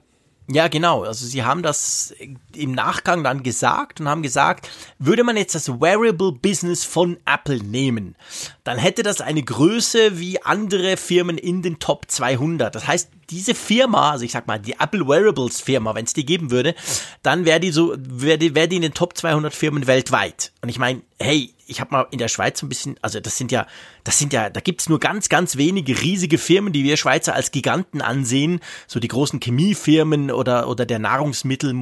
[0.52, 1.04] Ja, genau.
[1.04, 2.12] Also sie haben das
[2.56, 4.68] im Nachgang dann gesagt und haben gesagt,
[4.98, 8.16] würde man jetzt das Wearable Business von Apple nehmen,
[8.64, 12.74] dann hätte das eine Größe wie andere Firmen in den Top 200.
[12.74, 16.26] Das heißt, diese Firma, also ich sag mal, die Apple Wearables Firma, wenn es die
[16.26, 16.74] geben würde,
[17.22, 20.52] dann wäre die so, wäre die, wär die in den Top 200 Firmen weltweit.
[20.62, 23.36] Und ich meine, hey, ich habe mal in der Schweiz so ein bisschen, also das
[23.36, 23.66] sind ja,
[24.02, 27.52] das sind ja, da gibt's nur ganz, ganz wenige riesige Firmen, die wir Schweizer als
[27.52, 31.72] Giganten ansehen, so die großen Chemiefirmen oder oder der Nahrungsmittel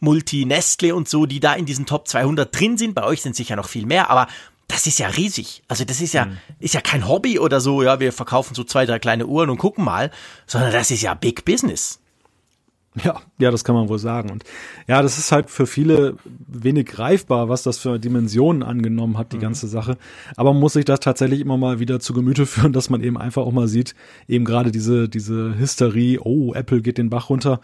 [0.00, 2.94] Multi Nestle und so, die da in diesen Top 200 drin sind.
[2.94, 4.26] Bei euch sind sicher noch viel mehr, aber
[4.70, 5.62] das ist ja riesig.
[5.68, 6.38] Also das ist ja, mhm.
[6.58, 9.58] ist ja kein Hobby oder so, ja, wir verkaufen so zwei, drei kleine Uhren und
[9.58, 10.10] gucken mal,
[10.46, 12.00] sondern das ist ja Big Business.
[13.04, 14.30] Ja, ja, das kann man wohl sagen.
[14.30, 14.42] Und
[14.88, 19.36] ja, das ist halt für viele wenig greifbar, was das für Dimensionen angenommen hat, die
[19.36, 19.42] mhm.
[19.42, 19.96] ganze Sache.
[20.36, 23.16] Aber man muss sich das tatsächlich immer mal wieder zu Gemüte führen, dass man eben
[23.16, 23.94] einfach auch mal sieht,
[24.26, 27.60] eben gerade diese, diese Hysterie, oh, Apple geht den Bach runter,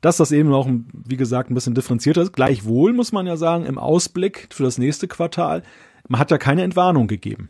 [0.00, 2.32] dass das eben auch, wie gesagt, ein bisschen differenzierter ist.
[2.32, 5.64] Gleichwohl muss man ja sagen, im Ausblick für das nächste Quartal,
[6.08, 7.48] man hat ja keine Entwarnung gegeben.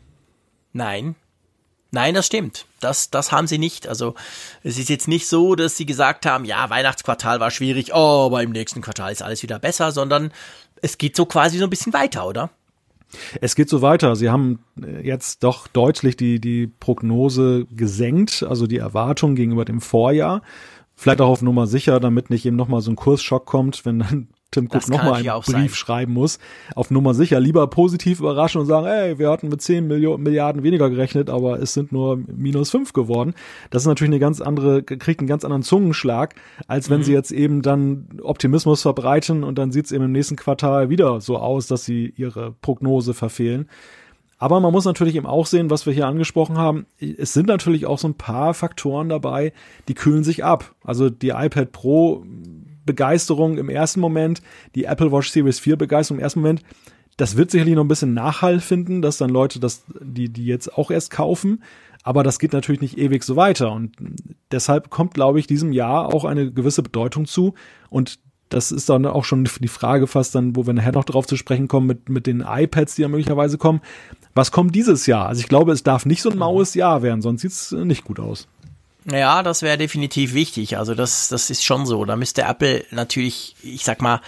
[0.71, 1.15] Nein,
[1.91, 2.65] Nein, das stimmt.
[2.79, 3.87] Das, das haben sie nicht.
[3.87, 4.13] Also
[4.63, 8.43] es ist jetzt nicht so, dass sie gesagt haben, ja, Weihnachtsquartal war schwierig, oh, aber
[8.43, 10.31] im nächsten Quartal ist alles wieder besser, sondern
[10.81, 12.51] es geht so quasi so ein bisschen weiter, oder?
[13.41, 14.15] Es geht so weiter.
[14.15, 19.81] Sie haben äh, jetzt doch deutlich die, die Prognose gesenkt, also die Erwartung gegenüber dem
[19.81, 20.43] Vorjahr.
[20.95, 24.27] Vielleicht auch auf Nummer sicher, damit nicht eben nochmal so ein Kursschock kommt, wenn dann
[24.51, 25.69] Tim Cook nochmal einen Brief sein.
[25.69, 26.39] schreiben muss.
[26.75, 30.63] Auf Nummer sicher lieber positiv überraschen und sagen, ey, wir hatten mit 10 Millionen, Milliarden
[30.63, 33.35] weniger gerechnet, aber es sind nur minus 5 geworden.
[33.69, 36.33] Das ist natürlich eine ganz andere, kriegt einen ganz anderen Zungenschlag,
[36.67, 37.03] als wenn mhm.
[37.03, 41.21] sie jetzt eben dann Optimismus verbreiten und dann sieht es eben im nächsten Quartal wieder
[41.21, 43.69] so aus, dass sie ihre Prognose verfehlen.
[44.41, 46.85] Aber man muss natürlich eben auch sehen, was wir hier angesprochen haben.
[46.97, 49.51] Es sind natürlich auch so ein paar Faktoren dabei,
[49.89, 50.75] die kühlen sich ab.
[50.81, 52.23] Also die iPad Pro
[52.89, 54.41] Begeisterung im ersten Moment,
[54.73, 56.63] die Apple Watch Series 4 Begeisterung im ersten Moment,
[57.17, 60.73] das wird sicherlich noch ein bisschen Nachhall finden, dass dann Leute das, die, die jetzt
[60.75, 61.61] auch erst kaufen.
[62.01, 63.73] Aber das geht natürlich nicht ewig so weiter.
[63.73, 63.91] Und
[64.51, 67.55] deshalb kommt, glaube ich, diesem Jahr auch eine gewisse Bedeutung zu.
[67.89, 71.27] Und das ist dann auch schon die Frage fast dann, wo wir nachher noch drauf
[71.27, 73.81] zu sprechen kommen mit, mit den iPads, die ja möglicherweise kommen.
[74.33, 75.27] Was kommt dieses Jahr?
[75.27, 78.19] Also ich glaube, es darf nicht so ein maues Jahr werden, sonst sieht's nicht gut
[78.19, 78.47] aus.
[79.05, 80.77] Ja, das wäre definitiv wichtig.
[80.77, 82.03] Also das, das ist schon so.
[82.05, 84.21] Da müsste Apple natürlich, ich sag mal,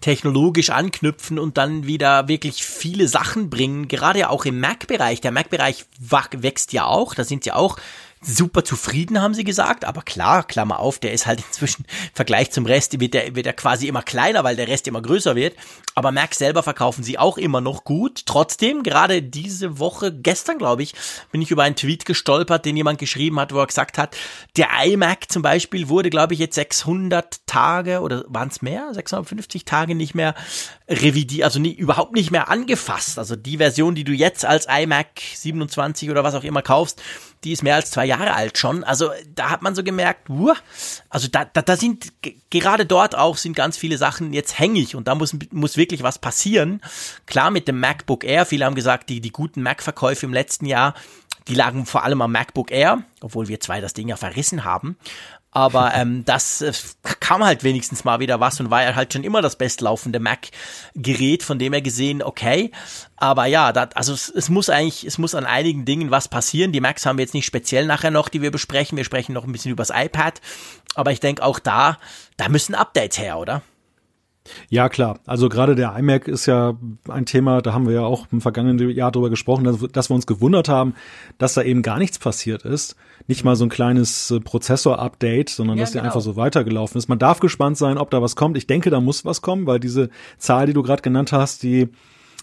[0.00, 5.20] technologisch anknüpfen und dann wieder wirklich viele Sachen bringen, gerade auch im Mac-Bereich.
[5.20, 7.78] Der Mac-Bereich wächst ja auch, da sind sie auch
[8.26, 9.84] super zufrieden, haben sie gesagt.
[9.84, 13.46] Aber klar, Klammer auf, der ist halt inzwischen im Vergleich zum Rest, wird der, wird
[13.46, 15.56] der quasi immer kleiner, weil der Rest immer größer wird.
[15.94, 18.26] Aber Mac selber verkaufen sie auch immer noch gut.
[18.26, 20.94] Trotzdem, gerade diese Woche, gestern glaube ich,
[21.30, 24.16] bin ich über einen Tweet gestolpert, den jemand geschrieben hat, wo er gesagt hat,
[24.56, 28.92] der iMac zum Beispiel wurde, glaube ich, jetzt 600 Tage oder waren es mehr?
[28.92, 30.34] 650 Tage nicht mehr
[30.88, 33.18] revidiert, also nie, überhaupt nicht mehr angefasst.
[33.18, 37.00] Also die Version, die du jetzt als iMac 27 oder was auch immer kaufst,
[37.44, 38.84] die ist mehr als zwei Jahre alt schon.
[38.84, 40.54] Also da hat man so gemerkt, uh,
[41.10, 42.12] also da, da, da sind
[42.50, 46.18] gerade dort auch sind ganz viele Sachen jetzt hängig und da muss, muss wirklich was
[46.18, 46.80] passieren.
[47.26, 50.94] Klar mit dem MacBook Air, viele haben gesagt, die, die guten Mac-Verkäufe im letzten Jahr,
[51.48, 54.96] die lagen vor allem am MacBook Air, obwohl wir zwei das Ding ja verrissen haben.
[55.54, 56.72] Aber ähm, das äh,
[57.20, 61.44] kam halt wenigstens mal wieder was und war ja halt schon immer das bestlaufende Mac-Gerät,
[61.44, 62.72] von dem er gesehen, okay.
[63.16, 66.72] Aber ja, dat, also es, es muss eigentlich, es muss an einigen Dingen was passieren.
[66.72, 68.96] Die Macs haben wir jetzt nicht speziell nachher noch, die wir besprechen.
[68.96, 70.40] Wir sprechen noch ein bisschen übers iPad.
[70.96, 71.98] Aber ich denke auch da,
[72.36, 73.62] da müssen Updates her, oder?
[74.68, 75.20] Ja, klar.
[75.24, 76.74] Also gerade der iMac ist ja
[77.08, 80.14] ein Thema, da haben wir ja auch im vergangenen Jahr drüber gesprochen, dass, dass wir
[80.14, 80.94] uns gewundert haben,
[81.38, 82.96] dass da eben gar nichts passiert ist.
[83.26, 86.12] Nicht mal so ein kleines äh, Prozessor-Update, sondern ja, dass der genau.
[86.12, 87.08] einfach so weitergelaufen ist.
[87.08, 88.58] Man darf gespannt sein, ob da was kommt.
[88.58, 91.88] Ich denke, da muss was kommen, weil diese Zahl, die du gerade genannt hast, die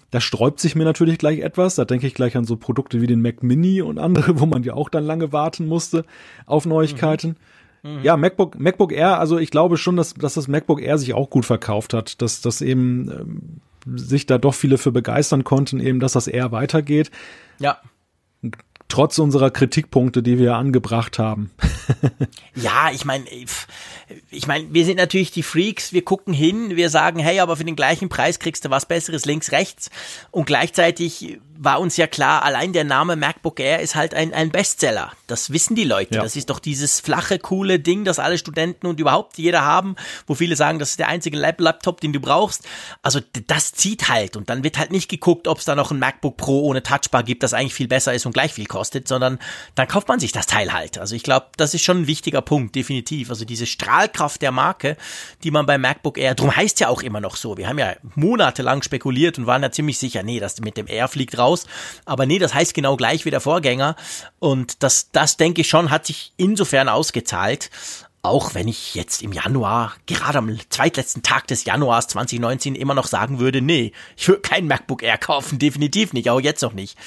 [0.10, 1.76] da sträubt sich mir natürlich gleich etwas.
[1.76, 4.64] Da denke ich gleich an so Produkte wie den Mac Mini und andere, wo man
[4.64, 6.04] ja auch dann lange warten musste
[6.46, 7.30] auf Neuigkeiten.
[7.30, 7.36] Mhm.
[7.84, 8.04] Mhm.
[8.04, 11.30] Ja, MacBook, MacBook Air, also ich glaube schon, dass, dass das MacBook Air sich auch
[11.30, 13.62] gut verkauft hat, dass, dass eben ähm,
[13.98, 17.10] sich da doch viele für begeistern konnten, eben, dass das Air weitergeht.
[17.60, 17.80] Ja.
[18.88, 21.52] Trotz unserer Kritikpunkte, die wir angebracht haben.
[22.56, 23.26] ja, ich meine,
[24.30, 27.64] ich meine, wir sind natürlich die Freaks, wir gucken hin, wir sagen, hey, aber für
[27.64, 29.90] den gleichen Preis kriegst du was Besseres links, rechts.
[30.30, 34.50] Und gleichzeitig war uns ja klar, allein der Name MacBook Air ist halt ein, ein
[34.50, 35.12] Bestseller.
[35.28, 36.16] Das wissen die Leute.
[36.16, 36.24] Ja.
[36.24, 39.96] Das ist doch dieses flache, coole Ding, das alle Studenten und überhaupt jeder haben,
[40.26, 42.68] wo viele sagen, das ist der einzige Laptop, den du brauchst.
[43.04, 44.38] Also das zieht halt.
[44.38, 47.22] Und dann wird halt nicht geguckt, ob es da noch ein MacBook Pro ohne Touchbar
[47.22, 49.38] gibt, das eigentlich viel besser ist und gleich viel kostet, sondern
[49.76, 50.98] dann kauft man sich das Teil halt.
[50.98, 53.30] Also ich glaube, das ist schon ein wichtiger Punkt, definitiv.
[53.30, 54.98] Also diese Strahlkraft der Marke,
[55.44, 57.56] die man bei MacBook Air, drum heißt ja auch immer noch so.
[57.56, 61.08] Wir haben ja monatelang spekuliert und waren ja ziemlich sicher, nee, das mit dem Air
[61.08, 61.66] fliegt raus raus.
[62.06, 63.96] Aber nee, das heißt genau gleich wie der Vorgänger.
[64.40, 67.70] Und das, das denke ich schon, hat sich insofern ausgezahlt.
[68.24, 73.08] Auch wenn ich jetzt im Januar, gerade am zweitletzten Tag des Januars 2019 immer noch
[73.08, 76.98] sagen würde, nee, ich würde kein MacBook Air kaufen, definitiv nicht, auch jetzt noch nicht.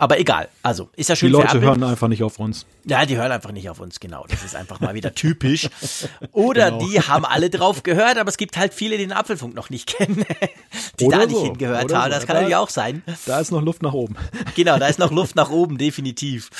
[0.00, 1.28] Aber egal, also ist ja schön.
[1.28, 2.64] Die Leute hören einfach nicht auf uns.
[2.86, 4.24] Ja, die hören einfach nicht auf uns, genau.
[4.30, 5.68] Das ist einfach mal wieder typisch.
[6.32, 6.88] Oder genau.
[6.88, 9.94] die haben alle drauf gehört, aber es gibt halt viele, die den Apfelfunk noch nicht
[9.94, 10.24] kennen,
[11.00, 11.44] die Oder da nicht so.
[11.44, 12.10] hingehört Oder haben.
[12.12, 12.26] Das so.
[12.28, 13.02] kann natürlich auch sein.
[13.26, 14.16] Da ist noch Luft nach oben.
[14.56, 16.50] Genau, da ist noch Luft nach oben, definitiv.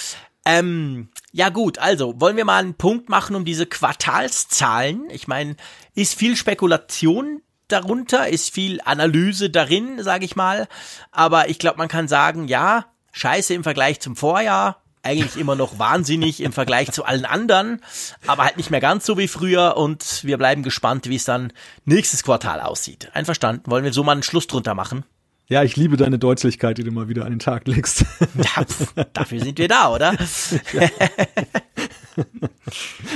[0.45, 5.09] Ähm, ja gut, also wollen wir mal einen Punkt machen um diese Quartalszahlen.
[5.11, 5.57] Ich meine,
[5.95, 10.69] ist viel Spekulation darunter, ist viel Analyse darin, sage ich mal.
[11.11, 15.79] Aber ich glaube, man kann sagen, ja, scheiße im Vergleich zum Vorjahr, eigentlich immer noch
[15.79, 17.81] wahnsinnig im Vergleich zu allen anderen,
[18.27, 21.53] aber halt nicht mehr ganz so wie früher und wir bleiben gespannt, wie es dann
[21.85, 23.11] nächstes Quartal aussieht.
[23.15, 23.71] Einverstanden?
[23.71, 25.05] Wollen wir so mal einen Schluss drunter machen?
[25.51, 28.05] Ja, ich liebe deine Deutlichkeit, die du mal wieder an den Tag legst.
[28.37, 30.15] Ja, pf, dafür sind wir da, oder?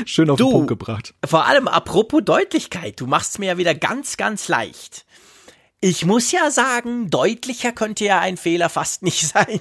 [0.05, 1.15] Schön auf du, den Punkt gebracht.
[1.25, 5.07] Vor allem apropos Deutlichkeit, du machst mir ja wieder ganz, ganz leicht.
[5.87, 9.61] Ich muss ja sagen, deutlicher könnte ja ein Fehler fast nicht sein,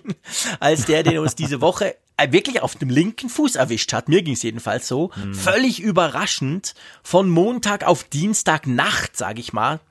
[0.61, 4.07] als der, den uns diese Woche äh, wirklich auf dem linken Fuß erwischt hat.
[4.07, 5.11] Mir ging es jedenfalls so.
[5.15, 5.33] Hm.
[5.33, 6.75] Völlig überraschend.
[7.03, 9.81] Von Montag auf Dienstagnacht, sage ich mal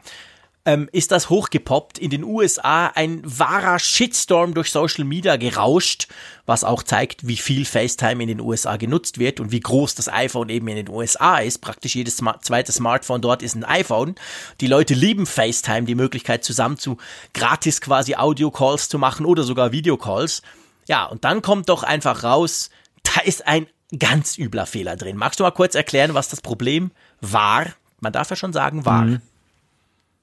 [0.64, 1.98] ähm, ist das hochgepoppt.
[1.98, 6.08] In den USA ein wahrer Shitstorm durch Social Media gerauscht,
[6.46, 10.08] was auch zeigt, wie viel FaceTime in den USA genutzt wird und wie groß das
[10.08, 11.58] iPhone eben in den USA ist.
[11.58, 14.14] Praktisch jedes zweite Smartphone dort ist ein iPhone.
[14.60, 16.96] Die Leute lieben FaceTime, die Möglichkeit zusammen zu
[17.34, 20.42] gratis quasi Audio-Calls zu machen oder sogar Videocalls.
[20.86, 22.70] Ja, und dann kommt doch einfach raus,
[23.02, 23.66] da ist ein
[23.98, 25.16] ganz übler Fehler drin.
[25.16, 27.66] Magst du mal kurz erklären, was das Problem war?
[28.00, 29.04] Man darf ja schon sagen, war.
[29.04, 29.22] Mhm.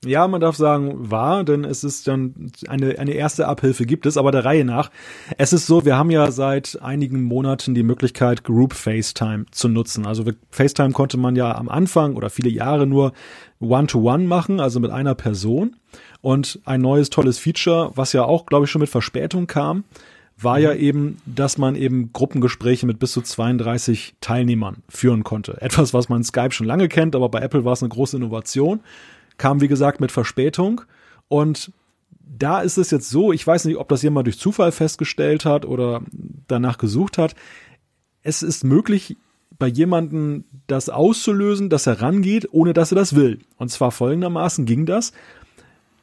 [0.06, 4.16] Ja, man darf sagen, war, denn es ist dann eine, eine erste Abhilfe gibt es,
[4.16, 4.92] aber der Reihe nach.
[5.38, 10.08] Es ist so, wir haben ja seit einigen Monaten die Möglichkeit, Group FaceTime zu nutzen.
[10.08, 13.12] Also FaceTime konnte man ja am Anfang oder viele Jahre nur
[13.60, 15.76] One-to-One -one machen, also mit einer Person.
[16.22, 19.84] Und ein neues tolles Feature, was ja auch, glaube ich, schon mit Verspätung kam,
[20.38, 20.80] war ja mhm.
[20.80, 25.62] eben, dass man eben Gruppengespräche mit bis zu 32 Teilnehmern führen konnte.
[25.62, 28.80] Etwas, was man Skype schon lange kennt, aber bei Apple war es eine große Innovation
[29.40, 30.82] kam wie gesagt mit Verspätung
[31.28, 31.72] und
[32.38, 35.66] da ist es jetzt so, ich weiß nicht, ob das jemand durch Zufall festgestellt hat
[35.66, 36.02] oder
[36.48, 37.34] danach gesucht hat.
[38.22, 39.18] Es ist möglich,
[39.58, 43.40] bei jemandem das auszulösen, dass er rangeht, ohne dass er das will.
[43.58, 45.12] Und zwar folgendermaßen ging das.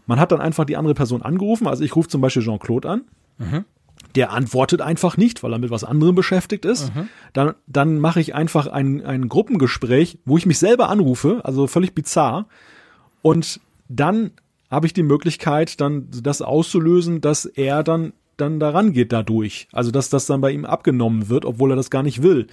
[0.07, 1.67] Man hat dann einfach die andere Person angerufen.
[1.67, 3.05] Also ich rufe zum Beispiel Jean-Claude an.
[3.39, 3.65] Mhm.
[4.15, 6.95] Der antwortet einfach nicht, weil er mit was anderem beschäftigt ist.
[6.95, 7.09] Mhm.
[7.33, 11.95] Dann, dann mache ich einfach ein, ein Gruppengespräch, wo ich mich selber anrufe, also völlig
[11.95, 12.47] bizarr.
[13.27, 13.59] Und
[13.89, 14.31] dann
[14.71, 19.67] habe ich die Möglichkeit, dann das auszulösen, dass er dann dann daran geht dadurch.
[19.73, 22.47] Also dass das dann bei ihm abgenommen wird, obwohl er das gar nicht will.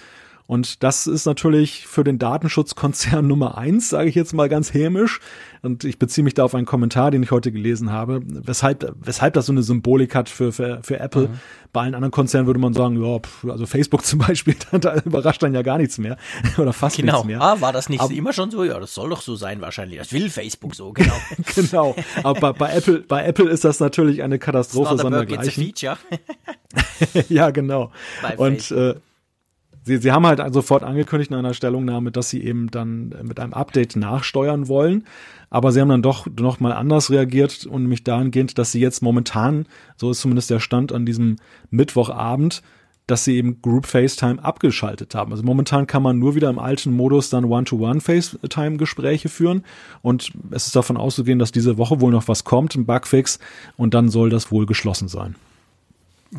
[0.46, 5.20] Und das ist natürlich für den Datenschutzkonzern Nummer eins, sage ich jetzt mal ganz hämisch.
[5.62, 9.34] Und ich beziehe mich da auf einen Kommentar, den ich heute gelesen habe, weshalb, weshalb
[9.36, 11.30] das so eine Symbolik hat für, für, für Apple.
[11.30, 11.40] Mhm.
[11.72, 13.20] Bei allen anderen Konzernen würde man sagen, ja,
[13.50, 16.18] also Facebook zum Beispiel, da überrascht dann ja gar nichts mehr.
[16.58, 17.14] Oder fast genau.
[17.14, 17.42] nichts mehr.
[17.42, 18.66] Ah, war das nicht Aber, immer schon so?
[18.66, 20.00] Ja, das soll doch so sein wahrscheinlich.
[20.00, 21.16] Das will Facebook so, genau.
[21.56, 21.96] genau.
[22.24, 25.74] Aber bei, bei, Apple, bei Apple ist das natürlich eine Katastrophe sondergleichen.
[27.30, 27.92] ja, genau.
[28.22, 28.96] Bei Und äh,
[29.84, 33.54] sie, sie haben halt sofort angekündigt in einer Stellungnahme, dass sie eben dann mit einem
[33.54, 35.06] Update nachsteuern wollen.
[35.50, 39.02] Aber sie haben dann doch noch mal anders reagiert und mich dahingehend, dass sie jetzt
[39.02, 39.68] momentan,
[39.98, 41.36] so ist zumindest der Stand an diesem
[41.70, 42.64] Mittwochabend,
[43.06, 45.32] dass sie eben Group FaceTime abgeschaltet haben.
[45.32, 49.66] Also momentan kann man nur wieder im alten Modus dann One-to-One FaceTime-Gespräche führen
[50.02, 53.40] und es ist davon auszugehen, dass diese Woche wohl noch was kommt, ein Bugfix
[53.76, 55.36] und dann soll das wohl geschlossen sein.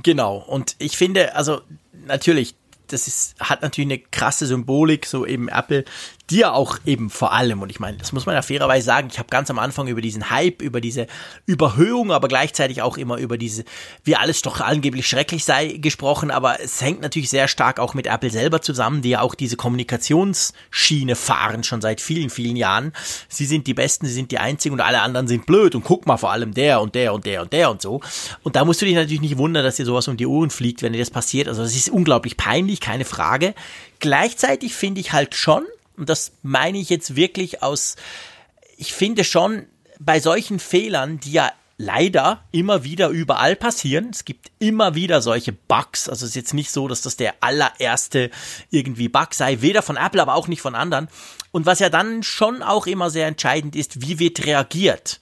[0.02, 0.38] Genau.
[0.38, 1.60] Und ich finde, also
[2.06, 2.54] natürlich,
[2.88, 5.84] das ist, hat natürlich eine krasse Symbolik, so eben Apple,
[6.30, 9.18] dir auch eben vor allem, und ich meine, das muss man ja fairerweise sagen, ich
[9.18, 11.06] habe ganz am Anfang über diesen Hype, über diese
[11.44, 13.64] Überhöhung, aber gleichzeitig auch immer über diese,
[14.04, 18.06] wie alles doch angeblich schrecklich sei, gesprochen, aber es hängt natürlich sehr stark auch mit
[18.06, 22.92] Apple selber zusammen, die ja auch diese Kommunikationsschiene fahren, schon seit vielen, vielen Jahren.
[23.28, 26.06] Sie sind die Besten, sie sind die Einzigen und alle anderen sind blöd und guck
[26.06, 28.00] mal vor allem der und der und der und der und so.
[28.42, 30.82] Und da musst du dich natürlich nicht wundern, dass dir sowas um die Ohren fliegt,
[30.82, 31.48] wenn dir das passiert.
[31.48, 33.54] Also das ist unglaublich peinlich, keine Frage.
[34.00, 35.64] Gleichzeitig finde ich halt schon,
[35.96, 37.96] und das meine ich jetzt wirklich aus,
[38.76, 39.66] ich finde schon,
[40.00, 44.10] bei solchen Fehlern, die ja leider immer wieder überall passieren.
[44.12, 46.08] Es gibt immer wieder solche Bugs.
[46.08, 48.30] Also es ist jetzt nicht so, dass das der allererste
[48.70, 51.08] irgendwie Bug sei, weder von Apple, aber auch nicht von anderen.
[51.50, 55.20] Und was ja dann schon auch immer sehr entscheidend ist, wie wird reagiert.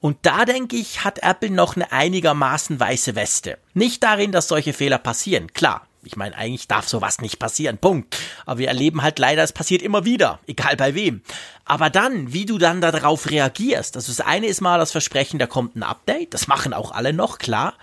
[0.00, 3.58] Und da denke ich, hat Apple noch eine einigermaßen weiße Weste.
[3.74, 5.86] Nicht darin, dass solche Fehler passieren, klar.
[6.02, 8.16] Ich meine, eigentlich darf sowas nicht passieren, Punkt.
[8.46, 11.22] Aber wir erleben halt leider, es passiert immer wieder, egal bei wem.
[11.64, 15.46] Aber dann, wie du dann darauf reagierst, also das eine ist mal das Versprechen, da
[15.46, 17.74] kommt ein Update, das machen auch alle noch, klar.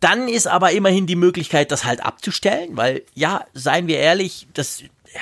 [0.00, 4.80] Dann ist aber immerhin die Möglichkeit, das halt abzustellen, weil, ja, seien wir ehrlich, das,
[4.80, 5.20] ja,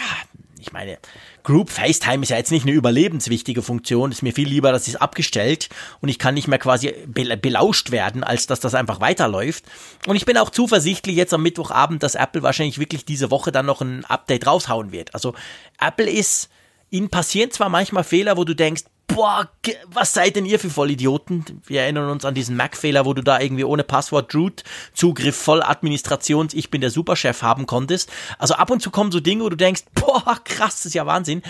[0.58, 0.98] ich meine,
[1.42, 4.12] Group FaceTime ist ja jetzt nicht eine überlebenswichtige Funktion.
[4.12, 5.68] Ist mir viel lieber, dass es abgestellt
[6.00, 9.64] und ich kann nicht mehr quasi belauscht werden, als dass das einfach weiterläuft.
[10.06, 13.66] Und ich bin auch zuversichtlich jetzt am Mittwochabend, dass Apple wahrscheinlich wirklich diese Woche dann
[13.66, 15.14] noch ein Update raushauen wird.
[15.14, 15.34] Also
[15.80, 16.50] Apple ist,
[16.90, 18.84] ihnen passieren zwar manchmal Fehler, wo du denkst,
[19.14, 19.48] boah,
[19.88, 21.62] was seid denn ihr für Vollidioten?
[21.66, 25.62] Wir erinnern uns an diesen Mac-Fehler, wo du da irgendwie ohne Passwort Root Zugriff voll
[25.62, 28.10] Administrations, ich bin der Superchef haben konntest.
[28.38, 31.06] Also ab und zu kommen so Dinge, wo du denkst, boah, krass, das ist ja
[31.06, 31.42] Wahnsinn.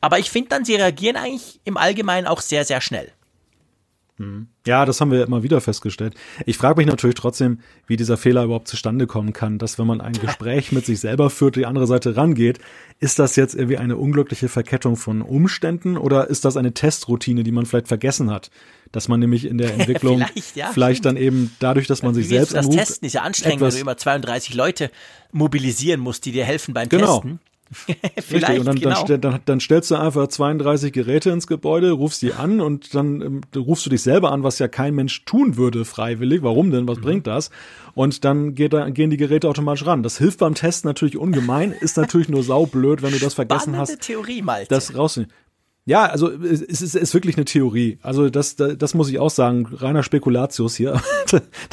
[0.00, 3.12] Aber ich finde dann, sie reagieren eigentlich im Allgemeinen auch sehr, sehr schnell.
[4.18, 4.48] Hm.
[4.66, 6.14] Ja, das haben wir immer wieder festgestellt.
[6.44, 10.00] Ich frage mich natürlich trotzdem, wie dieser Fehler überhaupt zustande kommen kann, dass wenn man
[10.02, 12.58] ein Gespräch mit sich selber führt, die andere Seite rangeht,
[13.00, 17.52] ist das jetzt irgendwie eine unglückliche Verkettung von Umständen oder ist das eine Testroutine, die
[17.52, 18.50] man vielleicht vergessen hat?
[18.92, 22.28] Dass man nämlich in der Entwicklung vielleicht, ja, vielleicht dann eben dadurch, dass man sich
[22.28, 24.90] selbst das Testen ist ja anstrengend, wenn du immer 32 Leute
[25.32, 27.14] mobilisieren musst, die dir helfen beim genau.
[27.20, 27.40] Testen.
[28.32, 29.04] Richtig, und dann, genau.
[29.04, 33.20] dann, dann, dann, stellst du einfach 32 Geräte ins Gebäude, rufst die an und dann
[33.20, 36.42] ähm, rufst du dich selber an, was ja kein Mensch tun würde freiwillig.
[36.42, 36.86] Warum denn?
[36.88, 37.02] Was mhm.
[37.02, 37.50] bringt das?
[37.94, 40.02] Und dann geht gehen die Geräte automatisch ran.
[40.02, 43.80] Das hilft beim Testen natürlich ungemein, ist natürlich nur saublöd, wenn du das vergessen Spannende
[43.80, 44.00] hast.
[44.00, 44.68] Theorie, Malte.
[44.68, 45.30] Das rausnehmen.
[45.84, 47.98] Ja, also es ist, ist wirklich eine Theorie.
[48.02, 51.02] Also das, das, das muss ich auch sagen, reiner Spekulatius hier.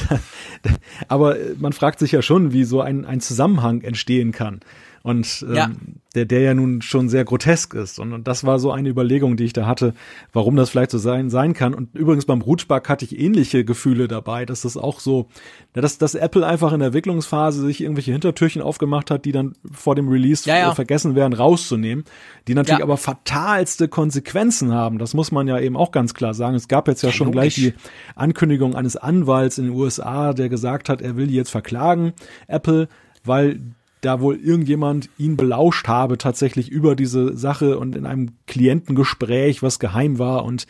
[1.07, 4.61] Aber man fragt sich ja schon, wie so ein, ein Zusammenhang entstehen kann.
[5.09, 5.71] Und ähm, ja.
[6.13, 7.97] der, der ja nun schon sehr grotesk ist.
[7.97, 9.95] Und, und das war so eine Überlegung, die ich da hatte,
[10.33, 11.73] warum das vielleicht so sein, sein kann.
[11.73, 15.25] Und übrigens beim Rutschback hatte ich ähnliche Gefühle dabei, dass das auch so,
[15.73, 19.95] dass, dass Apple einfach in der Entwicklungsphase sich irgendwelche Hintertürchen aufgemacht hat, die dann vor
[19.95, 20.75] dem Release ja, ja.
[20.75, 22.03] vergessen werden, rauszunehmen,
[22.47, 24.99] die natürlich aber fatalste Konsequenzen haben.
[24.99, 26.55] Das muss man ja eben auch ganz klar sagen.
[26.55, 27.55] Es gab jetzt ja, schon logisch.
[27.55, 27.73] gleich die
[28.13, 32.13] Ankündigung eines Anwalts in den USA, der gesagt hat, er will die jetzt verklagen,
[32.47, 32.89] Apple,
[33.23, 33.59] weil
[34.01, 39.79] da wohl irgendjemand ihn belauscht habe tatsächlich über diese Sache und in einem Klientengespräch, was
[39.79, 40.65] geheim war und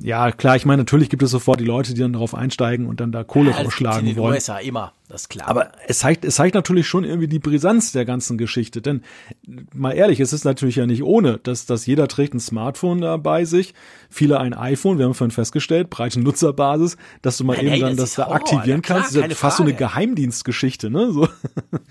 [0.00, 3.00] ja, klar, ich meine, natürlich gibt es sofort die Leute, die dann darauf einsteigen und
[3.00, 4.34] dann da Kohle ja, rausschlagen wollen.
[4.34, 5.48] USA immer, das ist klar.
[5.48, 8.82] Aber es zeigt, es zeigt natürlich schon irgendwie die Brisanz der ganzen Geschichte.
[8.82, 9.02] Denn
[9.74, 13.16] mal ehrlich, es ist natürlich ja nicht ohne, dass, dass jeder trägt ein Smartphone da
[13.16, 13.72] bei sich,
[14.10, 17.80] viele ein iPhone, wir haben vorhin festgestellt, breite Nutzerbasis, dass du mal ja, eben nee,
[17.80, 19.16] dann das, das da aktivieren klar, kannst.
[19.16, 19.56] Das ist ja fast Frage.
[19.56, 21.10] so eine Geheimdienstgeschichte, ne?
[21.10, 21.28] So.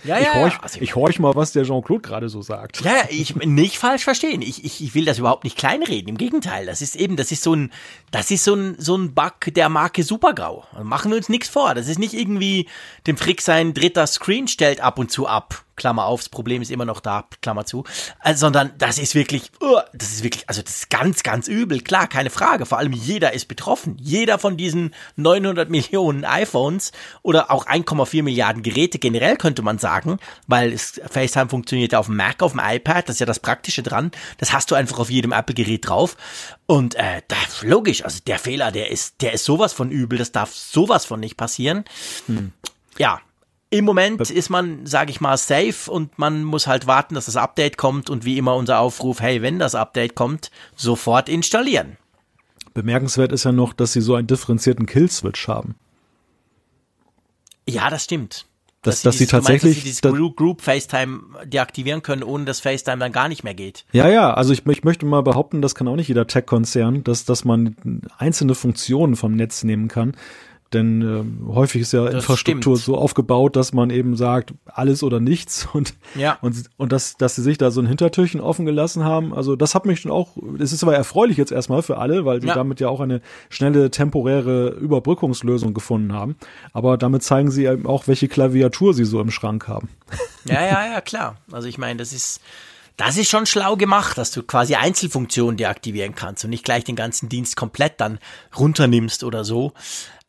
[0.03, 2.82] Ja, ja, ich horch, also, ich horch mal, was der Jean-Claude gerade so sagt.
[2.82, 4.43] Ja, ich nicht falsch verstehen.
[4.43, 6.07] Ich, ich, ich will das überhaupt nicht kleinreden.
[6.07, 7.72] Im Gegenteil, das ist eben, das ist so ein,
[8.11, 10.65] das ist so ein, so ein Bug der Marke Supergrau.
[10.84, 11.74] Machen wir uns nichts vor.
[11.74, 12.68] Das ist nicht irgendwie,
[13.08, 15.64] dem Frick sein dritter Screen stellt ab und zu ab.
[15.78, 17.86] Klammer auf, das Problem ist immer noch da, Klammer zu,
[18.20, 21.82] also, sondern das ist wirklich, uh, das ist wirklich, also das ist ganz, ganz übel,
[21.82, 26.91] klar, keine Frage, vor allem jeder ist betroffen, jeder von diesen 900 Millionen iPhones
[27.22, 32.08] oder auch 1,4 Milliarden Geräte generell könnte man sagen, weil es, FaceTime funktioniert ja auf
[32.08, 34.97] dem Mac, auf dem iPad, das ist ja das Praktische dran, das hast du einfach
[34.97, 36.18] auf jedem Apple-Gerät drauf
[36.66, 40.32] und äh, da, logisch, also der Fehler, der ist, der ist sowas von übel, das
[40.32, 41.86] darf sowas von nicht passieren.
[42.26, 42.51] Hm.
[42.98, 43.20] Ja,
[43.70, 47.36] im Moment ist man, sage ich mal, safe und man muss halt warten, dass das
[47.36, 51.98] Update kommt und wie immer unser Aufruf, hey, wenn das Update kommt, sofort installieren.
[52.74, 55.76] Bemerkenswert ist ja noch, dass sie so einen differenzierten Kill-Switch haben.
[57.68, 58.45] Ja, das stimmt.
[58.84, 62.62] Dass, dass, dass sie tatsächlich meinst, dass sie Group, Group FaceTime deaktivieren können, ohne dass
[62.62, 63.86] FaceTime dann gar nicht mehr geht.
[63.91, 67.26] Ja, ja, also ich, ich möchte mal behaupten, das kann auch nicht jeder Tech-Konzern, dass,
[67.26, 67.76] dass man
[68.18, 70.16] einzelne Funktionen vom Netz nehmen kann.
[70.74, 72.86] Denn äh, häufig ist ja das Infrastruktur stimmt.
[72.86, 76.38] so aufgebaut, dass man eben sagt, alles oder nichts und, ja.
[76.41, 79.34] und, und dass, dass sie sich da so ein Hintertürchen offen gelassen haben.
[79.34, 82.41] Also das hat mich schon auch, es ist aber erfreulich jetzt erstmal für alle, weil
[82.41, 82.55] sie ja.
[82.55, 86.36] damit ja auch eine schnelle temporäre Überbrückungslösung gefunden haben.
[86.74, 89.89] Aber damit zeigen sie eben auch, welche Klaviatur sie so im Schrank haben.
[90.45, 91.38] Ja, ja, ja, klar.
[91.51, 92.41] Also ich meine, das ist,
[92.97, 96.95] das ist schon schlau gemacht, dass du quasi Einzelfunktionen deaktivieren kannst und nicht gleich den
[96.95, 98.20] ganzen Dienst komplett dann
[98.57, 99.74] runternimmst oder so.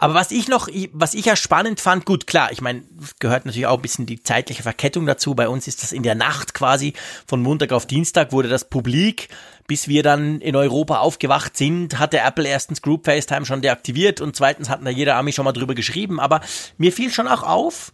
[0.00, 2.84] Aber was ich noch, was ich ja spannend fand, gut, klar, ich meine,
[3.18, 5.34] gehört natürlich auch ein bisschen die zeitliche Verkettung dazu.
[5.34, 6.92] Bei uns ist das in der Nacht quasi
[7.26, 9.28] von Montag auf Dienstag wurde das publik.
[9.66, 14.34] Bis wir dann in Europa aufgewacht sind, hatte Apple erstens Group FaceTime schon deaktiviert und
[14.34, 16.20] zweitens hatten da jeder Ami schon mal drüber geschrieben.
[16.20, 16.40] Aber
[16.78, 17.92] mir fiel schon auch auf,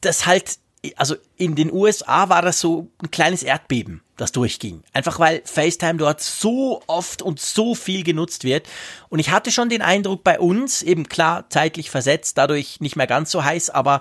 [0.00, 0.58] dass halt
[0.96, 4.82] also in den USA war das so ein kleines Erdbeben, das durchging.
[4.92, 8.66] Einfach weil FaceTime dort so oft und so viel genutzt wird.
[9.08, 13.06] Und ich hatte schon den Eindruck bei uns, eben klar zeitlich versetzt, dadurch nicht mehr
[13.06, 14.00] ganz so heiß, aber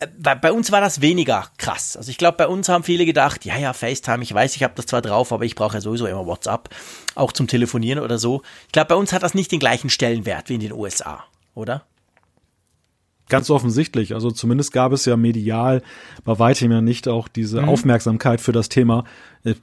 [0.00, 1.96] äh, bei, bei uns war das weniger krass.
[1.96, 4.74] Also ich glaube, bei uns haben viele gedacht, ja, ja, FaceTime, ich weiß, ich habe
[4.74, 6.70] das zwar drauf, aber ich brauche ja sowieso immer WhatsApp,
[7.14, 8.42] auch zum Telefonieren oder so.
[8.66, 11.84] Ich glaube, bei uns hat das nicht den gleichen Stellenwert wie in den USA, oder?
[13.28, 14.14] Ganz offensichtlich.
[14.14, 15.82] Also zumindest gab es ja medial
[16.24, 17.68] bei weitem ja nicht auch diese mhm.
[17.68, 19.04] Aufmerksamkeit für das Thema.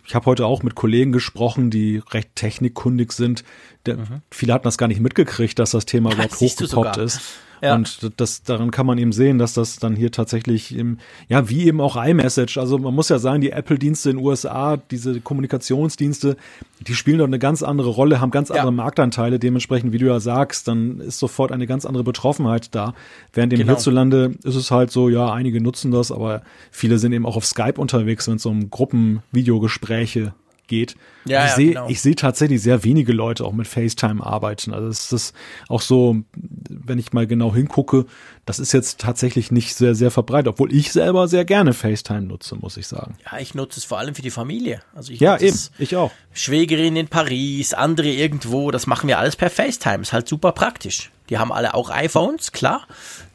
[0.06, 3.44] Ich habe heute auch mit Kollegen gesprochen, die recht technikkundig sind.
[3.86, 4.22] Der, mhm.
[4.32, 7.22] Viele hatten das gar nicht mitgekriegt, dass das Thema überhaupt hochgepoppt ist.
[7.66, 7.76] Ja.
[7.76, 11.66] Und das, daran kann man eben sehen, dass das dann hier tatsächlich im, ja, wie
[11.66, 12.58] eben auch iMessage.
[12.58, 16.38] Also man muss ja sagen, die Apple-Dienste in den USA, diese Kommunikationsdienste,
[16.86, 18.72] die spielen dort eine ganz andere Rolle, haben ganz andere ja.
[18.72, 19.40] Marktanteile.
[19.40, 22.94] Dementsprechend, wie du ja sagst, dann ist sofort eine ganz andere Betroffenheit da.
[23.34, 23.74] Während im genau.
[23.74, 27.46] hierzulande ist es halt so, ja, einige nutzen das, aber viele sind eben auch auf
[27.46, 30.34] Skype unterwegs, wenn es um Gruppenvideogespräche
[30.68, 30.96] geht.
[31.26, 31.90] Ja, ich ja, sehe genau.
[31.90, 34.74] ich sehe tatsächlich sehr wenige Leute auch mit FaceTime arbeiten.
[34.74, 35.36] Also es ist
[35.68, 38.06] auch so, wenn ich mal genau hingucke,
[38.46, 42.56] das ist jetzt tatsächlich nicht sehr sehr verbreitet, obwohl ich selber sehr gerne FaceTime nutze,
[42.56, 43.18] muss ich sagen.
[43.32, 44.82] Ja, ich nutze es vor allem für die Familie.
[44.94, 46.12] Also ich ja eben, ich auch.
[46.32, 50.02] Schwägerin in Paris, andere irgendwo, das machen wir alles per FaceTime.
[50.02, 51.12] Ist halt super praktisch.
[51.30, 52.86] Die haben alle auch iPhones, klar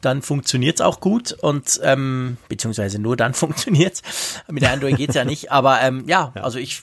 [0.00, 4.02] dann funktioniert's auch gut und ähm, beziehungsweise nur dann funktioniert's.
[4.48, 5.52] Mit Android geht's ja nicht.
[5.52, 6.82] Aber ähm, ja, ja, also ich,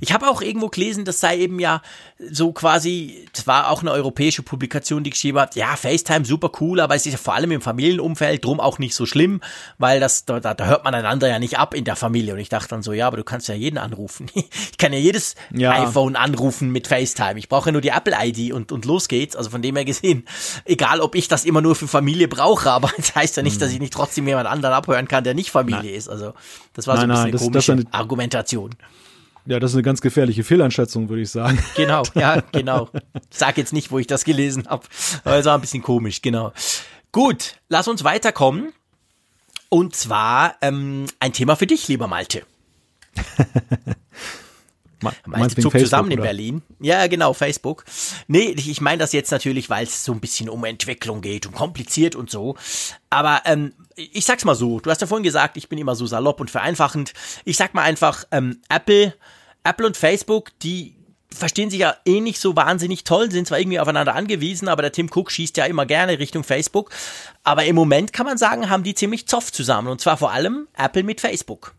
[0.00, 1.82] ich habe auch irgendwo gelesen, das sei eben ja
[2.30, 6.80] so quasi, es war auch eine europäische Publikation, die geschrieben hat, ja, FaceTime super cool,
[6.80, 9.40] aber es ist ja vor allem im Familienumfeld drum auch nicht so schlimm,
[9.78, 12.32] weil das, da, da hört man einander ja nicht ab in der Familie.
[12.32, 14.30] Und ich dachte dann so, ja, aber du kannst ja jeden anrufen.
[14.76, 15.72] Ich kann ja jedes ja.
[15.72, 17.38] iPhone anrufen mit FaceTime.
[17.38, 19.34] Ich brauche ja nur die Apple-ID und, und los geht's.
[19.34, 20.26] Also von dem her gesehen,
[20.64, 23.60] egal ob ich das immer nur für Familie brauche, brauche, aber das heißt ja nicht,
[23.60, 25.94] dass ich nicht trotzdem jemand anderen abhören kann, der nicht Familie nein.
[25.94, 26.08] ist.
[26.08, 26.34] Also
[26.72, 28.74] das war so ein bisschen nein, das, komische das eine, Argumentation.
[29.46, 31.62] Ja, das ist eine ganz gefährliche Fehleinschätzung, würde ich sagen.
[31.76, 32.88] Genau, ja, genau.
[33.30, 34.86] Sag jetzt nicht, wo ich das gelesen habe.
[35.24, 36.52] Aber es war ein bisschen komisch, genau.
[37.12, 38.72] Gut, lass uns weiterkommen.
[39.68, 42.42] Und zwar ähm, ein Thema für dich, lieber Malte.
[45.26, 46.62] Meinst Zug zusammen in Berlin.
[46.80, 47.84] Ja, genau, Facebook.
[48.28, 51.54] Nee, ich meine das jetzt natürlich, weil es so ein bisschen um Entwicklung geht und
[51.54, 52.56] kompliziert und so.
[53.10, 56.06] Aber ähm, ich sag's mal so, du hast ja vorhin gesagt, ich bin immer so
[56.06, 57.12] salopp und vereinfachend.
[57.44, 59.14] Ich sag mal einfach, ähm, Apple,
[59.64, 60.96] Apple und Facebook, die
[61.30, 64.92] verstehen sich ja eh nicht so wahnsinnig toll, sind zwar irgendwie aufeinander angewiesen, aber der
[64.92, 66.90] Tim Cook schießt ja immer gerne Richtung Facebook.
[67.44, 69.88] Aber im Moment kann man sagen, haben die ziemlich Zoff zusammen.
[69.88, 71.74] Und zwar vor allem Apple mit Facebook.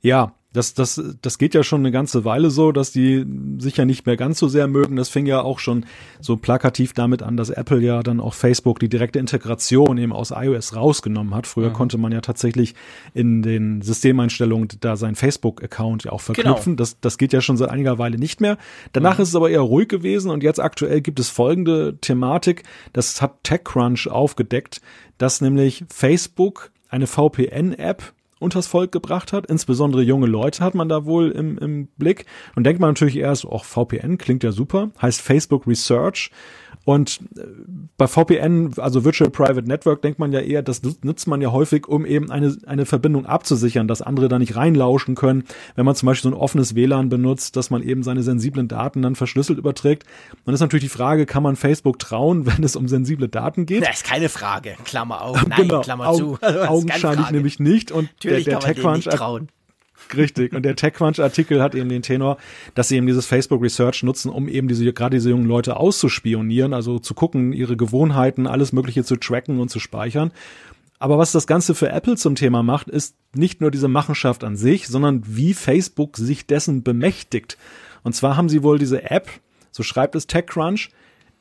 [0.00, 3.26] Ja, das, das, das geht ja schon eine ganze Weile so, dass die
[3.58, 4.96] sich ja nicht mehr ganz so sehr mögen.
[4.96, 5.84] Das fing ja auch schon
[6.20, 10.32] so plakativ damit an, dass Apple ja dann auch Facebook die direkte Integration eben aus
[10.34, 11.46] iOS rausgenommen hat.
[11.46, 11.74] Früher mhm.
[11.74, 12.74] konnte man ja tatsächlich
[13.12, 16.72] in den Systemeinstellungen da seinen Facebook-Account ja auch verknüpfen.
[16.72, 16.76] Genau.
[16.76, 18.56] Das, das geht ja schon seit einiger Weile nicht mehr.
[18.92, 19.22] Danach mhm.
[19.22, 22.62] ist es aber eher ruhig gewesen und jetzt aktuell gibt es folgende Thematik.
[22.94, 24.80] Das hat TechCrunch aufgedeckt,
[25.18, 29.46] dass nämlich Facebook eine VPN-App unters Volk gebracht hat.
[29.46, 32.26] Insbesondere junge Leute hat man da wohl im, im Blick.
[32.54, 36.30] Und denkt man natürlich erst, auch VPN klingt ja super, heißt Facebook Research.
[36.86, 37.42] Und äh,
[37.96, 41.88] bei VPN, also Virtual Private Network, denkt man ja eher, das nutzt man ja häufig,
[41.88, 45.42] um eben eine, eine Verbindung abzusichern, dass andere da nicht reinlauschen können.
[45.74, 49.02] Wenn man zum Beispiel so ein offenes WLAN benutzt, dass man eben seine sensiblen Daten
[49.02, 50.04] dann verschlüsselt überträgt.
[50.44, 53.82] Dann ist natürlich die Frage, kann man Facebook trauen, wenn es um sensible Daten geht?
[53.82, 54.76] Das ist keine Frage.
[54.84, 55.44] Klammer auf.
[55.48, 56.38] Nein, genau, Klammer zu.
[56.40, 57.90] Also, augenscheinlich nämlich nicht.
[57.90, 59.08] Und natürlich der, der TechCrunch
[60.14, 60.52] Richtig.
[60.52, 62.38] Und der TechCrunch-Artikel hat eben den Tenor,
[62.74, 66.74] dass sie eben dieses Facebook Research nutzen, um eben diese, gerade diese jungen Leute auszuspionieren,
[66.74, 70.32] also zu gucken, ihre Gewohnheiten, alles Mögliche zu tracken und zu speichern.
[70.98, 74.56] Aber was das Ganze für Apple zum Thema macht, ist nicht nur diese Machenschaft an
[74.56, 77.58] sich, sondern wie Facebook sich dessen bemächtigt.
[78.02, 79.28] Und zwar haben sie wohl diese App,
[79.70, 80.90] so schreibt es TechCrunch,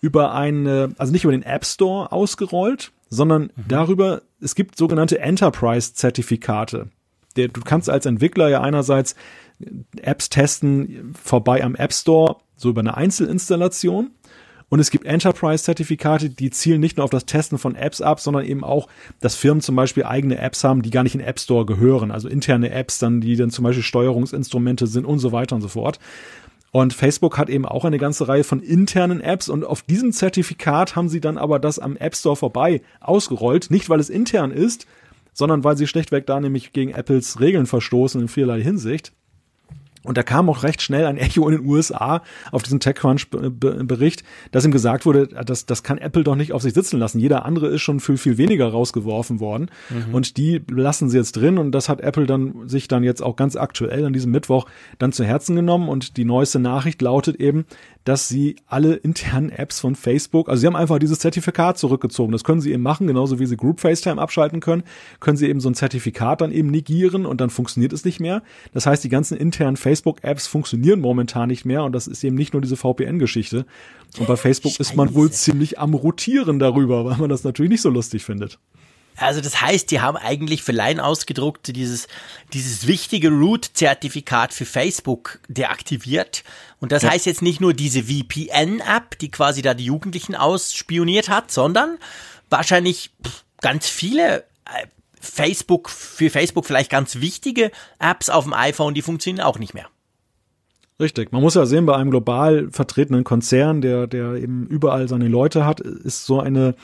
[0.02, 3.50] über eine, also nicht über den App Store ausgerollt, sondern mhm.
[3.68, 6.90] darüber, es gibt sogenannte Enterprise-Zertifikate
[7.36, 9.16] der, du kannst als Entwickler ja einerseits
[10.02, 14.12] Apps testen vorbei am App Store, so über eine Einzelinstallation.
[14.68, 18.46] Und es gibt Enterprise-Zertifikate, die zielen nicht nur auf das Testen von Apps ab, sondern
[18.46, 18.88] eben auch,
[19.20, 22.10] dass Firmen zum Beispiel eigene Apps haben, die gar nicht in App Store gehören.
[22.12, 25.68] Also interne Apps dann, die dann zum Beispiel Steuerungsinstrumente sind und so weiter und so
[25.68, 26.00] fort.
[26.72, 30.96] Und Facebook hat eben auch eine ganze Reihe von internen Apps und auf diesem Zertifikat
[30.96, 33.72] haben sie dann aber das am App Store vorbei ausgerollt.
[33.72, 34.88] Nicht, weil es intern ist,
[35.36, 39.12] sondern weil sie schlichtweg da nämlich gegen Apples Regeln verstoßen in vielerlei Hinsicht.
[40.06, 42.22] Und da kam auch recht schnell ein Echo in den USA
[42.52, 46.74] auf diesen TechCrunch-Bericht, dass ihm gesagt wurde, das, das kann Apple doch nicht auf sich
[46.74, 47.20] sitzen lassen.
[47.20, 49.70] Jeder andere ist schon viel, viel weniger rausgeworfen worden.
[49.90, 50.14] Mhm.
[50.14, 51.58] Und die lassen sie jetzt drin.
[51.58, 54.68] Und das hat Apple dann sich dann jetzt auch ganz aktuell an diesem Mittwoch
[55.00, 55.90] dann zu Herzen genommen.
[55.90, 57.66] Und die neueste Nachricht lautet eben,
[58.06, 62.32] dass sie alle internen Apps von Facebook, also sie haben einfach dieses Zertifikat zurückgezogen.
[62.32, 64.84] Das können sie eben machen, genauso wie sie Group FaceTime abschalten können,
[65.20, 68.44] können sie eben so ein Zertifikat dann eben negieren und dann funktioniert es nicht mehr.
[68.74, 72.54] Das heißt, die ganzen internen Facebook-Apps funktionieren momentan nicht mehr und das ist eben nicht
[72.54, 73.66] nur diese VPN-Geschichte.
[74.20, 74.82] Und bei Facebook Scheiße.
[74.84, 78.60] ist man wohl ziemlich am Rotieren darüber, weil man das natürlich nicht so lustig findet.
[79.18, 82.08] Also das heißt, die haben eigentlich für Laien ausgedruckt dieses,
[82.54, 86.44] dieses wichtige Root-Zertifikat für Facebook deaktiviert.
[86.80, 87.12] Und das ja.
[87.12, 91.98] heißt jetzt nicht nur diese VPN-App, die quasi da die Jugendlichen ausspioniert hat, sondern
[92.50, 93.12] wahrscheinlich
[93.62, 94.88] ganz viele äh,
[95.20, 99.88] Facebook, für Facebook vielleicht ganz wichtige Apps auf dem iPhone, die funktionieren auch nicht mehr.
[101.00, 101.34] Richtig.
[101.34, 105.66] Man muss ja sehen, bei einem global vertretenen Konzern, der, der eben überall seine Leute
[105.66, 106.76] hat, ist so eine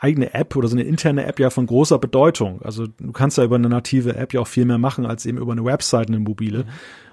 [0.00, 2.62] eigene App oder so eine interne App ja von großer Bedeutung.
[2.62, 5.38] Also du kannst ja über eine native App ja auch viel mehr machen als eben
[5.38, 6.64] über eine Website, eine mobile.
[6.64, 6.68] Mhm.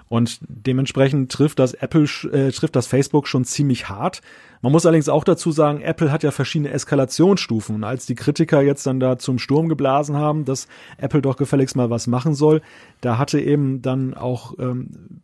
[0.08, 4.20] Und dementsprechend trifft das Apple, äh, trifft das Facebook schon ziemlich hart.
[4.60, 7.74] Man muss allerdings auch dazu sagen, Apple hat ja verschiedene Eskalationsstufen.
[7.74, 10.68] Und als die Kritiker jetzt dann da zum Sturm geblasen haben, dass
[10.98, 12.60] Apple doch gefälligst mal was machen soll,
[13.00, 15.22] da hatte eben dann auch ähm,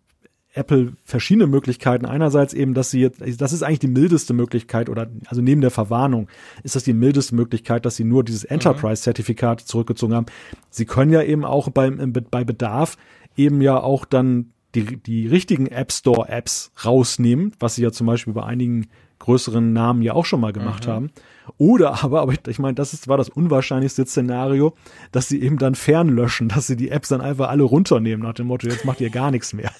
[0.53, 2.07] Apple verschiedene Möglichkeiten.
[2.07, 5.71] Einerseits eben, dass sie jetzt, das ist eigentlich die mildeste Möglichkeit oder also neben der
[5.71, 6.29] Verwarnung
[6.65, 8.55] ist das die mildeste Möglichkeit, dass sie nur dieses mhm.
[8.55, 10.27] Enterprise-Zertifikat zurückgezogen haben.
[10.71, 12.97] Sie können ja eben auch beim, bei Bedarf
[13.37, 18.07] eben ja auch dann die, die richtigen App Store Apps rausnehmen, was sie ja zum
[18.07, 18.89] Beispiel bei einigen
[19.21, 20.91] größeren Namen ja auch schon mal gemacht mhm.
[20.91, 21.11] haben.
[21.59, 24.75] Oder aber, aber ich, ich meine, das ist, war das unwahrscheinlichste Szenario,
[25.13, 28.49] dass sie eben dann fernlöschen, dass sie die Apps dann einfach alle runternehmen nach dem
[28.49, 29.71] Motto, jetzt macht ihr gar nichts mehr.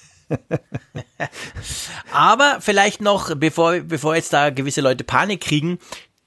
[2.11, 5.79] Aber vielleicht noch, bevor, bevor jetzt da gewisse Leute Panik kriegen,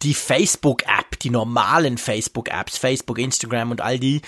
[0.02, 4.20] die Facebook-App, die normalen Facebook-Apps, Facebook, Instagram und all die,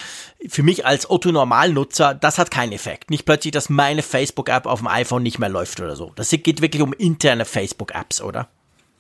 [0.49, 3.11] für mich als Otto-Normalnutzer, das hat keinen Effekt.
[3.11, 6.13] Nicht plötzlich, dass meine Facebook-App auf dem iPhone nicht mehr läuft oder so.
[6.17, 8.49] Das geht wirklich um interne Facebook-Apps, oder?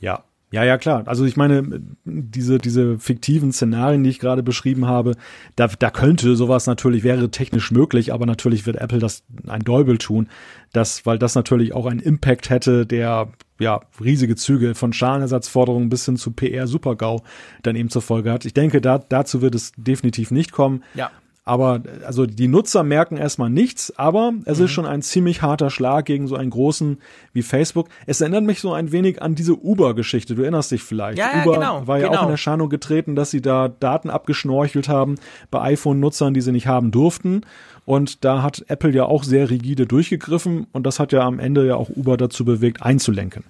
[0.00, 1.02] Ja, ja, ja, klar.
[1.06, 5.16] Also ich meine, diese, diese fiktiven Szenarien, die ich gerade beschrieben habe,
[5.56, 9.98] da, da könnte sowas natürlich, wäre technisch möglich, aber natürlich wird Apple das ein Däubel
[9.98, 10.28] tun,
[10.76, 13.28] das, weil das natürlich auch einen Impact hätte, der
[13.58, 17.22] ja riesige Züge von Schadenersatzforderungen bis hin zu PR-Supergau
[17.62, 18.44] dann eben zur Folge hat.
[18.44, 20.84] Ich denke, da, dazu wird es definitiv nicht kommen.
[20.94, 21.10] Ja.
[21.48, 24.64] Aber also die Nutzer merken erstmal nichts, aber es mhm.
[24.64, 26.98] ist schon ein ziemlich harter Schlag gegen so einen großen
[27.32, 27.88] wie Facebook.
[28.04, 30.34] Es erinnert mich so ein wenig an diese Uber-Geschichte.
[30.34, 31.18] Du erinnerst dich vielleicht.
[31.18, 32.18] Ja, ja Uber genau, war ja genau.
[32.18, 35.14] auch in Erscheinung getreten, dass sie da Daten abgeschnorchelt haben
[35.52, 37.42] bei iPhone-Nutzern, die sie nicht haben durften.
[37.86, 41.66] Und da hat Apple ja auch sehr rigide durchgegriffen und das hat ja am Ende
[41.66, 43.44] ja auch Uber dazu bewegt, einzulenken.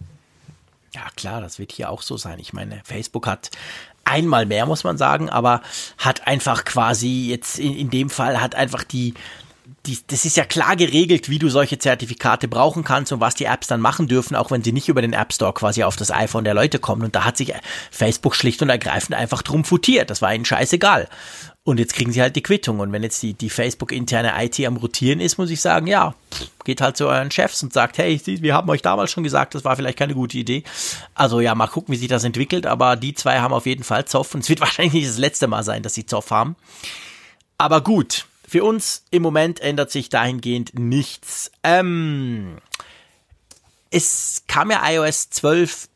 [0.94, 2.38] Ja, klar, das wird hier auch so sein.
[2.38, 3.50] Ich meine, Facebook hat
[4.04, 5.62] einmal mehr, muss man sagen, aber
[5.98, 9.14] hat einfach quasi jetzt in, in dem Fall hat einfach die,
[9.86, 13.44] die, das ist ja klar geregelt, wie du solche Zertifikate brauchen kannst und was die
[13.44, 16.10] Apps dann machen dürfen, auch wenn sie nicht über den App Store quasi auf das
[16.10, 17.02] iPhone der Leute kommen.
[17.02, 17.54] Und da hat sich
[17.90, 20.10] Facebook schlicht und ergreifend einfach drum futiert.
[20.10, 21.08] Das war ihnen scheißegal.
[21.66, 22.78] Und jetzt kriegen sie halt die Quittung.
[22.78, 26.14] Und wenn jetzt die, die Facebook-interne IT am Rotieren ist, muss ich sagen, ja,
[26.64, 29.64] geht halt zu euren Chefs und sagt, hey, wir haben euch damals schon gesagt, das
[29.64, 30.62] war vielleicht keine gute Idee.
[31.16, 32.66] Also ja, mal gucken, wie sich das entwickelt.
[32.66, 34.32] Aber die zwei haben auf jeden Fall Zoff.
[34.32, 36.55] Und es wird wahrscheinlich nicht das letzte Mal sein, dass sie Zoff haben.
[37.59, 41.51] Aber gut, für uns im Moment ändert sich dahingehend nichts.
[41.64, 42.59] Ähm,
[43.90, 45.88] es kam ja iOS 12.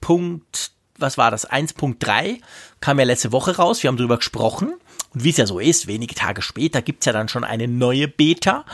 [0.99, 1.49] was war das?
[1.49, 2.41] 1.3
[2.81, 3.85] kam ja letzte Woche raus.
[3.85, 4.75] Wir haben drüber gesprochen.
[5.13, 8.09] Und wie es ja so ist, wenige Tage später gibt's ja dann schon eine neue
[8.09, 8.65] Beta.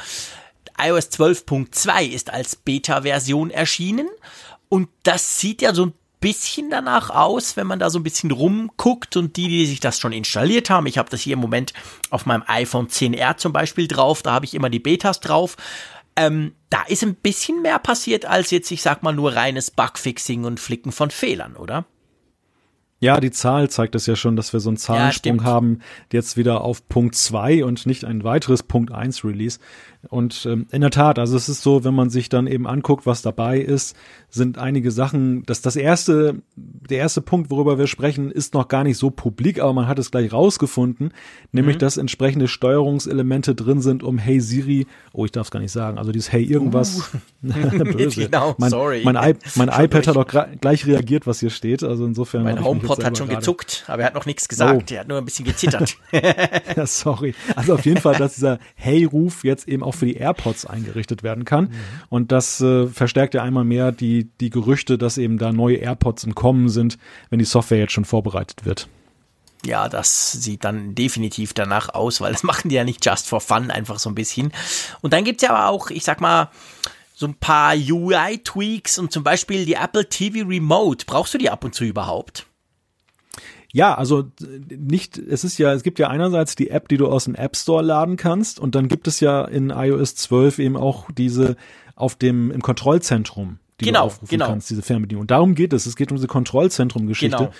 [0.78, 4.08] iOS 12.2 ist als Beta-Version erschienen.
[4.68, 8.30] Und das sieht ja so ein bisschen danach aus, wenn man da so ein bisschen
[8.30, 10.86] rumguckt und die, die sich das schon installiert haben.
[10.86, 11.72] Ich habe das hier im Moment
[12.10, 14.22] auf meinem iPhone 10R zum Beispiel drauf.
[14.22, 15.56] Da habe ich immer die Betas drauf.
[16.16, 20.44] Ähm, da ist ein bisschen mehr passiert als jetzt, ich sag mal, nur reines Bugfixing
[20.44, 21.84] und Flicken von Fehlern, oder?
[23.06, 25.78] Ja, die Zahl zeigt es ja schon, dass wir so einen Zahlensprung ja, haben,
[26.12, 29.58] jetzt wieder auf Punkt 2 und nicht ein weiteres Punkt 1 Release.
[30.08, 33.06] Und ähm, in der Tat, also es ist so, wenn man sich dann eben anguckt,
[33.06, 33.96] was dabei ist,
[34.30, 38.84] sind einige Sachen, dass das erste, der erste Punkt, worüber wir sprechen, ist noch gar
[38.84, 41.12] nicht so publik, aber man hat es gleich rausgefunden,
[41.52, 41.80] nämlich, mhm.
[41.80, 45.98] dass entsprechende Steuerungselemente drin sind, um Hey Siri, oh, ich darf es gar nicht sagen,
[45.98, 47.18] also dieses Hey irgendwas, uh.
[47.96, 48.24] böse.
[48.24, 49.02] genau, mein, sorry.
[49.04, 50.26] Mein, I mein iPad hat auch
[50.60, 52.44] gleich reagiert, was hier steht, also insofern.
[52.44, 54.94] Mein HomePod hat schon gezuckt, aber er hat noch nichts gesagt, oh.
[54.94, 55.96] er hat nur ein bisschen gezittert.
[56.76, 57.34] ja, sorry.
[57.54, 61.44] Also auf jeden Fall, dass dieser Hey-Ruf jetzt eben auch für die AirPods eingerichtet werden
[61.44, 61.64] kann.
[61.64, 61.72] Mhm.
[62.08, 66.24] Und das äh, verstärkt ja einmal mehr die, die Gerüchte, dass eben da neue AirPods
[66.24, 66.98] im Kommen sind,
[67.30, 68.88] wenn die Software jetzt schon vorbereitet wird.
[69.64, 73.40] Ja, das sieht dann definitiv danach aus, weil das machen die ja nicht just for
[73.40, 74.52] fun, einfach so ein bisschen.
[75.00, 76.50] Und dann gibt's ja aber auch, ich sag mal,
[77.14, 81.06] so ein paar UI-Tweaks und zum Beispiel die Apple TV Remote.
[81.06, 82.46] Brauchst du die ab und zu überhaupt?
[83.76, 84.24] Ja, also
[84.70, 87.54] nicht, es ist ja, es gibt ja einerseits die App, die du aus dem App
[87.58, 91.56] Store laden kannst und dann gibt es ja in iOS 12 eben auch diese
[91.94, 94.46] auf dem, im Kontrollzentrum, die genau, du aufrufen genau.
[94.46, 95.20] kannst, diese Fernbedienung.
[95.20, 95.84] Und darum geht es.
[95.84, 97.36] Es geht um diese Kontrollzentrum-Geschichte.
[97.36, 97.52] Genau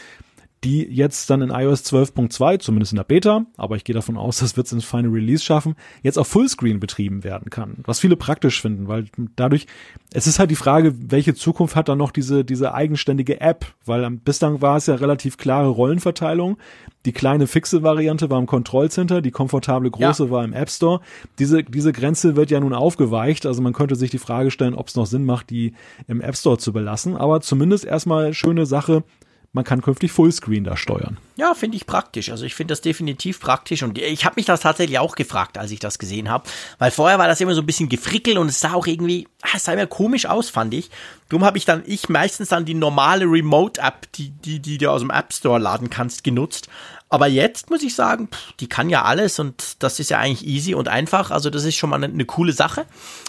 [0.67, 4.39] die jetzt dann in iOS 12.2, zumindest in der Beta, aber ich gehe davon aus,
[4.39, 7.77] das wird es ins Final Release schaffen, jetzt auf Fullscreen betrieben werden kann.
[7.85, 9.05] Was viele praktisch finden, weil
[9.37, 9.69] dadurch,
[10.13, 14.11] es ist halt die Frage, welche Zukunft hat dann noch diese, diese eigenständige App, weil
[14.11, 16.59] bislang war es ja relativ klare Rollenverteilung.
[17.05, 20.31] Die kleine fixe Variante war im Kontrollcenter, die komfortable große ja.
[20.31, 21.01] war im App Store.
[21.39, 24.89] Diese, diese Grenze wird ja nun aufgeweicht, also man könnte sich die Frage stellen, ob
[24.89, 25.75] es noch Sinn macht, die
[26.09, 29.05] im App Store zu belassen, aber zumindest erstmal schöne Sache,
[29.53, 31.17] man kann künftig Fullscreen da steuern.
[31.37, 32.31] Ja, finde ich praktisch.
[32.31, 35.71] Also ich finde das definitiv praktisch und ich habe mich das tatsächlich auch gefragt, als
[35.71, 36.49] ich das gesehen habe,
[36.79, 39.57] weil vorher war das immer so ein bisschen gefrickelt und es sah auch irgendwie, ah,
[39.57, 40.91] es sah immer komisch aus, fand ich.
[41.29, 44.91] Darum habe ich dann ich meistens dann die normale Remote App, die die die du
[44.91, 46.69] aus dem App Store laden kannst, genutzt.
[47.17, 48.29] Aber jetzt muss ich sagen,
[48.61, 51.31] die kann ja alles und das ist ja eigentlich easy und einfach.
[51.31, 52.85] Also das ist schon mal eine, eine coole Sache.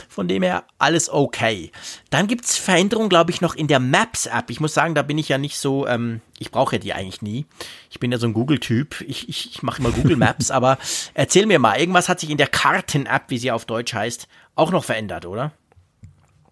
[0.09, 1.71] Von dem her alles okay.
[2.09, 4.49] Dann gibt's Veränderungen, glaube ich, noch in der Maps-App.
[4.49, 7.21] Ich muss sagen, da bin ich ja nicht so, ähm, ich brauche ja die eigentlich
[7.21, 7.45] nie.
[7.89, 9.05] Ich bin ja so ein Google-Typ.
[9.07, 10.77] Ich, ich, ich mache immer Google Maps, aber
[11.13, 14.71] erzähl mir mal, irgendwas hat sich in der Karten-App, wie sie auf Deutsch heißt, auch
[14.71, 15.53] noch verändert, oder?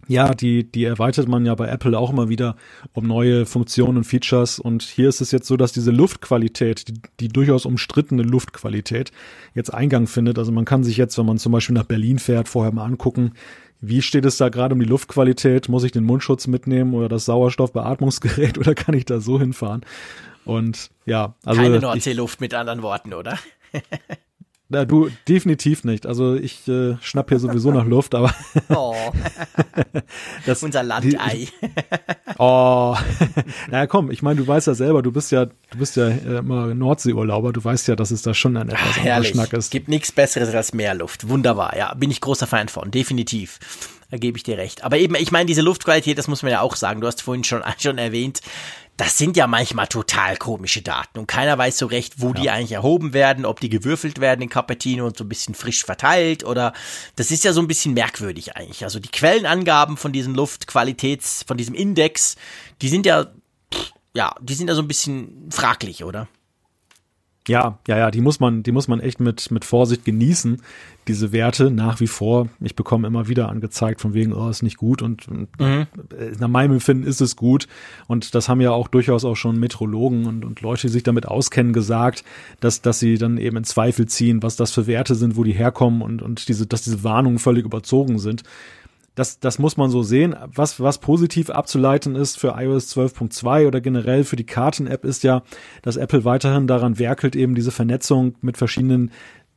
[0.08, 2.56] Ja, die, die erweitert man ja bei Apple auch immer wieder
[2.94, 4.60] um neue Funktionen und Features.
[4.60, 9.12] Und hier ist es jetzt so, dass diese Luftqualität, die, die durchaus umstrittene Luftqualität,
[9.54, 10.38] jetzt Eingang findet.
[10.38, 13.34] Also man kann sich jetzt, wenn man zum Beispiel nach Berlin fährt, vorher mal angucken,
[13.82, 15.70] wie steht es da gerade um die Luftqualität?
[15.70, 19.82] Muss ich den Mundschutz mitnehmen oder das Sauerstoffbeatmungsgerät oder kann ich da so hinfahren?
[20.46, 21.62] Und ja, also.
[21.62, 23.40] Keine Nordseeluft mit anderen Worten, oder?
[24.68, 26.08] Na, du, definitiv nicht.
[26.08, 28.34] Also ich äh, schnapp hier sowieso nach Luft, aber.
[28.70, 28.96] oh.
[30.46, 31.48] das, Unser Landei.
[32.40, 32.96] oh.
[33.70, 36.38] naja, komm, ich meine, du weißt ja selber, du bist ja, du bist ja äh,
[36.38, 39.70] immer Nordseeurlauber, du weißt ja, dass es da schon ein etwas anderer Schnack ist.
[39.70, 41.30] Gibt nichts Besseres als Meerluft.
[41.30, 41.94] Wunderbar, ja.
[41.94, 43.60] Bin ich großer Fan von, definitiv.
[44.12, 44.84] Da gebe ich dir recht.
[44.84, 47.02] Aber eben, ich meine, diese Luftqualität, das muss man ja auch sagen.
[47.02, 48.42] Du hast vorhin schon, schon erwähnt,
[48.98, 52.34] das sind ja manchmal total komische Daten und keiner weiß so recht, wo ja.
[52.34, 55.84] die eigentlich erhoben werden, ob die gewürfelt werden in Cupertino und so ein bisschen frisch
[55.84, 56.74] verteilt oder
[57.16, 58.84] das ist ja so ein bisschen merkwürdig eigentlich.
[58.84, 62.38] Also die Quellenangaben von diesem Luftqualitäts, von diesem Index,
[62.82, 63.28] die sind ja,
[64.14, 66.28] ja, die sind ja so ein bisschen fraglich, oder?
[67.48, 70.62] Ja, ja, ja, die muss man, die muss man echt mit, mit Vorsicht genießen,
[71.08, 72.50] diese Werte nach wie vor.
[72.60, 75.86] Ich bekomme immer wieder angezeigt von wegen, oh, ist nicht gut und, und mhm.
[76.40, 77.68] nach meinem Empfinden ist es gut.
[78.08, 81.28] Und das haben ja auch durchaus auch schon Metrologen und, und Leute, die sich damit
[81.28, 82.24] auskennen, gesagt,
[82.60, 85.54] dass, dass sie dann eben in Zweifel ziehen, was das für Werte sind, wo die
[85.54, 88.44] herkommen und, und diese, dass diese Warnungen völlig überzogen sind
[89.16, 90.36] das, das muss man so sehen.
[90.54, 95.42] Was, was positiv abzuleiten ist für iOS 12.2 oder generell für die Karten-App ist ja,
[95.82, 99.12] dass Apple weiterhin daran werkelt, eben diese Vernetzung mit verschiedenen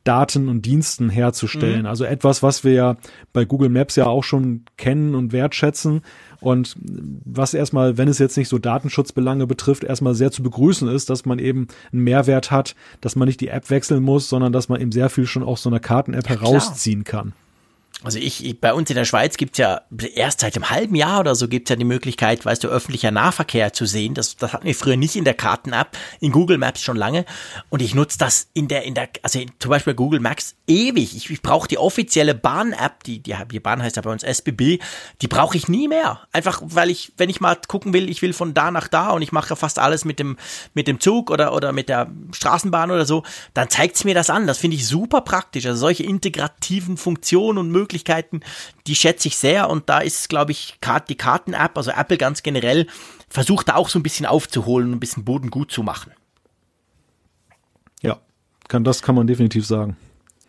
[0.05, 1.81] Daten und Diensten herzustellen.
[1.81, 1.87] Mhm.
[1.87, 2.97] Also etwas, was wir ja
[3.33, 6.01] bei Google Maps ja auch schon kennen und wertschätzen
[6.39, 11.09] und was erstmal, wenn es jetzt nicht so Datenschutzbelange betrifft, erstmal sehr zu begrüßen ist,
[11.09, 14.69] dass man eben einen Mehrwert hat, dass man nicht die App wechseln muss, sondern dass
[14.69, 17.33] man eben sehr viel schon aus so einer Karten-App ja, herausziehen kann.
[18.01, 19.81] Also ich, ich, bei uns in der Schweiz gibt's ja
[20.15, 23.73] erst seit einem halben Jahr oder so gibt's ja die Möglichkeit, weißt du, öffentlicher Nahverkehr
[23.73, 24.13] zu sehen.
[24.13, 27.25] Das, das hatten wir früher nicht in der Karten-App, in Google Maps schon lange.
[27.67, 31.13] Und ich nutze das in der, in der, also in, zum Beispiel Google Maps ewig.
[31.13, 34.79] Ich, ich brauche die offizielle Bahn-App, die, die, die Bahn heißt ja bei uns SBB,
[35.21, 36.21] die brauche ich nie mehr.
[36.31, 39.23] Einfach, weil ich, wenn ich mal gucken will, ich will von da nach da und
[39.23, 40.37] ich mache fast alles mit dem,
[40.73, 43.23] mit dem Zug oder, oder mit der Straßenbahn oder so,
[43.53, 44.47] dann zeigt's mir das an.
[44.47, 45.65] Das finde ich super praktisch.
[45.65, 48.41] Also solche integrativen Funktionen und Möglichkeiten Möglichkeiten,
[48.85, 50.75] die schätze ich sehr und da ist, glaube ich,
[51.09, 52.85] die Karten-App, also Apple ganz generell,
[53.29, 56.11] versucht da auch so ein bisschen aufzuholen und ein bisschen Boden gut zu machen.
[58.03, 58.19] Ja,
[58.67, 59.97] kann, das kann man definitiv sagen.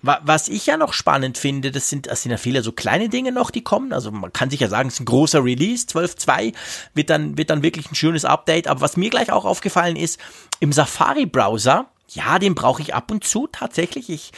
[0.03, 3.33] Was ich ja noch spannend finde, das sind, das sind ja viele so kleine Dinge
[3.33, 3.93] noch, die kommen.
[3.93, 6.55] Also man kann sich ja sagen, es ist ein großer Release, 12.2
[6.95, 8.67] wird dann, wird dann wirklich ein schönes Update.
[8.67, 10.19] Aber was mir gleich auch aufgefallen ist,
[10.59, 14.09] im Safari-Browser, ja, den brauche ich ab und zu tatsächlich.
[14.09, 14.33] Ich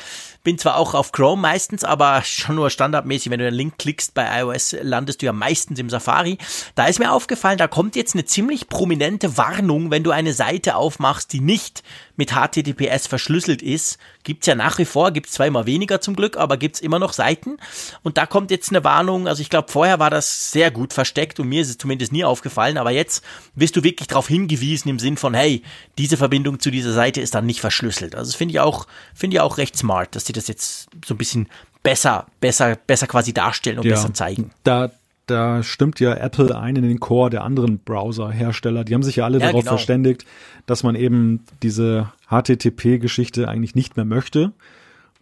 [0.44, 3.30] Bin zwar auch auf Chrome meistens, aber schon nur standardmäßig.
[3.30, 6.38] Wenn du den Link klickst bei iOS, landest du ja meistens im Safari.
[6.74, 10.74] Da ist mir aufgefallen, da kommt jetzt eine ziemlich prominente Warnung, wenn du eine Seite
[10.74, 11.82] aufmachst, die nicht
[12.16, 13.98] mit HTTPS verschlüsselt ist.
[14.24, 17.12] Gibt's ja nach wie vor, gibt's zwar immer weniger zum Glück, aber gibt's immer noch
[17.12, 17.56] Seiten.
[18.02, 19.26] Und da kommt jetzt eine Warnung.
[19.26, 22.24] Also ich glaube, vorher war das sehr gut versteckt und mir ist es zumindest nie
[22.24, 22.78] aufgefallen.
[22.78, 23.24] Aber jetzt
[23.54, 25.62] wirst du wirklich darauf hingewiesen im Sinn von, hey,
[25.98, 28.14] diese Verbindung zu dieser Seite ist dann nicht verschlüsselt.
[28.14, 31.14] Also das finde ich auch, finde ich auch recht smart, dass die das jetzt so
[31.14, 31.48] ein bisschen
[31.82, 34.50] besser, besser, besser quasi darstellen und ja, besser zeigen.
[34.64, 34.90] Da,
[35.26, 38.84] da stimmt ja Apple ein in den Core der anderen Browser-Hersteller.
[38.84, 39.72] Die haben sich ja alle ja, darauf genau.
[39.72, 40.24] verständigt,
[40.66, 44.52] dass man eben diese HTTP-Geschichte eigentlich nicht mehr möchte.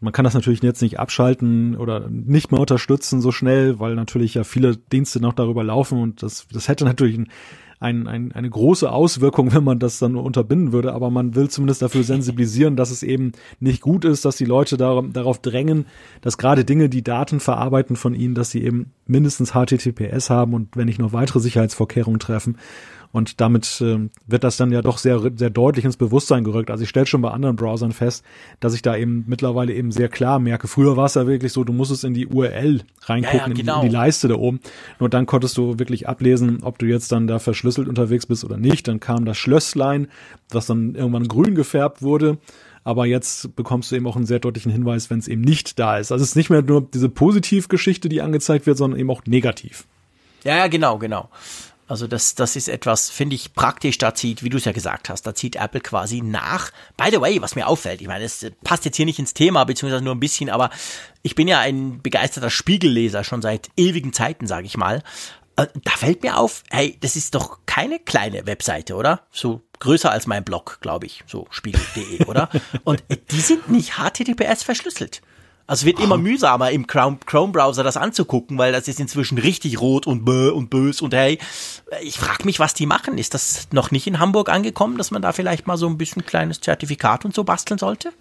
[0.03, 4.35] Man kann das natürlich jetzt nicht abschalten oder nicht mehr unterstützen so schnell, weil natürlich
[4.35, 7.29] ja viele Dienste noch darüber laufen und das, das hätte natürlich ein
[7.81, 11.81] ein, ein, eine große Auswirkung, wenn man das dann unterbinden würde, aber man will zumindest
[11.81, 15.87] dafür sensibilisieren, dass es eben nicht gut ist, dass die Leute dar darauf drängen,
[16.21, 20.77] dass gerade Dinge, die Daten verarbeiten von ihnen, dass sie eben mindestens HTTPS haben und
[20.77, 22.59] wenn nicht noch weitere Sicherheitsvorkehrungen treffen.
[23.13, 26.71] Und damit äh, wird das dann ja doch sehr, sehr deutlich ins Bewusstsein gerückt.
[26.71, 28.25] Also ich stelle schon bei anderen Browsern fest,
[28.61, 30.69] dass ich da eben mittlerweile eben sehr klar merke.
[30.69, 33.49] Früher war es ja wirklich so, du musstest in die URL reingucken, ja, ja, genau.
[33.49, 33.93] in, die, in, die, genau.
[33.93, 34.61] Leiste da oben.
[35.01, 38.57] Nur dann konntest du wirklich ablesen, ob du jetzt dann da verschlüsselt unterwegs bist oder
[38.57, 38.87] nicht.
[38.87, 40.09] Dann kam das Schlösslein,
[40.51, 42.39] was dann irgendwann grün gefärbt wurde
[42.83, 45.99] aber jetzt bekommst du eben auch einen sehr deutlichen Hinweis, wenn es eben nicht da
[45.99, 46.13] ist.
[46.13, 49.85] Also es ist nicht mehr nur diese Positivgeschichte, die angezeigt wird, sondern eben auch negativ.
[50.45, 51.29] Ja, ja, genau, genau.
[51.91, 53.99] Also das, das ist etwas, finde ich, praktisch.
[53.99, 56.71] Da zieht, wie du es ja gesagt hast, da zieht Apple quasi nach.
[56.97, 59.65] By the way, was mir auffällt, ich meine, es passt jetzt hier nicht ins Thema,
[59.65, 60.71] beziehungsweise nur ein bisschen, aber
[61.23, 65.03] ich bin ja ein begeisterter Spiegelleser schon seit ewigen Zeiten, sage ich mal.
[65.57, 69.27] Äh, da fällt mir auf, hey, das ist doch keine kleine Webseite, oder?
[69.33, 72.51] So größer als mein Blog, glaube ich, so spiegel.de, oder?
[72.85, 73.03] Und
[73.33, 75.23] die sind nicht HTTPS verschlüsselt.
[75.71, 80.05] Also es wird immer mühsamer im Chrome-Browser das anzugucken, weil das ist inzwischen richtig rot
[80.05, 81.39] und bö und bös und hey,
[82.03, 83.19] ich frage mich, was die machen.
[83.19, 86.27] Ist das noch nicht in Hamburg angekommen, dass man da vielleicht mal so ein bisschen
[86.27, 88.13] kleines Zertifikat und so basteln sollte?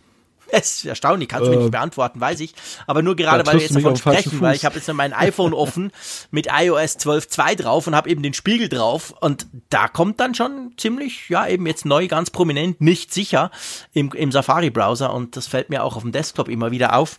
[0.59, 2.53] Es ist erstaunlich, kannst du äh, mir nicht beantworten, weiß ich.
[2.87, 5.91] Aber nur gerade, weil wir jetzt davon sprechen, weil ich habe jetzt mein iPhone offen
[6.31, 10.73] mit iOS 12.2 drauf und habe eben den Spiegel drauf und da kommt dann schon
[10.77, 13.51] ziemlich, ja eben jetzt neu, ganz prominent, nicht sicher
[13.93, 17.17] im, im Safari-Browser und das fällt mir auch auf dem Desktop immer wieder auf.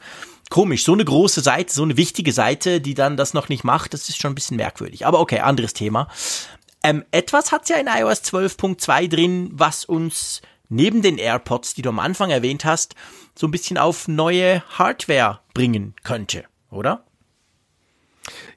[0.50, 3.94] Komisch, so eine große Seite, so eine wichtige Seite, die dann das noch nicht macht,
[3.94, 5.06] das ist schon ein bisschen merkwürdig.
[5.06, 6.08] Aber okay, anderes Thema.
[6.82, 11.90] Ähm, etwas hat's ja in iOS 12.2 drin, was uns neben den AirPods, die du
[11.90, 12.94] am Anfang erwähnt hast,
[13.40, 17.04] so ein bisschen auf neue Hardware bringen könnte, oder?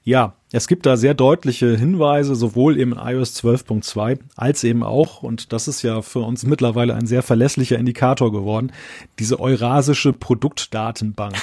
[0.02, 5.54] Ja, es gibt da sehr deutliche Hinweise, sowohl im iOS 12.2 als eben auch, und
[5.54, 8.72] das ist ja für uns mittlerweile ein sehr verlässlicher Indikator geworden,
[9.18, 11.34] diese Eurasische Produktdatenbank.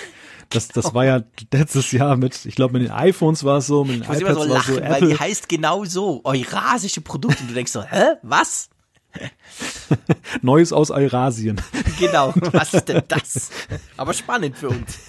[0.51, 3.85] Das, das war ja letztes Jahr mit, ich glaube, mit den iPhones war es so,
[3.85, 4.77] mit den ich iPads so war es so.
[4.77, 4.89] Apple.
[4.89, 7.41] Weil die heißt genau so, Eurasische Produkte.
[7.41, 8.69] Und du denkst so, hä, was?
[10.41, 11.59] Neues aus Eurasien.
[11.99, 13.49] Genau, was ist denn das?
[13.97, 14.99] Aber spannend für uns.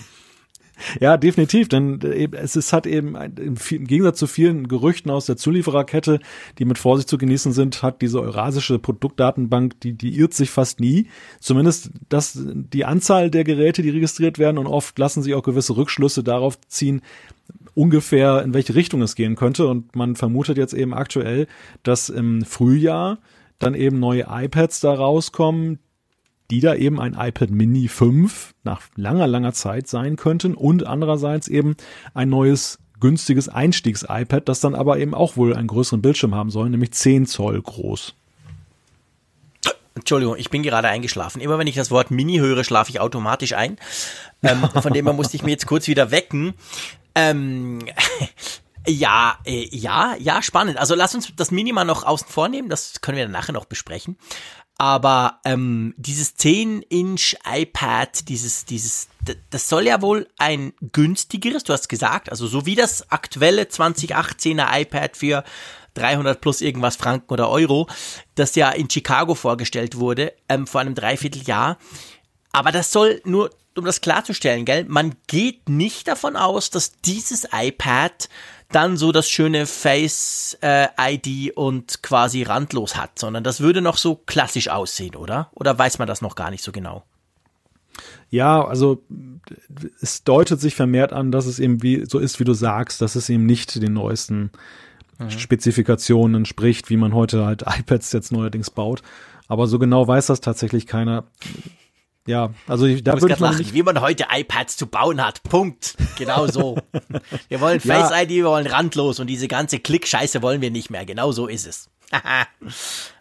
[1.01, 5.37] Ja, definitiv, denn äh, es ist, hat eben im Gegensatz zu vielen Gerüchten aus der
[5.37, 6.21] Zuliefererkette,
[6.59, 10.81] die mit Vorsicht zu genießen sind, hat diese eurasische Produktdatenbank, die, die irrt sich fast
[10.81, 11.07] nie.
[11.41, 15.77] Zumindest das, die Anzahl der Geräte, die registriert werden und oft lassen sich auch gewisse
[15.77, 17.03] Rückschlüsse darauf ziehen,
[17.75, 19.67] ungefähr in welche Richtung es gehen könnte.
[19.67, 21.47] Und man vermutet jetzt eben aktuell,
[21.83, 23.19] dass im Frühjahr
[23.63, 25.79] dann eben neue iPads da rauskommen,
[26.51, 31.49] die da eben ein iPad Mini 5 nach langer, langer Zeit sein könnten und andererseits
[31.49, 31.77] eben
[32.15, 36.71] ein neues günstiges Einstiegs-iPad, das dann aber eben auch wohl einen größeren Bildschirm haben soll,
[36.71, 38.15] nämlich 10 Zoll groß.
[39.95, 41.41] Entschuldigung, ich bin gerade eingeschlafen.
[41.41, 43.77] Immer wenn ich das Wort Mini höre, schlafe ich automatisch ein.
[44.43, 46.55] Ähm, von dem her musste ich mir jetzt kurz wieder wecken.
[47.15, 47.81] Ähm,
[48.87, 50.79] Ja, äh, ja, ja, spannend.
[50.79, 54.17] Also lass uns das Minima noch außen vornehmen, das können wir dann nachher noch besprechen.
[54.79, 59.09] Aber ähm, dieses 10-Inch iPad, dieses, dieses,
[59.51, 64.81] das soll ja wohl ein günstigeres, du hast gesagt, also so wie das aktuelle 2018er
[64.81, 65.45] iPad für
[65.95, 67.89] 300 plus irgendwas Franken oder Euro,
[68.35, 71.79] das ja in Chicago vorgestellt wurde, ähm, vor einem Dreivierteljahr.
[72.51, 77.47] Aber das soll nur, um das klarzustellen, gell, man geht nicht davon aus, dass dieses
[77.53, 78.29] iPad
[78.73, 84.17] dann so das schöne Face-ID äh, und quasi randlos hat, sondern das würde noch so
[84.17, 85.51] klassisch aussehen, oder?
[85.55, 87.05] Oder weiß man das noch gar nicht so genau?
[88.31, 89.03] Ja, also
[90.01, 93.15] es deutet sich vermehrt an, dass es eben wie so ist, wie du sagst, dass
[93.15, 94.51] es eben nicht den neuesten
[95.19, 95.31] mhm.
[95.31, 99.03] Spezifikationen entspricht, wie man heute halt iPads jetzt neuerdings baut.
[99.49, 101.25] Aber so genau weiß das tatsächlich keiner.
[102.27, 105.43] Ja, also ich, da würde ich mal nicht wie man heute iPads zu bauen hat.
[105.43, 105.97] Punkt.
[106.19, 106.77] Genau so.
[107.49, 108.23] wir wollen Face ja.
[108.23, 111.05] ID, wir wollen randlos und diese ganze Klick-Scheiße wollen wir nicht mehr.
[111.05, 111.91] Genau so ist es.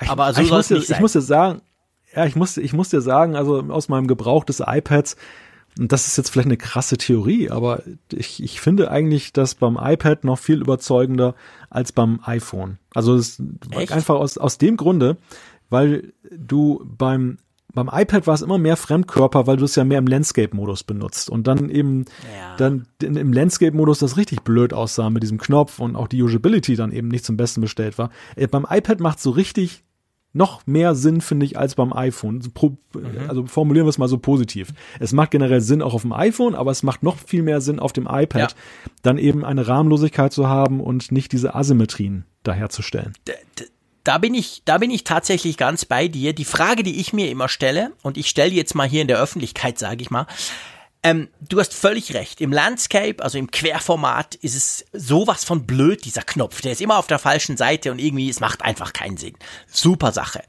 [0.07, 0.95] Aber so soll es nicht sein.
[0.97, 1.61] Ich muss dir sagen,
[2.15, 5.15] ja, ich muss, ich muss dir sagen, also aus meinem Gebrauch des iPads,
[5.79, 9.79] und das ist jetzt vielleicht eine krasse Theorie, aber ich, ich finde eigentlich das beim
[9.81, 11.33] iPad noch viel überzeugender
[11.69, 12.77] als beim iPhone.
[12.93, 13.41] Also es
[13.71, 15.15] einfach aus, aus dem Grunde,
[15.69, 17.37] weil du beim
[17.73, 21.29] beim iPad war es immer mehr Fremdkörper, weil du es ja mehr im Landscape-Modus benutzt
[21.29, 22.55] und dann eben ja.
[22.57, 26.91] dann im Landscape-Modus das richtig blöd aussah mit diesem Knopf und auch die Usability dann
[26.91, 28.09] eben nicht zum Besten bestellt war.
[28.35, 29.83] Äh, beim iPad macht so richtig
[30.33, 32.35] noch mehr Sinn, finde ich, als beim iPhone.
[32.35, 33.17] Mhm.
[33.27, 34.73] Also formulieren wir es mal so positiv.
[34.99, 37.79] Es macht generell Sinn auch auf dem iPhone, aber es macht noch viel mehr Sinn
[37.79, 38.57] auf dem iPad, ja.
[39.01, 43.13] dann eben eine Rahmenlosigkeit zu haben und nicht diese Asymmetrien daherzustellen.
[44.03, 46.33] Da bin ich, da bin ich tatsächlich ganz bei dir.
[46.33, 49.19] Die Frage, die ich mir immer stelle, und ich stelle jetzt mal hier in der
[49.19, 50.25] Öffentlichkeit, sage ich mal,
[51.03, 52.41] ähm, du hast völlig recht.
[52.41, 56.61] Im Landscape, also im Querformat, ist es sowas von blöd, dieser Knopf.
[56.61, 59.35] Der ist immer auf der falschen Seite und irgendwie, es macht einfach keinen Sinn.
[59.67, 60.43] Super Sache.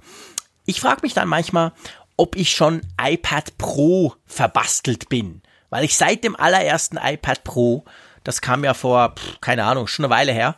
[0.66, 1.72] Ich frage mich dann manchmal,
[2.16, 5.42] ob ich schon iPad Pro verbastelt bin.
[5.70, 7.84] Weil ich seit dem allerersten iPad Pro,
[8.24, 10.56] das kam ja vor, keine Ahnung, schon eine Weile her,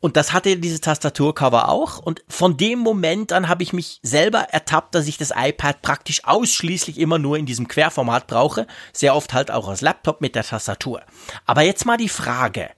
[0.00, 1.98] und das hatte diese Tastaturcover auch.
[1.98, 6.24] Und von dem Moment an habe ich mich selber ertappt, dass ich das iPad praktisch
[6.24, 8.66] ausschließlich immer nur in diesem Querformat brauche.
[8.94, 11.02] Sehr oft halt auch als Laptop mit der Tastatur.
[11.44, 12.70] Aber jetzt mal die Frage.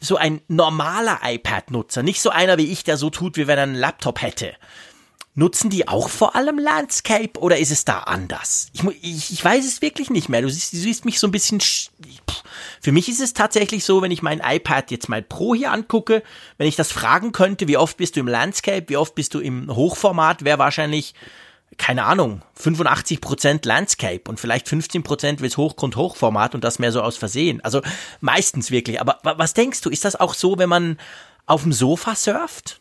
[0.00, 3.64] So ein normaler iPad-Nutzer, nicht so einer wie ich, der so tut, wie wenn er
[3.64, 4.54] einen Laptop hätte.
[5.38, 8.70] Nutzen die auch vor allem Landscape oder ist es da anders?
[8.72, 10.42] Ich, ich, ich weiß es wirklich nicht mehr.
[10.42, 11.60] Du siehst, du siehst mich so ein bisschen.
[12.80, 16.24] Für mich ist es tatsächlich so, wenn ich mein iPad jetzt mal Pro hier angucke,
[16.56, 19.38] wenn ich das fragen könnte, wie oft bist du im Landscape, wie oft bist du
[19.38, 21.14] im Hochformat, wäre wahrscheinlich,
[21.76, 27.16] keine Ahnung, 85% Landscape und vielleicht 15% wird Hochgrund Hochformat und das mehr so aus
[27.16, 27.60] Versehen.
[27.60, 27.80] Also
[28.20, 29.00] meistens wirklich.
[29.00, 30.98] Aber was denkst du, ist das auch so, wenn man
[31.46, 32.80] auf dem Sofa surft?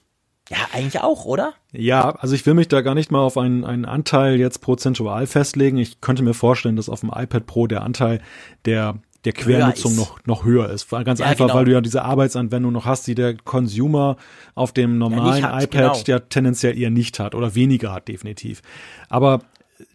[0.49, 1.53] Ja, eigentlich auch, oder?
[1.74, 5.28] Ja, also ich will mich da gar nicht mal auf einen, einen Anteil jetzt prozentual
[5.28, 5.78] festlegen.
[5.78, 8.22] Ich könnte mir vorstellen, dass auf dem iPad Pro der Anteil
[8.65, 8.95] der
[9.26, 10.90] der Quernutzung noch, noch höher ist.
[10.90, 11.56] Ganz ja, einfach, genau.
[11.56, 14.15] weil du ja diese Arbeitsanwendung noch hast, die der Consumer
[14.56, 16.18] auf dem normalen ja, hat, iPad genau.
[16.18, 18.61] ja tendenziell eher nicht hat oder weniger hat, definitiv.
[19.10, 19.41] Aber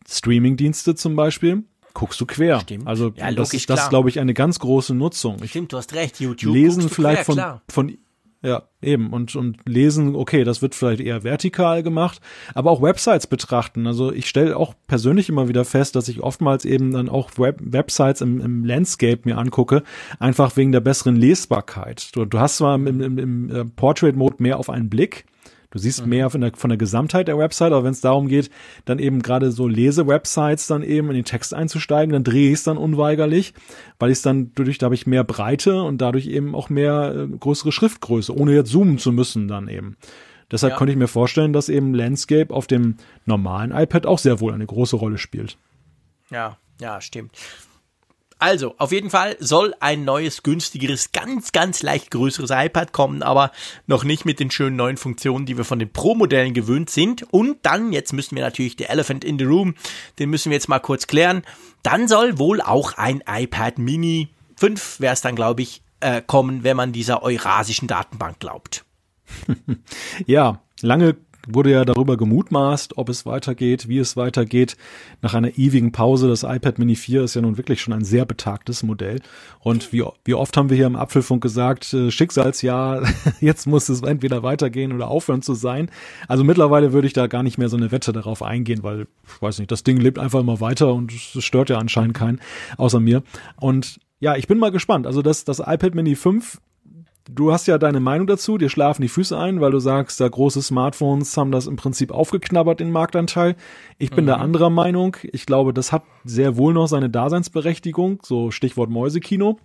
[0.07, 1.63] Streaming-Dienste zum Beispiel,
[1.95, 2.61] guckst du quer.
[2.61, 2.87] Stimmt.
[2.87, 5.39] Also ja, das, ist, das glaube ich, eine ganz große Nutzung.
[5.43, 6.53] Ich Stimmt, du hast recht, YouTube.
[6.53, 7.99] Lesen vielleicht quer, von, von
[8.43, 9.13] ja, eben.
[9.13, 12.21] Und, und lesen, okay, das wird vielleicht eher vertikal gemacht,
[12.55, 13.87] aber auch Websites betrachten.
[13.87, 17.61] Also ich stelle auch persönlich immer wieder fest, dass ich oftmals eben dann auch Web
[17.61, 19.85] Websites im, im Landscape mir angucke,
[20.19, 22.15] einfach wegen der besseren Lesbarkeit.
[22.17, 25.25] Du, du hast zwar im, im, im äh, Portrait-Mode mehr auf einen Blick,
[25.73, 26.11] Du siehst mhm.
[26.11, 28.51] mehr von der, von der Gesamtheit der Website, aber wenn es darum geht,
[28.85, 32.65] dann eben gerade so Lese-Websites dann eben in den Text einzusteigen, dann drehe ich es
[32.65, 33.55] dann unweigerlich,
[33.99, 37.15] weil ich es dann dadurch, da habe ich mehr Breite und dadurch eben auch mehr
[37.17, 39.97] äh, größere Schriftgröße, ohne jetzt zoomen zu müssen dann eben.
[40.51, 40.77] Deshalb ja.
[40.77, 44.67] konnte ich mir vorstellen, dass eben Landscape auf dem normalen iPad auch sehr wohl eine
[44.67, 45.57] große Rolle spielt.
[46.31, 47.33] Ja, ja, stimmt.
[48.43, 53.53] Also, auf jeden Fall soll ein neues, günstigeres, ganz, ganz leicht größeres iPad kommen, aber
[53.87, 57.23] noch nicht mit den schönen neuen Funktionen, die wir von den Pro-Modellen gewöhnt sind.
[57.33, 59.77] Und dann, jetzt müssen wir natürlich der Elephant in the Room,
[60.19, 61.43] den müssen wir jetzt mal kurz klären.
[61.85, 66.65] Dann soll wohl auch ein iPad Mini 5, wäre es dann, glaube ich, äh, kommen,
[66.65, 68.85] wenn man dieser eurasischen Datenbank glaubt.
[70.27, 71.15] ja, lange
[71.49, 74.77] wurde ja darüber gemutmaßt, ob es weitergeht, wie es weitergeht.
[75.21, 78.25] Nach einer ewigen Pause, das iPad Mini 4 ist ja nun wirklich schon ein sehr
[78.25, 79.21] betagtes Modell.
[79.61, 83.03] Und wie, wie oft haben wir hier im Apfelfunk gesagt, äh, Schicksalsjahr,
[83.41, 85.91] jetzt muss es entweder weitergehen oder aufhören zu sein.
[86.29, 89.43] Also mittlerweile würde ich da gar nicht mehr so eine Wette darauf eingehen, weil, ich
[89.43, 92.41] weiß nicht, das Ding lebt einfach immer weiter und es stört ja anscheinend keinen,
[92.77, 93.23] außer mir.
[93.57, 95.07] Und ja, ich bin mal gespannt.
[95.07, 96.59] Also das, das iPad Mini 5
[97.29, 100.29] du hast ja deine Meinung dazu, dir schlafen die Füße ein, weil du sagst, da
[100.29, 103.57] große Smartphones haben das im Prinzip aufgeknabbert, den Marktanteil.
[103.99, 104.29] Ich bin mhm.
[104.29, 105.17] da anderer Meinung.
[105.23, 109.59] Ich glaube, das hat sehr wohl noch seine Daseinsberechtigung, so Stichwort Mäusekino.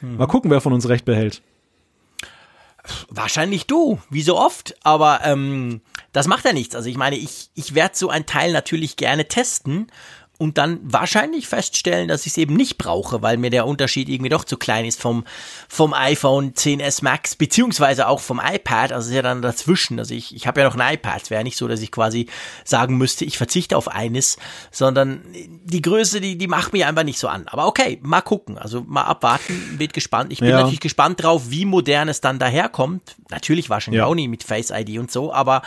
[0.00, 0.16] Mhm.
[0.16, 1.42] Mal gucken, wer von uns recht behält.
[3.10, 6.74] Wahrscheinlich du, wie so oft, aber ähm, das macht ja nichts.
[6.74, 9.88] Also ich meine, ich, ich werde so ein Teil natürlich gerne testen
[10.38, 14.28] und dann wahrscheinlich feststellen, dass ich es eben nicht brauche, weil mir der Unterschied irgendwie
[14.28, 15.24] doch zu klein ist vom,
[15.68, 19.98] vom iPhone 10s Max, beziehungsweise auch vom iPad, also ist ja dann dazwischen.
[19.98, 22.28] Also ich, ich habe ja noch ein iPad, es wäre nicht so, dass ich quasi
[22.64, 24.38] sagen müsste, ich verzichte auf eines,
[24.70, 25.22] sondern
[25.64, 27.48] die Größe, die, die macht mich einfach nicht so an.
[27.48, 30.32] Aber okay, mal gucken, also mal abwarten, wird gespannt.
[30.32, 30.58] Ich bin ja.
[30.58, 33.16] natürlich gespannt drauf, wie modern es dann daherkommt.
[33.28, 34.06] Natürlich wahrscheinlich ja.
[34.06, 35.62] auch nicht mit Face ID und so, aber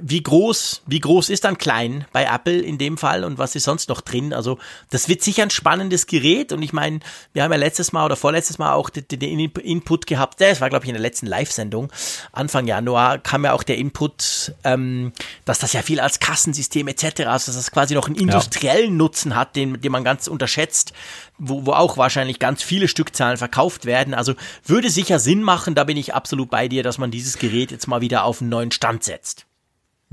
[0.00, 3.64] wie groß, wie groß ist dann klein bei Apple in dem Fall und was ist
[3.64, 4.32] sonst noch drin?
[4.32, 4.58] Also
[4.90, 7.00] das wird sicher ein spannendes Gerät und ich meine,
[7.32, 10.68] wir haben ja letztes Mal oder vorletztes Mal auch den, den Input gehabt, das war
[10.68, 11.92] glaube ich in der letzten Live-Sendung,
[12.32, 15.12] Anfang Januar kam ja auch der Input, ähm,
[15.44, 18.96] dass das ja viel als Kassensystem etc., also dass das quasi noch einen industriellen ja.
[18.96, 20.92] Nutzen hat, den, den man ganz unterschätzt,
[21.38, 24.14] wo, wo auch wahrscheinlich ganz viele Stückzahlen verkauft werden.
[24.14, 24.34] Also
[24.64, 27.88] würde sicher Sinn machen, da bin ich absolut bei dir, dass man dieses Gerät jetzt
[27.88, 29.46] mal wieder auf einen neuen Stand setzt.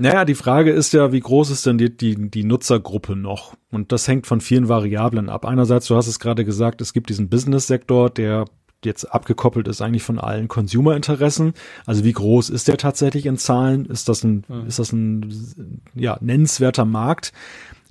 [0.00, 3.54] Naja, die Frage ist ja, wie groß ist denn die, die, die Nutzergruppe noch?
[3.72, 5.44] Und das hängt von vielen Variablen ab.
[5.44, 8.44] Einerseits, du hast es gerade gesagt, es gibt diesen Business-Sektor, der
[8.84, 11.52] jetzt abgekoppelt ist eigentlich von allen Consumer-Interessen.
[11.84, 13.86] Also wie groß ist der tatsächlich in Zahlen?
[13.86, 14.66] Ist das ein, mhm.
[14.66, 17.32] ist das ein ja, nennenswerter Markt?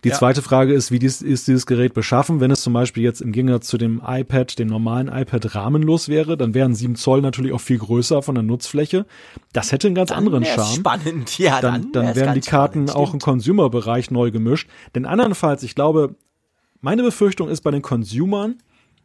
[0.08, 0.18] Die ja.
[0.18, 2.40] zweite Frage ist, wie dies, ist dieses Gerät beschaffen?
[2.40, 6.38] Wenn es zum Beispiel jetzt im Gegensatz zu dem iPad, dem normalen iPad rahmenlos wäre,
[6.38, 9.06] dann wären 7 Zoll natürlich auch viel größer von der Nutzfläche.
[9.52, 10.76] Das hätte einen ganz dann anderen Charme.
[10.78, 11.60] Spannend, ja.
[11.60, 14.70] Dann, dann, dann wären die Karten auch im Consumer-Bereich neu gemischt.
[14.96, 16.16] Denn andernfalls, ich glaube,
[16.80, 18.56] meine Befürchtung ist bei den Consumern,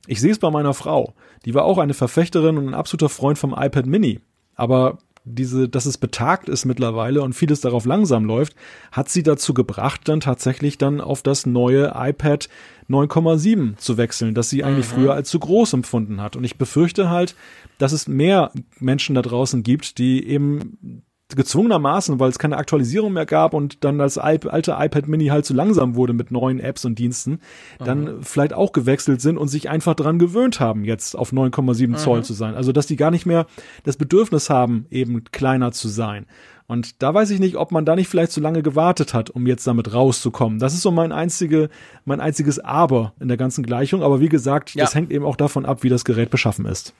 [0.07, 1.15] ich sehe es bei meiner Frau,
[1.45, 4.21] die war auch eine Verfechterin und ein absoluter Freund vom iPad Mini.
[4.55, 8.55] Aber diese, dass es betagt ist mittlerweile und vieles darauf langsam läuft,
[8.91, 12.49] hat sie dazu gebracht, dann tatsächlich dann auf das neue iPad
[12.89, 14.95] 9,7 zu wechseln, das sie eigentlich mhm.
[14.95, 16.37] früher als zu groß empfunden hat.
[16.37, 17.37] Und ich befürchte halt,
[17.79, 21.05] dass es mehr Menschen da draußen gibt, die eben
[21.37, 25.55] gezwungenermaßen, weil es keine Aktualisierung mehr gab und dann das alte iPad Mini halt zu
[25.55, 27.41] langsam wurde mit neuen Apps und Diensten,
[27.79, 28.23] dann mhm.
[28.23, 31.97] vielleicht auch gewechselt sind und sich einfach daran gewöhnt haben, jetzt auf 9,7 mhm.
[31.97, 32.55] Zoll zu sein.
[32.55, 33.47] Also dass die gar nicht mehr
[33.85, 36.27] das Bedürfnis haben, eben kleiner zu sein.
[36.67, 39.47] Und da weiß ich nicht, ob man da nicht vielleicht zu lange gewartet hat, um
[39.47, 40.59] jetzt damit rauszukommen.
[40.59, 41.69] Das ist so mein einzige,
[42.07, 44.03] mein einziges Aber in der ganzen Gleichung.
[44.03, 44.85] Aber wie gesagt, ja.
[44.85, 46.95] das hängt eben auch davon ab, wie das Gerät beschaffen ist.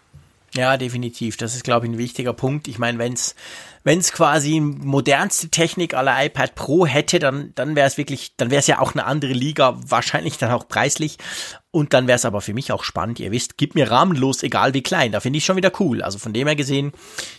[0.55, 1.37] Ja, definitiv.
[1.37, 2.69] Das ist, glaube ich, ein wichtiger Punkt.
[2.69, 3.35] Ich meine, wenn's
[3.85, 8.61] wenn's quasi modernste Technik aller iPad Pro hätte, dann, dann wäre es wirklich, dann wäre
[8.61, 11.19] es ja auch eine andere Liga, wahrscheinlich dann auch preislich.
[11.71, 13.19] Und dann wäre es aber für mich auch spannend.
[13.19, 15.11] Ihr wisst, gib mir rahmenlos, egal wie klein.
[15.11, 16.03] Da finde ich schon wieder cool.
[16.03, 16.93] Also von dem her gesehen,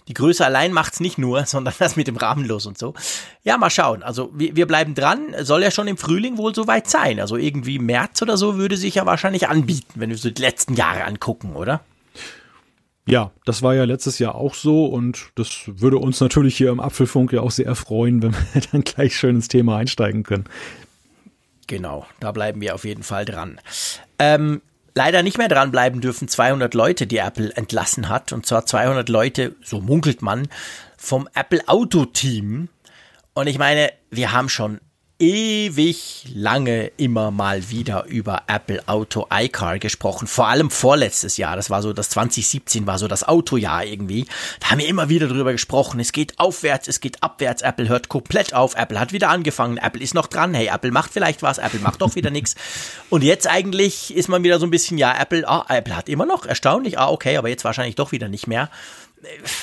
[0.07, 2.95] die Größe allein macht's nicht nur, sondern das mit dem rahmenlos und so.
[3.43, 4.01] Ja, mal schauen.
[4.01, 5.35] Also wir, wir bleiben dran.
[5.41, 7.19] Soll ja schon im Frühling wohl soweit sein.
[7.19, 10.73] Also irgendwie März oder so würde sich ja wahrscheinlich anbieten, wenn wir so die letzten
[10.73, 11.81] Jahre angucken, oder?
[13.05, 16.79] Ja, das war ja letztes Jahr auch so und das würde uns natürlich hier im
[16.79, 20.45] Apfelfunk ja auch sehr erfreuen, wenn wir dann gleich schön ins Thema einsteigen können.
[21.67, 23.59] Genau, da bleiben wir auf jeden Fall dran.
[24.19, 24.61] Ähm,
[24.95, 28.33] leider nicht mehr dranbleiben dürfen 200 Leute, die Apple entlassen hat.
[28.33, 30.47] Und zwar 200 Leute, so munkelt man,
[30.97, 32.69] vom Apple Auto Team.
[33.33, 34.79] Und ich meine, wir haben schon
[35.19, 40.27] ewig lange immer mal wieder über Apple Auto iCar gesprochen.
[40.27, 41.55] Vor allem vorletztes Jahr.
[41.55, 44.25] Das war so, das 2017 war so das Autojahr irgendwie.
[44.59, 45.99] Da haben wir immer wieder drüber gesprochen.
[45.99, 47.61] Es geht aufwärts, es geht abwärts.
[47.61, 48.75] Apple hört komplett auf.
[48.75, 49.77] Apple hat wieder angefangen.
[49.77, 50.53] Apple ist noch dran.
[50.53, 51.57] Hey, Apple macht vielleicht was.
[51.57, 52.55] Apple macht doch wieder nichts.
[53.09, 56.25] Und jetzt eigentlich ist man wieder so ein bisschen, ja, Apple, ah, Apple hat immer
[56.25, 56.97] noch erstaunlich.
[56.97, 58.69] Ah, okay, aber jetzt wahrscheinlich doch wieder nicht mehr.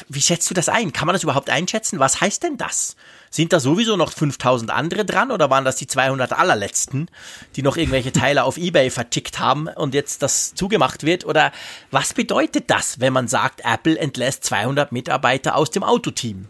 [0.08, 0.92] Wie schätzt du das ein?
[0.92, 1.98] Kann man das überhaupt einschätzen?
[1.98, 2.96] Was heißt denn das?
[3.32, 7.08] Sind da sowieso noch 5000 andere dran oder waren das die 200 allerletzten,
[7.54, 11.24] die noch irgendwelche Teile auf eBay vertickt haben und jetzt das zugemacht wird?
[11.24, 11.52] Oder
[11.92, 16.48] was bedeutet das, wenn man sagt, Apple entlässt 200 Mitarbeiter aus dem Autoteam?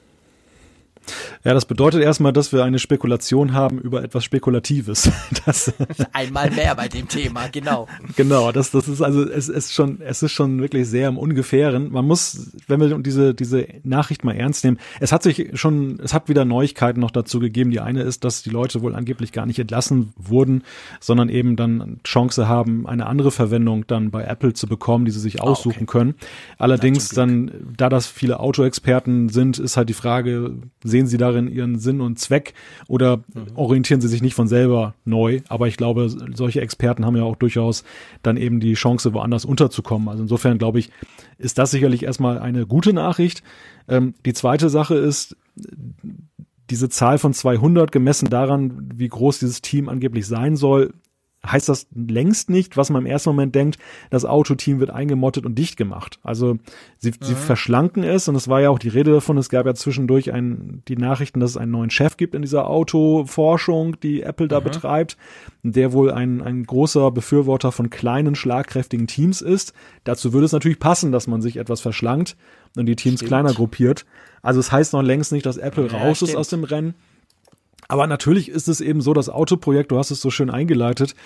[1.44, 5.10] Ja, das bedeutet erstmal, dass wir eine Spekulation haben über etwas Spekulatives.
[5.46, 5.72] Das
[6.12, 7.88] Einmal mehr bei dem Thema, genau.
[8.16, 11.90] Genau, das, das ist also, es ist schon, es ist schon wirklich sehr im Ungefähren.
[11.90, 16.12] Man muss, wenn wir diese, diese Nachricht mal ernst nehmen, es hat sich schon, es
[16.12, 17.70] hat wieder Neuigkeiten noch dazu gegeben.
[17.70, 20.62] Die eine ist, dass die Leute wohl angeblich gar nicht entlassen wurden,
[21.00, 25.20] sondern eben dann Chance haben, eine andere Verwendung dann bei Apple zu bekommen, die sie
[25.20, 25.86] sich aussuchen ah, okay.
[25.86, 26.14] können.
[26.58, 30.54] Allerdings dann, da das viele Autoexperten sind, ist halt die Frage,
[30.84, 32.54] sehen sie darin ihren Sinn und Zweck
[32.88, 33.46] oder mhm.
[33.54, 35.40] orientieren sie sich nicht von selber neu?
[35.48, 37.84] Aber ich glaube, solche Experten haben ja auch durchaus
[38.22, 40.08] dann eben die Chance, woanders unterzukommen.
[40.08, 40.90] Also insofern glaube ich,
[41.38, 43.42] ist das sicherlich erstmal eine gute Nachricht.
[43.88, 45.36] Ähm, die zweite Sache ist,
[46.70, 50.92] diese Zahl von 200 gemessen daran, wie groß dieses Team angeblich sein soll,
[51.46, 53.78] heißt das längst nicht, was man im ersten Moment denkt,
[54.10, 56.18] das Autoteam wird eingemottet und dicht gemacht.
[56.22, 56.58] Also
[56.98, 57.16] sie, mhm.
[57.20, 60.32] sie verschlanken es und es war ja auch die Rede davon, es gab ja zwischendurch
[60.32, 64.60] ein, die Nachrichten, dass es einen neuen Chef gibt in dieser Autoforschung, die Apple da
[64.60, 64.64] mhm.
[64.64, 65.16] betreibt,
[65.62, 69.72] der wohl ein, ein großer Befürworter von kleinen, schlagkräftigen Teams ist.
[70.04, 72.36] Dazu würde es natürlich passen, dass man sich etwas verschlankt
[72.76, 73.28] und die Teams stimmt.
[73.28, 74.04] kleiner gruppiert.
[74.42, 76.30] Also es heißt noch längst nicht, dass Apple ja, raus stimmt.
[76.30, 76.94] ist aus dem Rennen.
[77.90, 81.16] Aber natürlich ist es eben so, das Autoprojekt, du hast es so schön eingeleitet,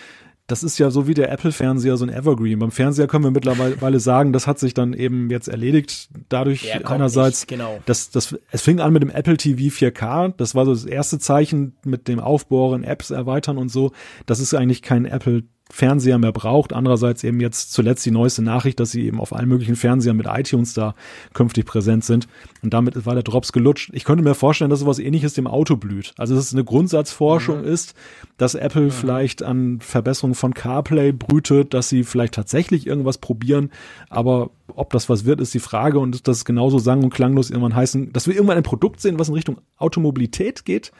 [0.47, 2.59] das ist ja so wie der Apple-Fernseher so ein Evergreen.
[2.59, 6.09] Beim Fernseher können wir mittlerweile sagen, das hat sich dann eben jetzt erledigt.
[6.31, 7.81] Dadurch einerseits, nicht, genau.
[7.85, 10.35] das, das, es fing an mit dem Apple TV 4K.
[10.37, 13.93] Das war so das erste Zeichen mit dem Aufbohren, Apps erweitern und so.
[14.25, 16.75] Das ist eigentlich kein Apple Fernseher mehr braucht.
[16.75, 20.27] Andererseits eben jetzt zuletzt die neueste Nachricht, dass sie eben auf allen möglichen Fernsehern mit
[20.29, 20.95] iTunes da
[21.33, 22.29] künftig präsent sind.
[22.63, 23.91] Und damit war der Drops gelutscht.
[23.95, 26.13] Ich könnte mir vorstellen, dass sowas ähnliches dem Auto blüht.
[26.19, 27.69] Also dass es eine Grundsatzforschung mhm.
[27.69, 27.95] ist,
[28.37, 28.91] dass Apple mhm.
[28.91, 33.71] vielleicht an Verbesserungen von CarPlay brütet, dass sie vielleicht tatsächlich irgendwas probieren.
[34.11, 35.99] Aber ob das was wird, ist die Frage.
[35.99, 39.29] Und das genauso sang- und klanglos irgendwann heißen, dass wir irgendwann ein Produkt sehen, was
[39.29, 40.93] in Richtung Automobilität geht.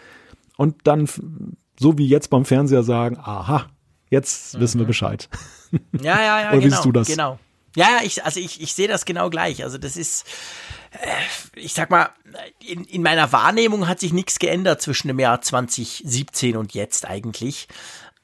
[0.57, 1.07] Und dann
[1.79, 3.67] so wie jetzt beim Fernseher sagen, aha,
[4.11, 4.89] Jetzt wissen wir mhm.
[4.89, 5.29] Bescheid.
[6.01, 6.49] Ja, ja, ja.
[6.53, 7.09] Oder genau, siehst du das?
[7.09, 7.39] Genau.
[7.77, 9.65] Ja, ja, ich, also ich, ich sehe das genau gleich.
[9.65, 10.27] Also das ist,
[10.93, 12.11] äh, ich sag mal,
[12.65, 17.67] in, in meiner Wahrnehmung hat sich nichts geändert zwischen dem Jahr 2017 und jetzt eigentlich.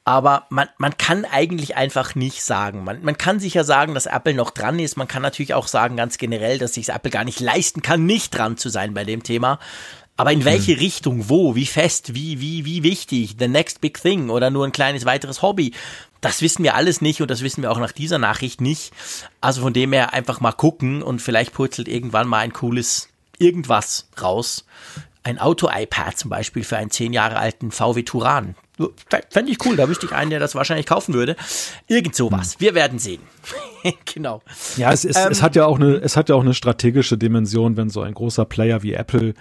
[0.04, 2.84] Aber man, man kann eigentlich einfach nicht sagen.
[2.84, 4.96] Man, man kann sicher sagen, dass Apple noch dran ist.
[4.96, 8.30] Man kann natürlich auch sagen, ganz generell, dass sich Apple gar nicht leisten kann, nicht
[8.30, 9.58] dran zu sein bei dem Thema.
[10.20, 10.80] Aber in welche hm.
[10.80, 14.70] Richtung, wo, wie fest, wie, wie, wie wichtig, the next big thing oder nur ein
[14.70, 15.72] kleines weiteres Hobby,
[16.20, 18.92] das wissen wir alles nicht und das wissen wir auch nach dieser Nachricht nicht.
[19.40, 24.10] Also von dem her einfach mal gucken und vielleicht purzelt irgendwann mal ein cooles irgendwas
[24.20, 24.66] raus.
[25.22, 28.56] Ein Auto-iPad zum Beispiel für einen zehn Jahre alten VW Turan.
[29.30, 31.34] Fände ich cool, da wüsste ich einen, der das wahrscheinlich kaufen würde.
[31.86, 32.52] Irgend sowas.
[32.52, 32.60] Hm.
[32.60, 33.22] Wir werden sehen.
[34.04, 34.42] genau.
[34.76, 37.16] Ja, es, es, ähm, es hat ja auch eine, es hat ja auch eine strategische
[37.16, 39.32] Dimension, wenn so ein großer Player wie Apple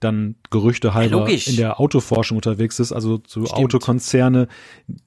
[0.00, 2.92] dann Gerüchte halber ja, in der Autoforschung unterwegs ist.
[2.92, 3.58] Also so Stimmt.
[3.58, 4.48] Autokonzerne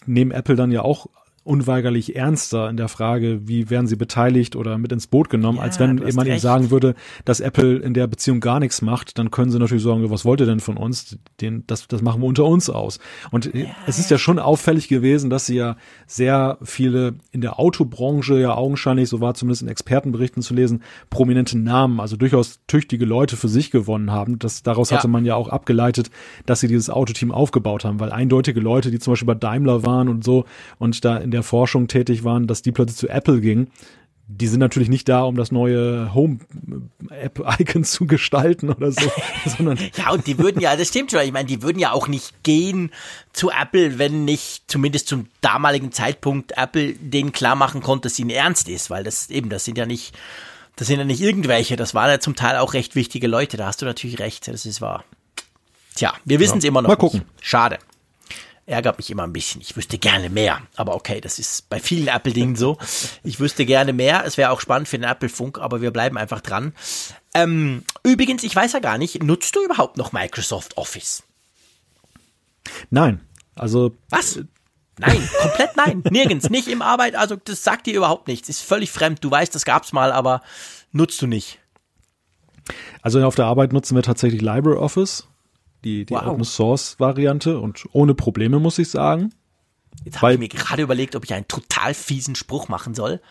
[0.06, 1.08] nehmen Apple dann ja auch
[1.44, 5.64] unweigerlich ernster in der Frage, wie werden sie beteiligt oder mit ins Boot genommen, ja,
[5.64, 6.94] als wenn man ihnen sagen würde,
[7.26, 10.40] dass Apple in der Beziehung gar nichts macht, dann können sie natürlich sagen, was wollt
[10.40, 11.18] ihr denn von uns?
[11.40, 13.00] Den, das, das machen wir unter uns aus.
[13.32, 17.60] Und ja, es ist ja schon auffällig gewesen, dass sie ja sehr viele in der
[17.60, 23.06] Autobranche ja augenscheinlich, so war zumindest in Expertenberichten zu lesen, prominente Namen, also durchaus tüchtige
[23.06, 24.38] Leute für sich gewonnen haben.
[24.38, 24.98] Das, daraus ja.
[24.98, 26.12] hatte man ja auch abgeleitet,
[26.46, 30.08] dass sie dieses Autoteam aufgebaut haben, weil eindeutige Leute, die zum Beispiel bei Daimler waren
[30.08, 30.46] und so
[30.78, 33.72] und da in in der Forschung tätig waren, dass die plötzlich zu Apple gingen.
[34.28, 39.10] Die sind natürlich nicht da, um das neue Home-App-Icon zu gestalten oder so,
[39.46, 39.80] sondern.
[39.96, 42.44] ja, und die würden ja, das stimmt schon, ich meine, die würden ja auch nicht
[42.44, 42.92] gehen
[43.32, 48.30] zu Apple, wenn nicht zumindest zum damaligen Zeitpunkt Apple denen klar machen konnte, dass ihnen
[48.30, 50.14] ernst ist, weil das eben, das sind ja nicht,
[50.76, 53.68] das sind ja nicht irgendwelche, das waren ja zum Teil auch recht wichtige Leute, da
[53.68, 55.06] hast du natürlich recht, das ist wahr.
[55.96, 56.70] Tja, wir wissen es ja.
[56.70, 56.90] immer noch.
[56.90, 57.20] Mal gucken.
[57.20, 57.46] Nicht.
[57.46, 57.80] Schade
[58.66, 59.62] ärgert mich immer ein bisschen.
[59.62, 60.62] Ich wüsste gerne mehr.
[60.76, 62.78] Aber okay, das ist bei vielen Apple-Dingen so.
[63.24, 64.24] Ich wüsste gerne mehr.
[64.26, 66.74] Es wäre auch spannend für den Apple-Funk, aber wir bleiben einfach dran.
[67.34, 71.24] Ähm, übrigens, ich weiß ja gar nicht, nutzt du überhaupt noch Microsoft Office?
[72.90, 73.22] Nein.
[73.56, 73.96] Also.
[74.10, 74.40] Was?
[74.98, 76.04] Nein, komplett nein.
[76.10, 76.50] Nirgends.
[76.50, 77.16] Nicht im Arbeit.
[77.16, 78.50] Also, das sagt dir überhaupt nichts.
[78.50, 79.24] Ist völlig fremd.
[79.24, 80.42] Du weißt, das gab's mal, aber
[80.92, 81.60] nutzt du nicht.
[83.02, 85.28] Also auf der Arbeit nutzen wir tatsächlich LibreOffice
[85.84, 86.28] die, die wow.
[86.28, 89.34] Open Source Variante und ohne Probleme, muss ich sagen.
[90.06, 93.22] Jetzt habe ich mir gerade überlegt, ob ich einen total fiesen Spruch machen soll.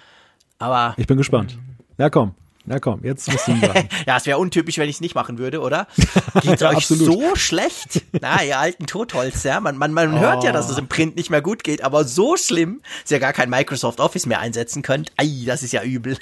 [0.58, 0.94] Aber.
[0.96, 1.58] Ich bin gespannt.
[1.98, 2.34] Ja, komm.
[2.66, 3.88] Na komm, jetzt musst du ihn sagen.
[4.06, 5.86] ja, es wäre untypisch, wenn ich es nicht machen würde, oder?
[6.42, 8.02] Geht euch so schlecht?
[8.20, 9.60] Na, ihr alten Totholz, ja.
[9.60, 10.18] Man, man, man oh.
[10.18, 13.18] hört ja, dass es im Print nicht mehr gut geht, aber so schlimm, dass ihr
[13.18, 15.10] gar kein Microsoft Office mehr einsetzen könnt.
[15.16, 16.18] Ei, das ist ja übel.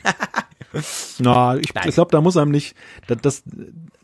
[1.19, 2.77] Na, ich, ich glaube, da muss einem nicht,
[3.09, 3.43] das, das,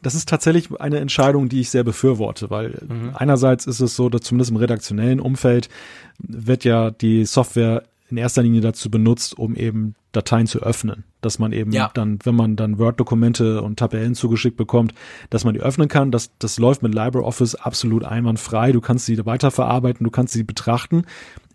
[0.05, 3.12] das ist tatsächlich eine Entscheidung, die ich sehr befürworte, weil mhm.
[3.14, 5.70] einerseits ist es so, dass zumindest im redaktionellen Umfeld
[6.18, 11.39] wird ja die Software in erster Linie dazu benutzt, um eben Dateien zu öffnen dass
[11.39, 11.91] man eben ja.
[11.95, 14.95] dann, wenn man dann Word-Dokumente und Tabellen zugeschickt bekommt,
[15.31, 16.11] dass man die öffnen kann.
[16.11, 18.73] Das, das läuft mit LibreOffice absolut einwandfrei.
[18.73, 21.05] Du kannst sie weiterverarbeiten, du kannst sie betrachten.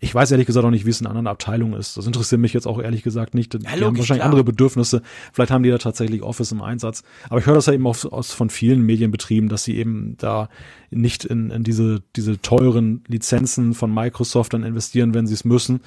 [0.00, 1.96] Ich weiß ehrlich gesagt auch nicht, wie es in anderen Abteilungen ist.
[1.96, 3.52] Das interessiert mich jetzt auch ehrlich gesagt nicht.
[3.52, 4.30] Die ja, logisch, haben wahrscheinlich klar.
[4.30, 5.02] andere Bedürfnisse.
[5.32, 7.02] Vielleicht haben die da tatsächlich Office im Einsatz.
[7.28, 10.48] Aber ich höre das ja eben auch aus, von vielen Medienbetrieben, dass sie eben da
[10.90, 15.80] nicht in, in diese, diese teuren Lizenzen von Microsoft dann investieren, wenn sie es müssen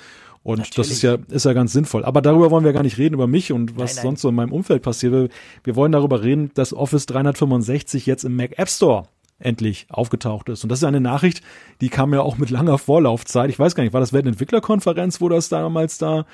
[0.44, 0.76] und Natürlich.
[0.76, 2.04] das ist ja, ist ja ganz sinnvoll.
[2.04, 4.04] Aber darüber wollen wir gar nicht reden, über mich und was nein, nein.
[4.04, 5.32] sonst so in meinem Umfeld passiert.
[5.64, 9.08] Wir wollen darüber reden, dass Office 365 jetzt im Mac App Store
[9.40, 10.64] endlich aufgetaucht ist.
[10.64, 11.42] Und das ist eine Nachricht,
[11.82, 13.50] die kam ja auch mit langer Vorlaufzeit.
[13.50, 16.26] Ich weiß gar nicht, war das Weltentwicklerkonferenz, wo das damals da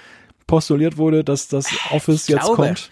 [0.47, 2.89] postuliert wurde, dass das Office ich jetzt glaube, kommt?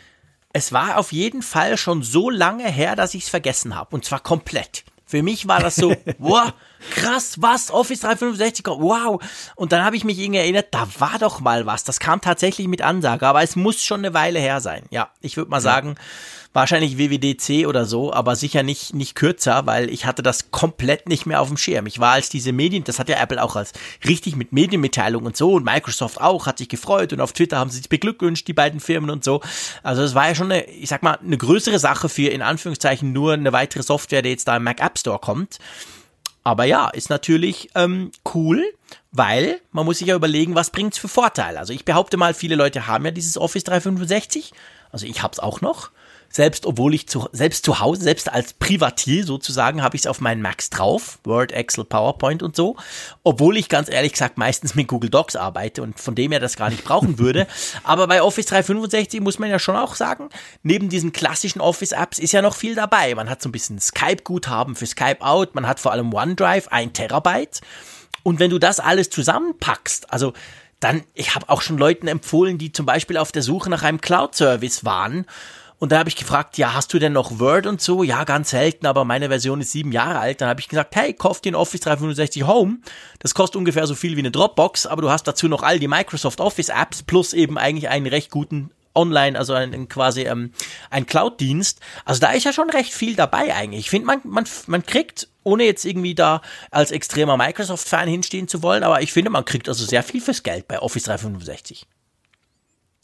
[0.54, 3.96] Es war auf jeden Fall schon so lange her, dass ich es vergessen habe.
[3.96, 4.86] Und zwar komplett.
[5.08, 6.52] Für mich war das so, wow,
[6.92, 9.22] krass, was, Office 365, wow.
[9.56, 11.86] Und dann habe ich mich irgendwie erinnert, da war doch mal was.
[11.86, 14.84] Das kam tatsächlich mit Ansage, aber es muss schon eine Weile her sein.
[14.92, 15.96] Ja, ich würde mal sagen,
[16.58, 21.28] wahrscheinlich WWDC oder so, aber sicher nicht, nicht kürzer, weil ich hatte das komplett nicht
[21.28, 21.86] mehr auf dem Schirm.
[21.86, 23.74] Ich war als diese Medien, das hat ja Apple auch als
[24.08, 27.70] richtig mit Medienmitteilung und so und Microsoft auch, hat sich gefreut und auf Twitter haben
[27.70, 29.40] sie sich beglückwünscht, die beiden Firmen und so.
[29.84, 33.14] Also es war ja schon eine, ich sag mal, eine größere Sache für in Anführungszeichen
[33.14, 35.60] nur eine weitere Software, die jetzt da im Mac App Store kommt.
[36.44, 38.64] Aber ja, ist natürlich ähm, cool,
[39.12, 41.60] weil man muss sich ja überlegen, was bringt's für Vorteile.
[41.60, 44.54] Also ich behaupte mal, viele Leute haben ja dieses Office 365.
[44.92, 45.92] Also ich hab's auch noch.
[46.30, 50.22] Selbst obwohl ich zu, selbst zu Hause, selbst als Privatier sozusagen, habe ich es auf
[50.22, 51.20] meinen Macs drauf.
[51.24, 52.76] Word, Excel, PowerPoint und so.
[53.24, 56.56] Obwohl ich ganz ehrlich gesagt meistens mit Google Docs arbeite und von dem her das
[56.56, 57.48] gar nicht brauchen würde.
[57.84, 60.30] Aber bei Office 365 muss man ja schon auch sagen,
[60.64, 63.16] neben diesen klassischen Office-Apps ist ja noch viel dabei.
[63.16, 65.56] Man hat so ein bisschen Skype-Guthaben für Skype Out.
[65.56, 67.62] Man hat vor allem OneDrive, ein Terabyte.
[68.24, 70.34] Und wenn du das alles zusammenpackst, also
[70.80, 74.02] dann, ich habe auch schon Leuten empfohlen, die zum Beispiel auf der Suche nach einem
[74.02, 75.26] Cloud-Service waren
[75.80, 78.02] und da habe ich gefragt, ja, hast du denn noch Word und so?
[78.02, 80.42] Ja, ganz selten, aber meine Version ist sieben Jahre alt.
[80.42, 82.80] Dann habe ich gesagt, hey, kauf dir ein Office 365 Home.
[83.20, 85.88] Das kostet ungefähr so viel wie eine Dropbox, aber du hast dazu noch all die
[85.88, 90.52] Microsoft Office Apps plus eben eigentlich einen recht guten Online, also ein, quasi ähm,
[90.90, 91.80] ein Cloud-Dienst.
[92.06, 93.82] Also da ist ja schon recht viel dabei eigentlich.
[93.82, 96.42] Ich finde, man, man, man kriegt, ohne jetzt irgendwie da
[96.72, 100.42] als extremer Microsoft-Fan hinstehen zu wollen, aber ich finde, man kriegt also sehr viel fürs
[100.42, 101.86] Geld bei Office 365.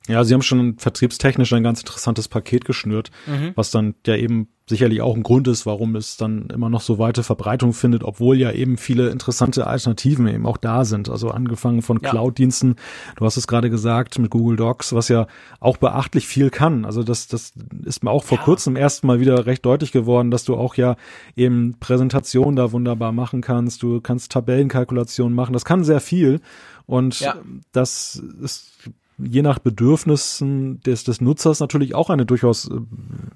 [0.09, 3.53] Ja, sie haben schon vertriebstechnisch ein ganz interessantes Paket geschnürt, mhm.
[3.55, 6.97] was dann ja eben sicherlich auch ein Grund ist, warum es dann immer noch so
[6.97, 11.09] weite Verbreitung findet, obwohl ja eben viele interessante Alternativen eben auch da sind.
[11.09, 12.09] Also angefangen von ja.
[12.09, 12.75] Cloud-Diensten,
[13.15, 15.27] du hast es gerade gesagt, mit Google Docs, was ja
[15.59, 16.85] auch beachtlich viel kann.
[16.85, 17.53] Also das, das
[17.85, 18.43] ist mir auch vor ja.
[18.43, 20.95] kurzem erst mal wieder recht deutlich geworden, dass du auch ja
[21.35, 23.83] eben Präsentationen da wunderbar machen kannst.
[23.83, 25.53] Du kannst Tabellenkalkulationen machen.
[25.53, 26.39] Das kann sehr viel.
[26.85, 27.35] Und ja.
[27.71, 28.71] das ist
[29.17, 32.79] je nach Bedürfnissen des, des Nutzers natürlich auch eine durchaus äh,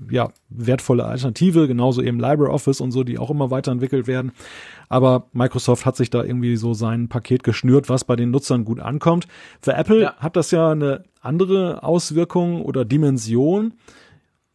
[0.09, 4.31] ja, wertvolle Alternative, genauso eben LibreOffice und so, die auch immer weiterentwickelt werden.
[4.89, 8.79] Aber Microsoft hat sich da irgendwie so sein Paket geschnürt, was bei den Nutzern gut
[8.79, 9.27] ankommt.
[9.61, 10.15] Für Apple ja.
[10.17, 13.73] hat das ja eine andere Auswirkung oder Dimension.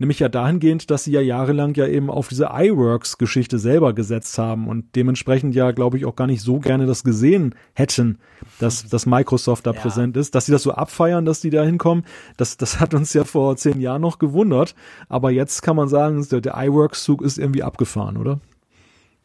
[0.02, 4.66] Nämlich ja dahingehend, dass sie ja jahrelang ja eben auf diese iWorks-Geschichte selber gesetzt haben
[4.66, 8.18] und dementsprechend ja, glaube ich, auch gar nicht so gerne das gesehen hätten,
[8.58, 9.80] dass, dass Microsoft da ja.
[9.80, 10.34] präsent ist.
[10.34, 12.04] Dass sie das so abfeiern, dass die da hinkommen,
[12.36, 14.74] das, das hat uns ja vor zehn Jahren noch gewundert.
[15.08, 18.40] Aber jetzt kann man sagen, der, der iWorks-Zug ist irgendwie abgefahren, oder?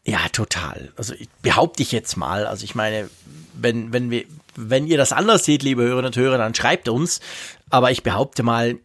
[0.06, 0.92] Ja, total.
[0.96, 2.46] Also behaupte ich jetzt mal.
[2.46, 3.10] Also ich meine,
[3.60, 4.26] wenn, wenn wir,
[4.56, 7.20] wenn ihr das anders seht, liebe Hörerinnen und Hörer, dann schreibt uns.
[7.72, 8.78] Aber ich behaupte mal,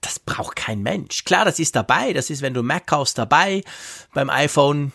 [0.00, 1.24] das braucht kein Mensch.
[1.24, 2.12] Klar, das ist dabei.
[2.12, 3.62] Das ist, wenn du Mac kaufst, dabei.
[4.14, 4.92] Beim iPhone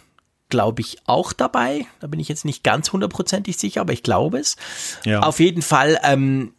[0.49, 1.87] glaube ich auch dabei.
[1.99, 4.55] Da bin ich jetzt nicht ganz hundertprozentig sicher, aber ich glaube es.
[5.03, 5.21] Ja.
[5.21, 6.53] Auf jeden Fall, ähm,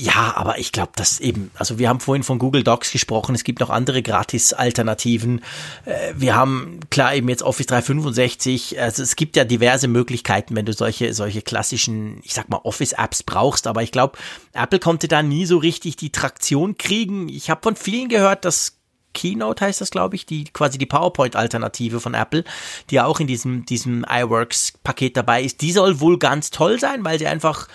[0.00, 3.44] ja, aber ich glaube, dass eben, also wir haben vorhin von Google Docs gesprochen, es
[3.44, 5.42] gibt noch andere Gratis-Alternativen.
[5.84, 10.64] Äh, wir haben klar eben jetzt Office 365, also es gibt ja diverse Möglichkeiten, wenn
[10.64, 14.16] du solche, solche klassischen, ich sag mal, Office-Apps brauchst, aber ich glaube,
[14.54, 17.28] Apple konnte da nie so richtig die Traktion kriegen.
[17.28, 18.78] Ich habe von vielen gehört, dass
[19.12, 22.44] Keynote heißt das, glaube ich, die quasi die PowerPoint-Alternative von Apple,
[22.88, 25.60] die ja auch in diesem, diesem iWorks-Paket dabei ist.
[25.60, 27.68] Die soll wohl ganz toll sein, weil sie einfach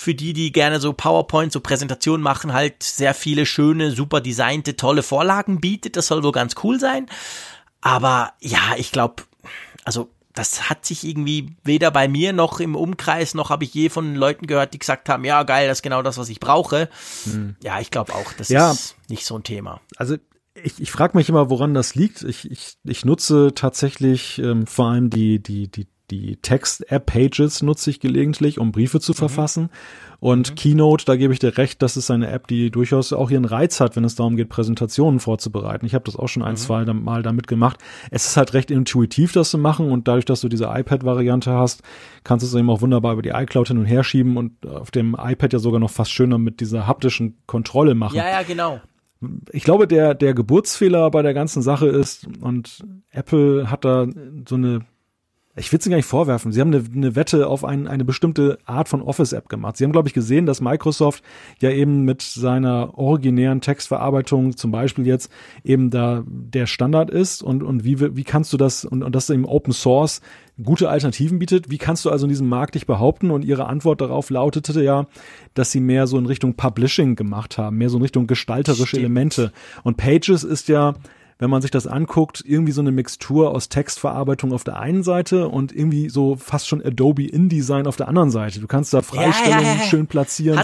[0.00, 4.74] für die, die gerne so PowerPoint, so Präsentationen machen, halt sehr viele schöne, super designte,
[4.74, 5.96] tolle Vorlagen bietet.
[5.96, 7.06] Das soll wohl ganz cool sein.
[7.82, 9.22] Aber ja, ich glaube,
[9.84, 13.90] also das hat sich irgendwie weder bei mir noch im Umkreis, noch habe ich je
[13.90, 16.88] von Leuten gehört, die gesagt haben, ja geil, das ist genau das, was ich brauche.
[17.24, 17.56] Hm.
[17.62, 19.80] Ja, ich glaube auch, das ja, ist nicht so ein Thema.
[19.96, 20.16] Also
[20.54, 22.22] ich, ich frage mich immer, woran das liegt.
[22.22, 28.00] Ich, ich, ich nutze tatsächlich ähm, vor allem die, die, die, die Text-App-Pages nutze ich
[28.00, 29.16] gelegentlich, um Briefe zu mhm.
[29.16, 29.70] verfassen.
[30.18, 30.54] Und mhm.
[30.54, 33.80] Keynote, da gebe ich dir recht, das ist eine App, die durchaus auch ihren Reiz
[33.80, 35.86] hat, wenn es darum geht, Präsentationen vorzubereiten.
[35.86, 36.58] Ich habe das auch schon ein, mhm.
[36.58, 37.78] zwei Mal damit gemacht.
[38.10, 41.82] Es ist halt recht intuitiv, das zu machen und dadurch, dass du diese iPad-Variante hast,
[42.24, 44.90] kannst du es eben auch wunderbar über die iCloud hin und her schieben und auf
[44.90, 48.16] dem iPad ja sogar noch fast schöner mit dieser haptischen Kontrolle machen.
[48.16, 48.80] Ja, ja, genau
[49.52, 54.06] ich glaube, der, der Geburtsfehler bei der ganzen Sache ist, und Apple hat da
[54.48, 54.86] so eine
[55.56, 56.52] ich will es gar nicht vorwerfen.
[56.52, 59.76] Sie haben eine, eine Wette auf ein, eine bestimmte Art von Office-App gemacht.
[59.76, 61.24] Sie haben, glaube ich, gesehen, dass Microsoft
[61.58, 65.30] ja eben mit seiner originären Textverarbeitung zum Beispiel jetzt
[65.64, 69.28] eben da der Standard ist und, und wie, wie kannst du das und, und das
[69.28, 70.20] eben Open Source
[70.62, 71.70] gute Alternativen bietet.
[71.70, 73.30] Wie kannst du also in diesem Markt dich behaupten?
[73.30, 75.06] Und ihre Antwort darauf lautete ja,
[75.54, 79.04] dass sie mehr so in Richtung Publishing gemacht haben, mehr so in Richtung gestalterische Stimmt.
[79.04, 79.52] Elemente.
[79.82, 80.94] Und Pages ist ja
[81.40, 85.48] wenn man sich das anguckt, irgendwie so eine Mixtur aus Textverarbeitung auf der einen Seite
[85.48, 88.60] und irgendwie so fast schon Adobe InDesign auf der anderen Seite.
[88.60, 90.58] Du kannst da Freistellungen ja, ja, ja, schön platzieren.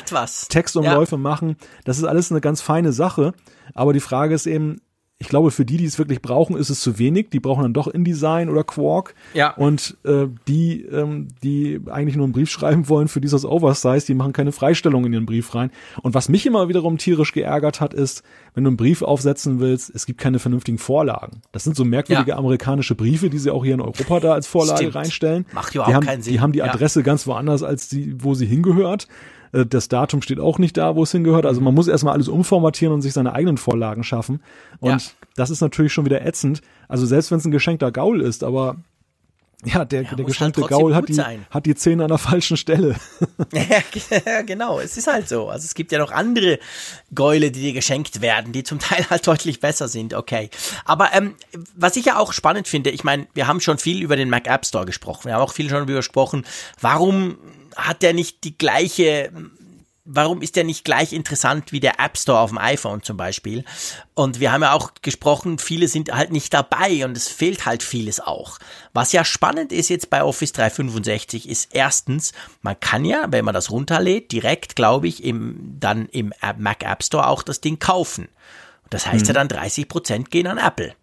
[0.48, 1.56] Textumläufe machen.
[1.84, 3.32] Das ist alles eine ganz feine Sache.
[3.74, 4.82] Aber die Frage ist eben,
[5.18, 7.30] ich glaube, für die, die es wirklich brauchen, ist es zu wenig.
[7.30, 9.14] Die brauchen dann doch InDesign oder Quark.
[9.32, 9.54] Ja.
[9.54, 14.12] Und äh, die, ähm, die eigentlich nur einen Brief schreiben wollen, für dieses Oversize, die
[14.12, 15.70] machen keine Freistellung in ihren Brief rein.
[16.02, 18.24] Und was mich immer wiederum tierisch geärgert hat, ist,
[18.54, 21.40] wenn du einen Brief aufsetzen willst, es gibt keine vernünftigen Vorlagen.
[21.50, 22.36] Das sind so merkwürdige ja.
[22.36, 24.94] amerikanische Briefe, die sie auch hier in Europa da als Vorlage Stimmt.
[24.96, 25.46] reinstellen.
[25.52, 26.34] Macht ja auch haben, keinen Sinn.
[26.34, 27.04] Die haben die Adresse ja.
[27.04, 29.08] ganz woanders, als die, wo sie hingehört.
[29.52, 31.46] Äh, das Datum steht auch nicht da, wo es hingehört.
[31.46, 34.42] Also man muss erstmal alles umformatieren und sich seine eigenen Vorlagen schaffen.
[34.80, 34.98] Und ja.
[35.36, 36.62] das ist natürlich schon wieder ätzend.
[36.88, 38.76] Also selbst wenn es ein geschenkter Gaul ist, aber
[39.64, 42.58] ja, der, ja, der geschenkte halt Gaul hat die, hat die Zähne an der falschen
[42.58, 42.94] Stelle.
[43.52, 45.48] ja, genau, es ist halt so.
[45.48, 46.58] Also es gibt ja noch andere
[47.14, 50.50] Gäule, die dir geschenkt werden, die zum Teil halt deutlich besser sind, okay.
[50.84, 51.34] Aber ähm,
[51.74, 54.46] was ich ja auch spannend finde, ich meine, wir haben schon viel über den Mac
[54.46, 56.44] App Store gesprochen, wir haben auch viel schon darüber gesprochen,
[56.80, 57.38] warum
[57.76, 59.30] hat der nicht die gleiche
[60.06, 63.64] warum ist der nicht gleich interessant wie der App Store auf dem iPhone zum Beispiel?
[64.14, 67.82] Und wir haben ja auch gesprochen, viele sind halt nicht dabei und es fehlt halt
[67.82, 68.58] vieles auch.
[68.94, 72.32] Was ja spannend ist jetzt bei Office 365 ist erstens,
[72.62, 77.02] man kann ja, wenn man das runterlädt, direkt, glaube ich, im, dann im Mac App
[77.02, 78.28] Store auch das Ding kaufen.
[78.88, 79.28] Das heißt hm.
[79.28, 80.94] ja dann 30 Prozent gehen an Apple.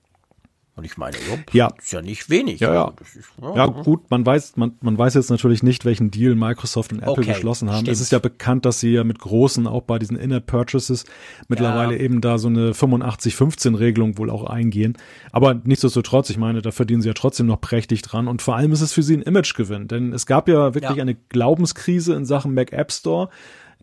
[0.76, 1.16] Und ich meine,
[1.52, 2.60] ja, ist ja nicht wenig.
[2.60, 2.94] Ja, ja.
[3.00, 3.56] Ist, ja.
[3.56, 7.12] ja, gut, man weiß, man, man weiß jetzt natürlich nicht, welchen Deal Microsoft und Apple
[7.12, 7.82] okay, geschlossen haben.
[7.82, 7.90] Stimmt.
[7.90, 11.06] Es ist ja bekannt, dass sie ja mit großen, auch bei diesen Inner Purchases,
[11.48, 12.00] mittlerweile ja.
[12.00, 14.98] eben da so eine 85-15-Regelung wohl auch eingehen.
[15.32, 18.28] Aber nichtsdestotrotz, ich meine, da verdienen sie ja trotzdem noch prächtig dran.
[18.28, 19.88] Und vor allem ist es für sie ein Imagegewinn.
[19.88, 23.30] Denn es gab ja wirklich eine Glaubenskrise in Sachen Mac App Store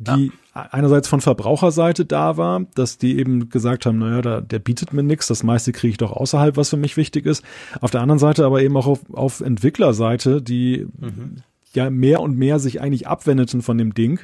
[0.01, 0.69] die ja.
[0.71, 5.03] einerseits von Verbraucherseite da war, dass die eben gesagt haben, naja, da, der bietet mir
[5.03, 7.45] nichts, das meiste kriege ich doch außerhalb, was für mich wichtig ist.
[7.81, 11.37] Auf der anderen Seite aber eben auch auf, auf Entwicklerseite, die mhm.
[11.75, 14.21] ja mehr und mehr sich eigentlich abwendeten von dem Ding.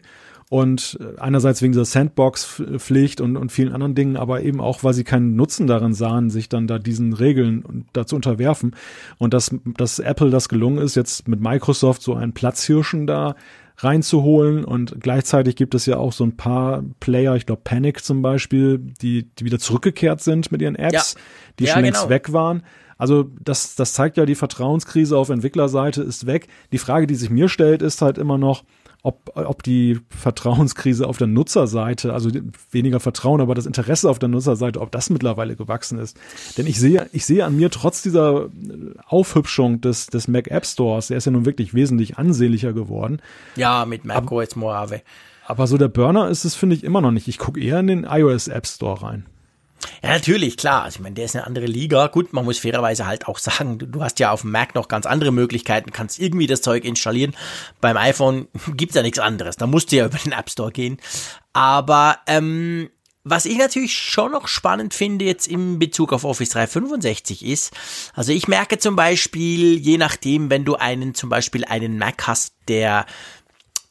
[0.49, 4.95] Und äh, einerseits wegen dieser Sandbox-Pflicht und, und vielen anderen Dingen, aber eben auch, weil
[4.95, 8.77] sie keinen Nutzen darin sahen, sich dann da diesen Regeln dazu unterwerfen.
[9.19, 13.35] Und dass, dass Apple das gelungen ist, jetzt mit Microsoft so einen Platzhirschen da
[13.79, 14.65] reinzuholen.
[14.65, 18.79] Und gleichzeitig gibt es ja auch so ein paar Player, ich glaube Panic zum Beispiel,
[18.79, 21.21] die, die wieder zurückgekehrt sind mit ihren Apps, ja.
[21.59, 22.11] die ja, schon längst genau.
[22.11, 22.63] weg waren.
[22.99, 26.49] Also das, das zeigt ja, die Vertrauenskrise auf Entwicklerseite ist weg.
[26.73, 28.65] Die Frage, die sich mir stellt, ist halt immer noch,
[29.07, 32.29] ob, ob die Vertrauenskrise auf der Nutzerseite, also
[32.73, 36.19] weniger Vertrauen, aber das Interesse auf der Nutzerseite, ob das mittlerweile gewachsen ist.
[36.59, 38.49] Denn ich sehe, ich sehe an mir trotz dieser
[39.07, 43.23] Aufhübschung des, des Mac App Stores, der ist ja nun wirklich wesentlich ansehnlicher geworden.
[43.55, 45.03] Ja, mit Mac OS Mojave.
[45.47, 47.29] Aber so der Burner ist es, finde ich, immer noch nicht.
[47.29, 49.27] Ich gucke eher in den iOS App Store rein.
[50.03, 50.85] Ja, natürlich, klar.
[50.85, 52.07] Also, ich meine, der ist eine andere Liga.
[52.09, 54.89] Gut, man muss fairerweise halt auch sagen, du, du hast ja auf dem Mac noch
[54.89, 57.37] ganz andere Möglichkeiten, kannst irgendwie das Zeug installieren.
[57.81, 59.57] Beim iPhone gibt's ja nichts anderes.
[59.57, 60.99] Da musst du ja über den App Store gehen.
[61.53, 62.91] Aber ähm,
[63.29, 67.73] was ich natürlich schon noch spannend finde jetzt im Bezug auf Office 365 ist,
[68.15, 72.55] also ich merke zum Beispiel, je nachdem, wenn du einen zum Beispiel einen Mac hast,
[72.69, 73.05] der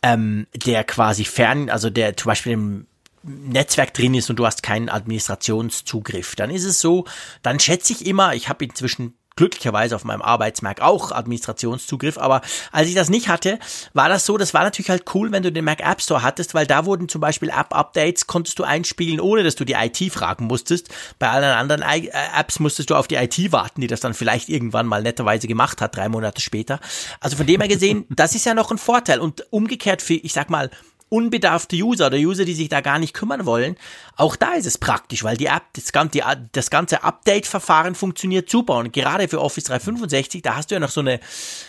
[0.01, 2.87] ähm, der quasi fern, also der zum Beispiel im
[3.25, 7.05] Netzwerk drin ist und du hast keinen Administrationszugriff, dann ist es so,
[7.41, 12.41] dann schätze ich immer, ich habe inzwischen glücklicherweise auf meinem Arbeitsmac auch Administrationszugriff, aber
[12.71, 13.59] als ich das nicht hatte,
[13.93, 16.53] war das so, das war natürlich halt cool, wenn du den Mac App Store hattest,
[16.53, 20.45] weil da wurden zum Beispiel App-Updates, konntest du einspielen, ohne dass du die IT fragen
[20.45, 20.89] musstest.
[21.19, 24.47] Bei allen anderen äh, Apps musstest du auf die IT warten, die das dann vielleicht
[24.47, 26.79] irgendwann mal netterweise gemacht hat, drei Monate später.
[27.19, 30.31] Also von dem her gesehen, das ist ja noch ein Vorteil und umgekehrt für, ich
[30.31, 30.69] sag mal,
[31.09, 33.75] unbedarfte User oder User, die sich da gar nicht kümmern wollen,
[34.15, 36.21] auch da ist es praktisch, weil die App, das ganze,
[36.51, 40.89] das ganze Update-Verfahren funktioniert super und gerade für Office 365, da hast du ja noch
[40.89, 41.19] so eine,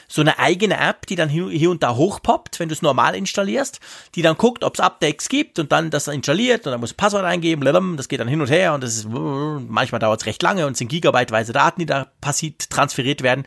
[0.08, 3.80] so eine eigene App, die dann hier und da hochpoppt, wenn du es normal installierst,
[4.14, 7.24] die dann guckt, ob es Updates gibt und dann das installiert und dann muss Passwort
[7.24, 10.66] eingeben, das geht dann hin und her und das ist, manchmal dauert es recht lange
[10.66, 13.44] und sind gigabyteweise Daten, die da passiert, transferiert werden.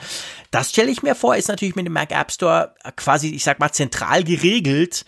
[0.52, 3.60] Das stelle ich mir vor, ist natürlich mit dem Mac App Store quasi, ich sag
[3.60, 5.06] mal, zentral geregelt,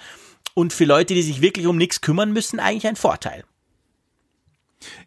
[0.54, 3.44] und für Leute, die sich wirklich um nichts kümmern müssen, eigentlich ein Vorteil.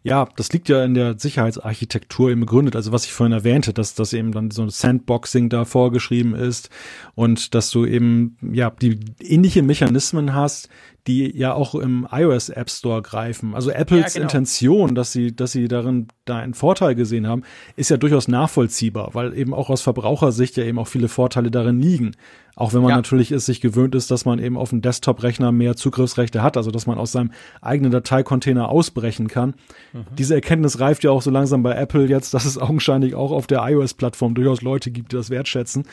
[0.03, 2.75] Ja, das liegt ja in der Sicherheitsarchitektur eben begründet.
[2.75, 6.69] Also was ich vorhin erwähnte, dass das eben dann so ein Sandboxing da vorgeschrieben ist
[7.13, 10.69] und dass du eben ja die ähnliche Mechanismen hast,
[11.07, 13.53] die ja auch im iOS App Store greifen.
[13.53, 14.23] Also Apples ja, genau.
[14.23, 17.43] Intention, dass sie, dass sie darin da einen Vorteil gesehen haben,
[17.75, 21.79] ist ja durchaus nachvollziehbar, weil eben auch aus Verbrauchersicht ja eben auch viele Vorteile darin
[21.79, 22.15] liegen.
[22.55, 22.95] Auch wenn man ja.
[22.95, 26.71] natürlich es sich gewöhnt ist, dass man eben auf dem Desktop-Rechner mehr Zugriffsrechte hat, also
[26.71, 29.55] dass man aus seinem eigenen Dateicontainer ausbrechen kann.
[29.91, 30.05] Mhm.
[30.17, 33.47] Diese Erkenntnis reift ja auch so langsam bei Apple jetzt, dass es augenscheinlich auch auf
[33.47, 35.83] der iOS-Plattform durchaus Leute gibt, die das wertschätzen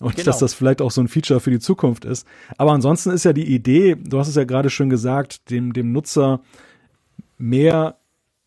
[0.00, 0.24] und genau.
[0.24, 2.26] dass das vielleicht auch so ein Feature für die Zukunft ist.
[2.56, 5.90] Aber ansonsten ist ja die Idee, du hast es ja gerade schon gesagt, dem, dem
[5.90, 6.40] Nutzer
[7.36, 7.96] mehr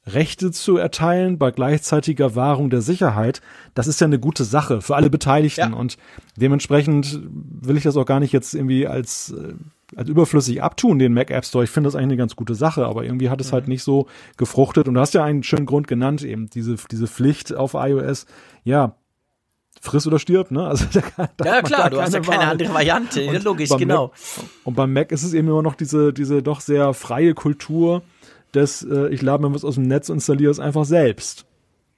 [0.08, 3.42] Rechte zu erteilen bei gleichzeitiger Wahrung der Sicherheit,
[3.74, 5.72] das ist ja eine gute Sache für alle Beteiligten.
[5.72, 5.78] Ja.
[5.78, 5.98] Und
[6.38, 9.54] dementsprechend will ich das auch gar nicht jetzt irgendwie als, äh,
[9.96, 11.64] als überflüssig abtun, den Mac App Store.
[11.64, 13.66] Ich finde das eigentlich eine ganz gute Sache, aber irgendwie hat es halt mhm.
[13.66, 14.08] halt nicht so
[14.38, 14.88] gefruchtet.
[14.88, 18.28] Und du hast ja einen schönen Grund genannt, eben diese, diese Pflicht auf iOS.
[18.64, 18.96] Ja,
[19.82, 20.68] friss oder stirb, ne?
[20.68, 20.86] Also
[21.18, 22.52] da, da ja klar, du hast ja keine Wahl.
[22.52, 24.08] andere Variante, und logisch, genau.
[24.08, 28.02] Mac, und beim Mac ist es eben immer noch diese, diese doch sehr freie Kultur,
[28.56, 31.46] dass äh, ich lade mir was aus dem Netz und installiere es einfach selbst.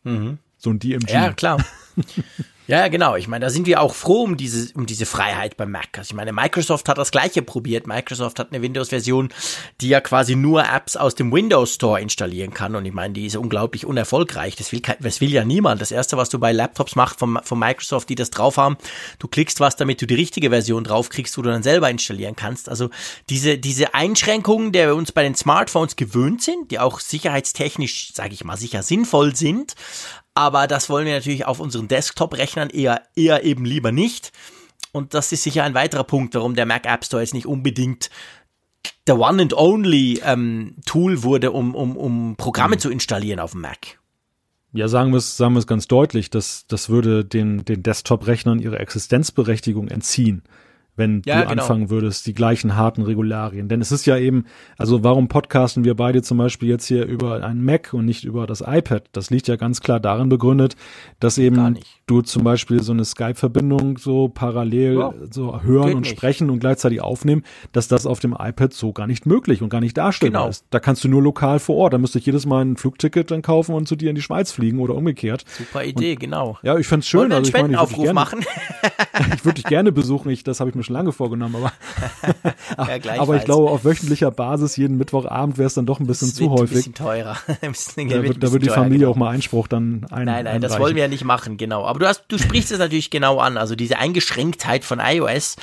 [0.03, 0.39] Mhm.
[0.57, 1.11] So ein DMG.
[1.11, 1.63] Ja, klar.
[2.67, 3.15] Ja, genau.
[3.15, 5.97] Ich meine, da sind wir auch froh um diese, um diese Freiheit beim Mac.
[5.97, 7.87] Also ich meine, Microsoft hat das gleiche probiert.
[7.87, 9.29] Microsoft hat eine Windows-Version,
[9.79, 12.75] die ja quasi nur Apps aus dem Windows Store installieren kann.
[12.75, 14.57] Und ich meine, die ist unglaublich unerfolgreich.
[14.57, 15.79] Das will, das will ja niemand.
[15.79, 18.77] Das erste, was du bei Laptops machst von, von Microsoft, die das drauf haben,
[19.19, 22.67] du klickst was, damit du die richtige Version draufkriegst, wo du dann selber installieren kannst.
[22.67, 22.89] Also
[23.29, 28.33] diese, diese Einschränkungen, der wir uns bei den Smartphones gewöhnt sind, die auch sicherheitstechnisch, sage
[28.33, 29.75] ich mal, sicher sinnvoll sind,
[30.37, 34.31] aber das wollen wir natürlich auf unseren Desktop-Rechnern eher, eher eben lieber nicht.
[34.91, 38.11] Und das ist sicher ein weiterer Punkt, warum der Mac App Store jetzt nicht unbedingt
[39.07, 42.79] der One and Only ähm, Tool wurde, um, um, um Programme mhm.
[42.79, 43.99] zu installieren auf dem Mac.
[44.73, 49.87] Ja, sagen wir es, sagen ganz deutlich, das, das würde den, den Desktop-Rechnern ihre Existenzberechtigung
[49.87, 50.43] entziehen
[50.97, 51.61] wenn ja, du genau.
[51.61, 53.69] anfangen würdest, die gleichen harten Regularien.
[53.69, 54.45] Denn es ist ja eben,
[54.77, 58.47] also warum podcasten wir beide zum Beispiel jetzt hier über ein Mac und nicht über
[58.47, 59.03] das iPad?
[59.11, 60.75] Das liegt ja ganz klar darin begründet,
[61.19, 65.13] dass eben du zum Beispiel so eine Skype-Verbindung so parallel ja.
[65.29, 66.17] so hören Geht und nicht.
[66.17, 67.43] sprechen und gleichzeitig aufnehmen,
[67.73, 70.49] dass das auf dem iPad so gar nicht möglich und gar nicht darstellbar genau.
[70.49, 70.65] ist.
[70.71, 71.93] Da kannst du nur lokal vor Ort.
[71.93, 74.51] Da müsste ich jedes Mal ein Flugticket dann kaufen und zu dir in die Schweiz
[74.51, 75.45] fliegen oder umgekehrt.
[75.47, 76.57] Super Idee, und, genau.
[76.63, 77.19] Ja, ich fände schön.
[77.19, 78.39] Wollen wir einen also, ich meine, ich machen?
[79.35, 80.29] ich würde dich gerne besuchen.
[80.31, 81.73] Ich, das habe ich mir schon lange vorgenommen, aber,
[82.89, 86.29] ja, aber ich glaube, auf wöchentlicher Basis jeden Mittwochabend wäre es dann doch ein bisschen
[86.29, 86.69] zu häufig.
[86.69, 87.37] Ein bisschen teurer.
[87.61, 89.11] ein bisschen, da, wird, da wird die Familie genau.
[89.11, 90.25] auch mal Einspruch dann ein.
[90.25, 91.85] Nein, nein, das wollen wir ja nicht machen, genau.
[91.85, 93.57] Aber du hast, du sprichst es natürlich genau an.
[93.57, 95.57] Also diese Eingeschränktheit von iOS,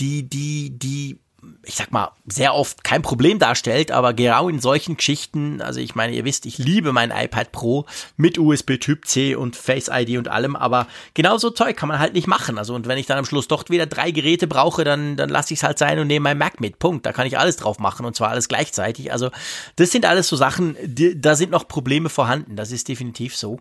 [0.00, 1.18] die, die, die
[1.62, 5.94] ich sag mal, sehr oft kein Problem darstellt, aber genau in solchen Geschichten, also ich
[5.94, 7.86] meine, ihr wisst, ich liebe mein iPad Pro
[8.16, 12.00] mit USB Typ C und Face ID und allem, aber genau so Zeug kann man
[12.00, 12.58] halt nicht machen.
[12.58, 15.54] Also und wenn ich dann am Schluss doch wieder drei Geräte brauche, dann, dann lasse
[15.54, 16.78] ich es halt sein und nehme mein Mac mit.
[16.78, 17.06] Punkt.
[17.06, 19.12] Da kann ich alles drauf machen und zwar alles gleichzeitig.
[19.12, 19.30] Also
[19.76, 22.56] das sind alles so Sachen, die, da sind noch Probleme vorhanden.
[22.56, 23.60] Das ist definitiv so.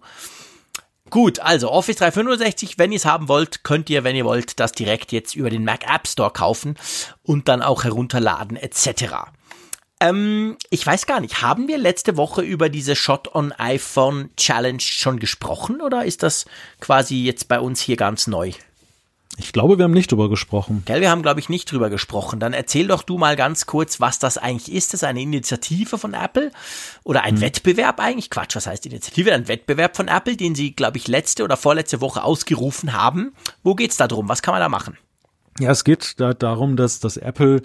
[1.09, 4.73] Gut, also Office 365, wenn ihr es haben wollt, könnt ihr, wenn ihr wollt, das
[4.73, 6.75] direkt jetzt über den Mac App Store kaufen
[7.23, 9.31] und dann auch herunterladen etc.
[9.99, 14.81] Ähm, ich weiß gar nicht, haben wir letzte Woche über diese Shot on iPhone Challenge
[14.81, 16.45] schon gesprochen oder ist das
[16.81, 18.51] quasi jetzt bei uns hier ganz neu?
[19.39, 20.81] Ich glaube, wir haben nicht drüber gesprochen.
[20.85, 22.39] Gell, wir haben, glaube ich, nicht drüber gesprochen.
[22.39, 24.93] Dann erzähl doch du mal ganz kurz, was das eigentlich ist.
[24.93, 26.51] Das ist eine Initiative von Apple
[27.03, 27.41] oder ein hm.
[27.41, 28.31] Wettbewerb eigentlich?
[28.31, 29.31] Quatsch, was heißt Initiative?
[29.31, 33.33] Ein Wettbewerb von Apple, den sie, glaube ich, letzte oder vorletzte Woche ausgerufen haben.
[33.61, 34.27] Wo geht's da drum?
[34.27, 34.97] Was kann man da machen?
[35.59, 37.61] Ja, es geht da darum, dass, dass Apple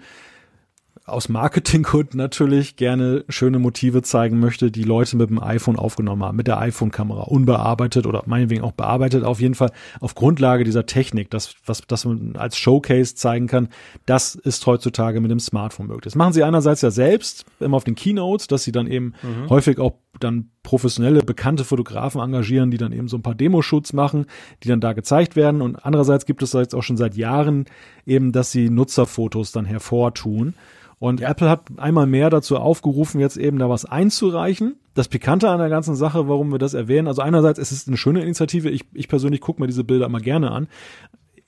[1.04, 6.36] aus Marketinggründen natürlich gerne schöne Motive zeigen möchte, die Leute mit dem iPhone aufgenommen haben,
[6.36, 11.30] mit der iPhone-Kamera, unbearbeitet oder meinetwegen auch bearbeitet, auf jeden Fall auf Grundlage dieser Technik,
[11.30, 13.68] das, was, das man als Showcase zeigen kann,
[14.06, 16.04] das ist heutzutage mit dem Smartphone möglich.
[16.04, 19.50] Das machen sie einerseits ja selbst, immer auf den Keynotes, dass sie dann eben mhm.
[19.50, 24.26] häufig auch dann professionelle, bekannte Fotografen engagieren, die dann eben so ein paar Demoshoots machen,
[24.62, 25.62] die dann da gezeigt werden.
[25.62, 27.64] Und andererseits gibt es jetzt auch schon seit Jahren
[28.06, 30.54] eben, dass sie Nutzerfotos dann hervortun.
[31.02, 31.30] Und ja.
[31.30, 34.76] Apple hat einmal mehr dazu aufgerufen, jetzt eben da was einzureichen.
[34.94, 37.96] Das Pikante an der ganzen Sache, warum wir das erwähnen, also einerseits ist es eine
[37.96, 38.70] schöne Initiative.
[38.70, 40.68] Ich, ich persönlich gucke mir diese Bilder immer gerne an.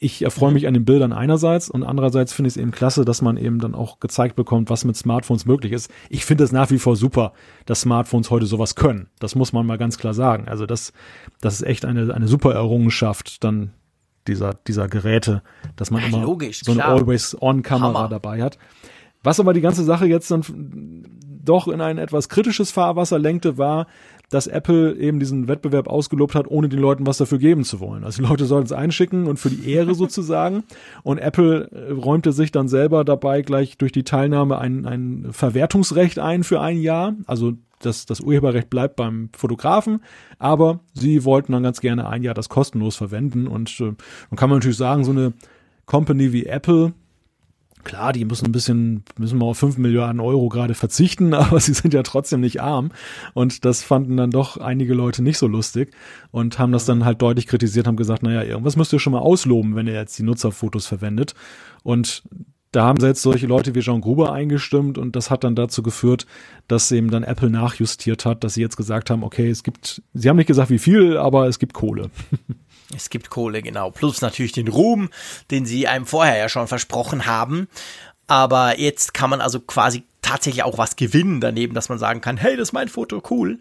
[0.00, 0.54] Ich erfreue mhm.
[0.54, 3.60] mich an den Bildern einerseits und andererseits finde ich es eben klasse, dass man eben
[3.60, 5.88] dann auch gezeigt bekommt, was mit Smartphones möglich ist.
[6.08, 7.32] Ich finde es nach wie vor super,
[7.64, 9.06] dass Smartphones heute sowas können.
[9.20, 10.48] Das muss man mal ganz klar sagen.
[10.48, 10.92] Also das,
[11.40, 13.70] das ist echt eine, eine super Errungenschaft dann
[14.26, 15.42] dieser, dieser Geräte,
[15.76, 18.58] dass man ja, immer logisch, so eine Always-On-Kamera dabei hat.
[19.24, 20.42] Was aber die ganze Sache jetzt dann
[21.44, 23.86] doch in ein etwas kritisches Fahrwasser lenkte, war,
[24.30, 28.04] dass Apple eben diesen Wettbewerb ausgelobt hat, ohne den Leuten was dafür geben zu wollen.
[28.04, 30.64] Also die Leute sollten es einschicken und für die Ehre sozusagen.
[31.02, 36.18] Und Apple äh, räumte sich dann selber dabei gleich durch die Teilnahme ein, ein Verwertungsrecht
[36.18, 37.14] ein für ein Jahr.
[37.26, 40.00] Also das, das Urheberrecht bleibt beim Fotografen,
[40.38, 43.46] aber sie wollten dann ganz gerne ein Jahr das kostenlos verwenden.
[43.46, 43.92] Und äh,
[44.30, 45.34] dann kann man natürlich sagen, so eine
[45.86, 46.94] Company wie Apple,
[47.84, 51.74] klar, die müssen ein bisschen, müssen mal auf 5 Milliarden Euro gerade verzichten, aber sie
[51.74, 52.90] sind ja trotzdem nicht arm.
[53.34, 55.94] Und das fanden dann doch einige Leute nicht so lustig
[56.30, 59.20] und haben das dann halt deutlich kritisiert, haben gesagt, naja, irgendwas müsst ihr schon mal
[59.20, 61.34] ausloben, wenn ihr jetzt die Nutzerfotos verwendet.
[61.82, 62.24] Und
[62.74, 66.26] da haben jetzt solche Leute wie John Gruber eingestimmt und das hat dann dazu geführt,
[66.66, 70.28] dass eben dann Apple nachjustiert hat, dass sie jetzt gesagt haben, okay, es gibt, sie
[70.28, 72.10] haben nicht gesagt wie viel, aber es gibt Kohle.
[72.94, 73.90] Es gibt Kohle, genau.
[73.90, 75.10] Plus natürlich den Ruhm,
[75.50, 77.68] den sie einem vorher ja schon versprochen haben.
[78.26, 82.36] Aber jetzt kann man also quasi tatsächlich auch was gewinnen daneben, dass man sagen kann,
[82.36, 83.58] hey, das ist mein Foto, cool.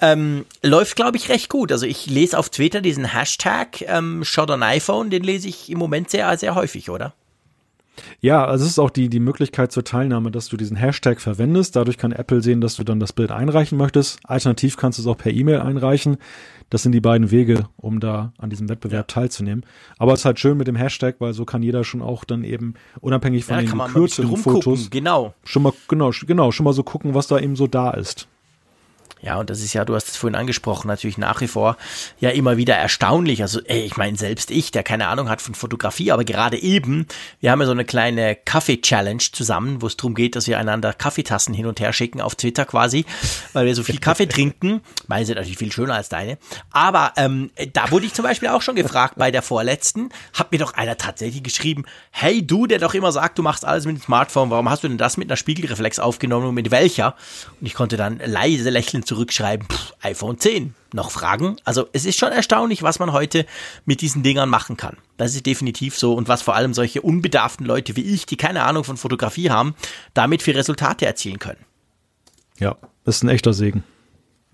[0.00, 1.70] Ähm, läuft, glaube ich, recht gut.
[1.72, 5.78] Also ich lese auf Twitter diesen Hashtag ähm, Shot on iPhone, den lese ich im
[5.78, 7.12] Moment sehr, sehr häufig, oder?
[8.20, 11.76] Ja, also es ist auch die, die Möglichkeit zur Teilnahme, dass du diesen Hashtag verwendest.
[11.76, 14.20] Dadurch kann Apple sehen, dass du dann das Bild einreichen möchtest.
[14.24, 16.18] Alternativ kannst du es auch per E-Mail einreichen.
[16.70, 19.66] Das sind die beiden Wege, um da an diesem Wettbewerb teilzunehmen.
[19.98, 22.44] Aber es ist halt schön mit dem Hashtag, weil so kann jeder schon auch dann
[22.44, 25.34] eben unabhängig von ja, den gekürzten Fotos genau.
[25.44, 28.28] schon mal genau genau schon mal so gucken, was da eben so da ist.
[29.22, 31.76] Ja, und das ist ja, du hast es vorhin angesprochen, natürlich nach wie vor
[32.20, 33.42] ja immer wieder erstaunlich.
[33.42, 37.06] Also, ey, ich meine, selbst ich, der keine Ahnung hat von Fotografie, aber gerade eben,
[37.40, 40.94] wir haben ja so eine kleine Kaffee-Challenge zusammen, wo es darum geht, dass wir einander
[40.94, 43.04] Kaffeetassen hin und her schicken auf Twitter quasi,
[43.52, 44.80] weil wir so viel Kaffee trinken.
[45.06, 46.38] Meine sind natürlich viel schöner als deine.
[46.70, 50.58] Aber ähm, da wurde ich zum Beispiel auch schon gefragt bei der vorletzten, hat mir
[50.58, 54.02] doch einer tatsächlich geschrieben, hey du, der doch immer sagt, du machst alles mit dem
[54.02, 57.14] Smartphone, warum hast du denn das mit einer Spiegelreflex aufgenommen und mit welcher?
[57.60, 60.72] Und ich konnte dann leise lächelnd zurückschreiben, pff, iPhone 10.
[60.92, 61.56] Noch Fragen?
[61.64, 63.44] Also es ist schon erstaunlich, was man heute
[63.84, 64.98] mit diesen Dingern machen kann.
[65.16, 68.62] Das ist definitiv so und was vor allem solche unbedarften Leute wie ich, die keine
[68.62, 69.74] Ahnung von Fotografie haben,
[70.14, 71.58] damit für Resultate erzielen können.
[72.60, 73.82] Ja, das ist ein echter Segen.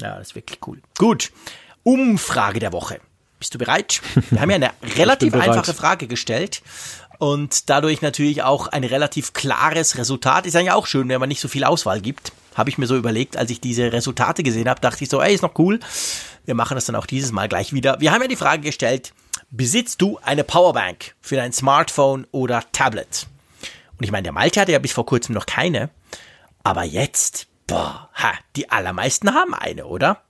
[0.01, 0.81] Ja, das ist wirklich cool.
[0.97, 1.33] Gut,
[1.83, 2.99] Umfrage der Woche.
[3.39, 4.01] Bist du bereit?
[4.31, 6.63] Wir haben ja eine relativ einfache Frage gestellt
[7.19, 10.47] und dadurch natürlich auch ein relativ klares Resultat.
[10.47, 12.97] Ist ja auch schön, wenn man nicht so viel Auswahl gibt habe ich mir so
[12.97, 15.79] überlegt, als ich diese Resultate gesehen habe, dachte ich so, ey, ist noch cool.
[16.45, 18.01] Wir machen das dann auch dieses Mal gleich wieder.
[18.01, 19.13] Wir haben ja die Frage gestellt,
[19.51, 23.27] besitzt du eine Powerbank für dein Smartphone oder Tablet?
[23.99, 25.91] Und ich meine, der Malte hatte ja bis vor kurzem noch keine.
[26.63, 30.23] Aber jetzt, boah, ha, die allermeisten haben eine, oder?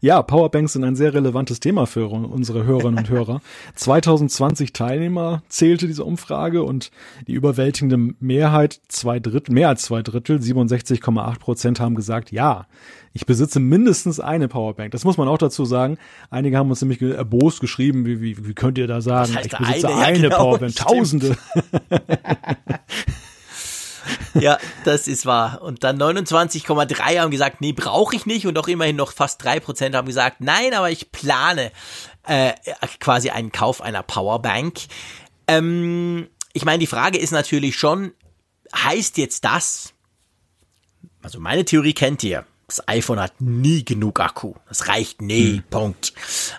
[0.00, 3.40] Ja, Powerbanks sind ein sehr relevantes Thema für unsere Hörerinnen und Hörer.
[3.74, 6.90] 2020 Teilnehmer zählte diese Umfrage und
[7.26, 12.66] die überwältigende Mehrheit, zwei Drittel, mehr als zwei Drittel, 67,8 Prozent haben gesagt, ja,
[13.12, 14.90] ich besitze mindestens eine Powerbank.
[14.90, 15.96] Das muss man auch dazu sagen.
[16.28, 19.88] Einige haben uns nämlich erbost geschrieben, wie, wie, wie könnt ihr da sagen, ich besitze
[19.88, 20.88] eine, eine ja, genau, Powerbank, stimmt.
[20.88, 21.36] Tausende.
[24.34, 25.62] ja, das ist wahr.
[25.62, 28.46] Und dann 29,3 haben gesagt, nee, brauche ich nicht.
[28.46, 31.72] Und auch immerhin noch fast drei Prozent haben gesagt, nein, aber ich plane
[32.24, 32.52] äh,
[33.00, 34.80] quasi einen Kauf einer Powerbank.
[35.48, 38.12] Ähm, ich meine, die Frage ist natürlich schon,
[38.74, 39.92] heißt jetzt das,
[41.22, 44.54] also meine Theorie kennt ihr, das iPhone hat nie genug Akku.
[44.68, 45.58] Das reicht nie.
[45.58, 45.62] Hm.
[45.70, 46.12] Punkt.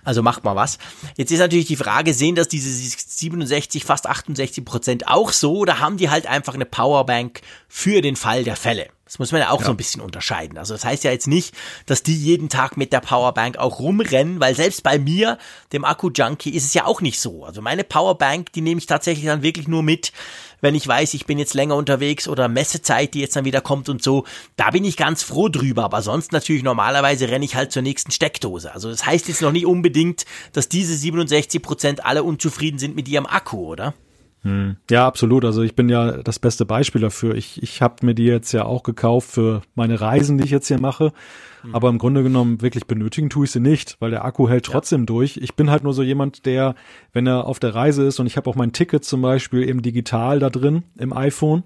[0.06, 0.78] Also macht mal was.
[1.18, 5.80] Jetzt ist natürlich die Frage, sehen das diese 67, fast 68 Prozent auch so oder
[5.80, 8.88] haben die halt einfach eine Powerbank für den Fall der Fälle?
[9.08, 9.68] Das muss man ja auch ja.
[9.68, 10.58] so ein bisschen unterscheiden.
[10.58, 11.56] Also das heißt ja jetzt nicht,
[11.86, 15.38] dass die jeden Tag mit der Powerbank auch rumrennen, weil selbst bei mir,
[15.72, 17.46] dem Akku-Junkie, ist es ja auch nicht so.
[17.46, 20.12] Also meine Powerbank, die nehme ich tatsächlich dann wirklich nur mit,
[20.62, 23.90] wenn ich weiß, ich bin jetzt länger unterwegs oder Messezeit, die jetzt dann wieder kommt
[23.90, 24.26] und so.
[24.56, 25.84] Da bin ich ganz froh drüber.
[25.84, 28.74] Aber sonst natürlich normalerweise renne ich halt zur nächsten Steckdose.
[28.74, 33.08] Also das heißt jetzt noch nicht unbedingt, dass diese 67 Prozent alle unzufrieden sind mit
[33.08, 33.94] ihrem Akku, oder?
[34.48, 34.78] Hm.
[34.90, 35.44] Ja, absolut.
[35.44, 37.36] Also ich bin ja das beste Beispiel dafür.
[37.36, 40.70] Ich, ich habe mir die jetzt ja auch gekauft für meine Reisen, die ich jetzt
[40.70, 41.12] hier mache.
[41.64, 41.76] Hm.
[41.76, 45.02] Aber im Grunde genommen wirklich benötigen tue ich sie nicht, weil der Akku hält trotzdem
[45.02, 45.06] ja.
[45.08, 45.36] durch.
[45.36, 46.76] Ich bin halt nur so jemand, der,
[47.12, 49.82] wenn er auf der Reise ist und ich habe auch mein Ticket zum Beispiel eben
[49.82, 51.64] digital da drin im iPhone,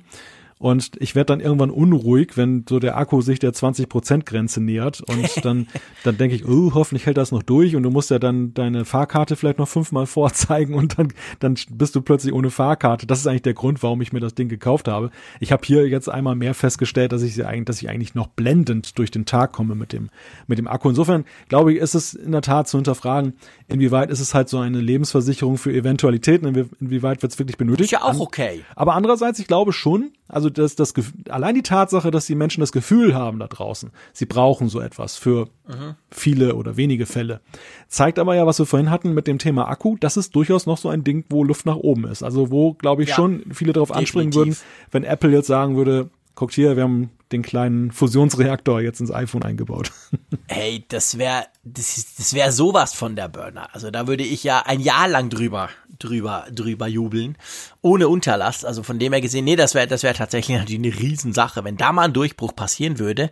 [0.62, 5.02] und ich werde dann irgendwann unruhig, wenn so der Akku sich der 20%-Grenze nähert.
[5.02, 5.66] Und dann,
[6.04, 7.76] dann denke ich, oh, hoffentlich hält das noch durch.
[7.76, 11.96] Und du musst ja dann deine Fahrkarte vielleicht noch fünfmal vorzeigen und dann, dann bist
[11.96, 13.08] du plötzlich ohne Fahrkarte.
[13.08, 15.10] Das ist eigentlich der Grund, warum ich mir das Ding gekauft habe.
[15.40, 18.28] Ich habe hier jetzt einmal mehr festgestellt, dass ich sie eigentlich, dass ich eigentlich noch
[18.28, 20.12] blendend durch den Tag komme mit dem,
[20.46, 20.90] mit dem Akku.
[20.90, 23.34] Insofern glaube ich, ist es in der Tat zu hinterfragen,
[23.68, 26.46] inwieweit ist es halt so eine Lebensversicherung für Eventualitäten,
[26.80, 27.86] inwieweit wird es wirklich benötigt.
[27.86, 28.62] Ist ja auch okay.
[28.76, 30.94] Aber andererseits, ich glaube schon, Also das, das
[31.30, 35.18] allein die Tatsache, dass die Menschen das Gefühl haben da draußen, sie brauchen so etwas
[35.18, 35.96] für mhm.
[36.10, 37.42] viele oder wenige Fälle,
[37.88, 40.78] zeigt aber ja, was wir vorhin hatten mit dem Thema Akku, das ist durchaus noch
[40.78, 42.24] so ein Ding, wo Luft nach oben ist.
[42.24, 44.56] Also wo, glaube ich, ja, schon viele darauf anspringen würden,
[44.92, 49.44] wenn Apple jetzt sagen würde, guckt hier, wir haben den kleinen Fusionsreaktor jetzt ins iPhone
[49.44, 49.92] eingebaut.
[50.48, 53.74] Hey, das wäre das, das wäre sowas von der Burner.
[53.74, 57.38] Also da würde ich ja ein Jahr lang drüber drüber drüber jubeln,
[57.82, 58.66] ohne Unterlass.
[58.66, 61.78] Also von dem her gesehen, nee, das wäre das wäre tatsächlich natürlich eine Riesensache, wenn
[61.78, 63.32] da mal ein Durchbruch passieren würde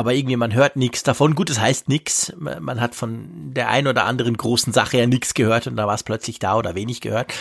[0.00, 1.34] aber irgendwie man hört nichts davon.
[1.34, 2.32] Gut, das heißt nichts.
[2.38, 5.94] Man hat von der einen oder anderen großen Sache ja nichts gehört und da war
[5.94, 7.34] es plötzlich da oder wenig gehört.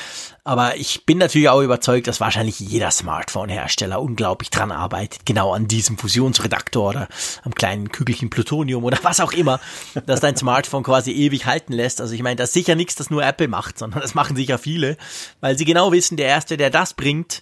[0.44, 5.70] Aber ich bin natürlich auch überzeugt, dass wahrscheinlich jeder Smartphone-Hersteller unglaublich dran arbeitet, genau an
[5.70, 7.08] diesem Fusionsredaktor oder
[7.44, 9.62] am kleinen Kügelchen Plutonium oder was auch immer,
[10.06, 12.02] dass dein Smartphone quasi ewig halten lässt.
[12.02, 14.58] Also ich meine, das ist sicher nichts, das nur Apple macht, sondern das machen sicher
[14.58, 14.98] viele,
[15.40, 17.42] weil sie genau wissen, der Erste, der das bringt,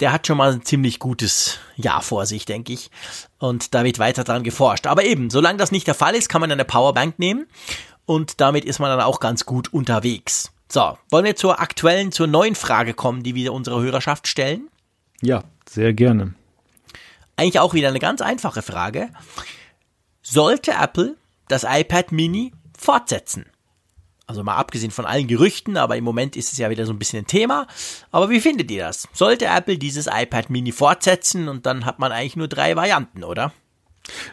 [0.00, 2.90] der hat schon mal ein ziemlich gutes Jahr vor sich, denke ich.
[3.38, 4.86] Und da wird weiter dran geforscht.
[4.86, 7.46] Aber eben, solange das nicht der Fall ist, kann man eine Powerbank nehmen.
[8.06, 10.52] Und damit ist man dann auch ganz gut unterwegs.
[10.70, 14.68] So, wollen wir zur aktuellen, zur neuen Frage kommen, die wir unserer Hörerschaft stellen?
[15.20, 16.34] Ja, sehr gerne.
[17.36, 19.10] Eigentlich auch wieder eine ganz einfache Frage.
[20.22, 21.16] Sollte Apple
[21.48, 23.46] das iPad Mini fortsetzen?
[24.28, 26.98] Also mal abgesehen von allen Gerüchten, aber im Moment ist es ja wieder so ein
[26.98, 27.66] bisschen ein Thema.
[28.12, 29.08] Aber wie findet ihr das?
[29.14, 33.52] Sollte Apple dieses iPad Mini fortsetzen und dann hat man eigentlich nur drei Varianten, oder?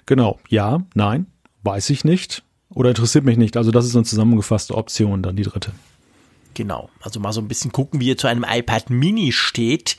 [0.05, 1.27] Genau, ja, nein,
[1.63, 3.57] weiß ich nicht oder interessiert mich nicht.
[3.57, 5.71] Also das ist eine zusammengefasste Option, dann die dritte.
[6.53, 9.97] Genau, also mal so ein bisschen gucken, wie ihr zu einem iPad Mini steht.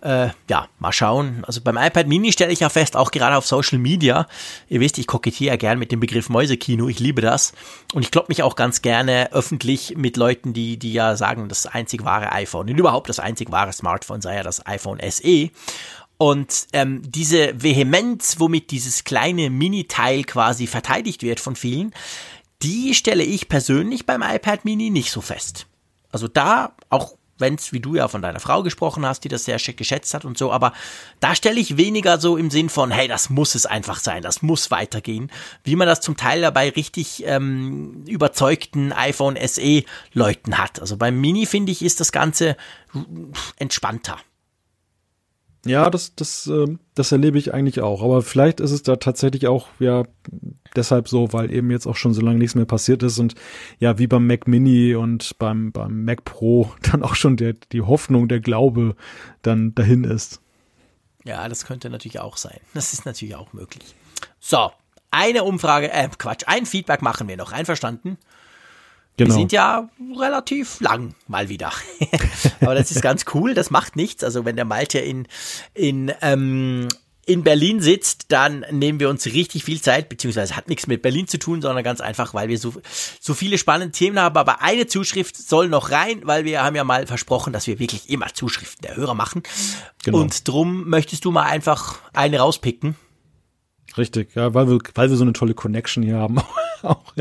[0.00, 1.42] Äh, ja, mal schauen.
[1.44, 4.28] Also beim iPad Mini stelle ich ja fest, auch gerade auf Social Media,
[4.68, 7.52] ihr wisst, ich kokettiere ja gern mit dem Begriff Mäusekino, ich liebe das.
[7.94, 11.66] Und ich klopp mich auch ganz gerne öffentlich mit Leuten, die, die ja sagen, das
[11.66, 15.50] einzig wahre iPhone und überhaupt das einzig wahre Smartphone sei ja das iPhone SE.
[16.16, 21.92] Und ähm, diese Vehemenz, womit dieses kleine Mini-Teil quasi verteidigt wird von vielen,
[22.62, 25.66] die stelle ich persönlich beim iPad Mini nicht so fest.
[26.10, 29.44] Also da auch wenn es, wie du ja von deiner Frau gesprochen hast, die das
[29.44, 30.72] sehr geschätzt hat und so, aber
[31.20, 34.42] da stelle ich weniger so im Sinn von, hey, das muss es einfach sein, das
[34.42, 35.30] muss weitergehen,
[35.64, 40.80] wie man das zum Teil dabei richtig ähm, überzeugten iPhone SE Leuten hat.
[40.80, 42.56] Also beim Mini finde ich, ist das Ganze
[43.58, 44.18] entspannter.
[45.66, 48.02] Ja, das, das, äh, das erlebe ich eigentlich auch.
[48.02, 50.04] Aber vielleicht ist es da tatsächlich auch ja
[50.76, 53.34] deshalb so, weil eben jetzt auch schon so lange nichts mehr passiert ist und
[53.78, 57.82] ja, wie beim Mac Mini und beim, beim Mac Pro dann auch schon der, die
[57.82, 58.96] Hoffnung, der Glaube
[59.42, 60.40] dann dahin ist.
[61.24, 62.60] Ja, das könnte natürlich auch sein.
[62.74, 63.94] Das ist natürlich auch möglich.
[64.40, 64.70] So,
[65.10, 67.52] eine Umfrage, äh, Quatsch, ein Feedback machen wir noch.
[67.52, 68.18] Einverstanden?
[69.18, 69.30] Genau.
[69.30, 71.72] Wir sind ja relativ lang mal wieder.
[72.60, 74.22] Aber das ist ganz cool, das macht nichts.
[74.22, 75.26] Also wenn der Malte in,
[75.74, 76.86] in, ähm,
[77.26, 81.26] in Berlin sitzt, dann nehmen wir uns richtig viel Zeit, beziehungsweise hat nichts mit Berlin
[81.26, 82.74] zu tun, sondern ganz einfach, weil wir so,
[83.20, 84.36] so viele spannende Themen haben.
[84.36, 88.08] Aber eine Zuschrift soll noch rein, weil wir haben ja mal versprochen, dass wir wirklich
[88.08, 89.42] immer Zuschriften der Hörer machen.
[90.04, 90.20] Genau.
[90.20, 92.94] Und drum möchtest du mal einfach eine rauspicken.
[93.96, 96.38] Richtig, ja, weil wir, weil wir so eine tolle Connection hier haben.
[96.82, 97.14] auch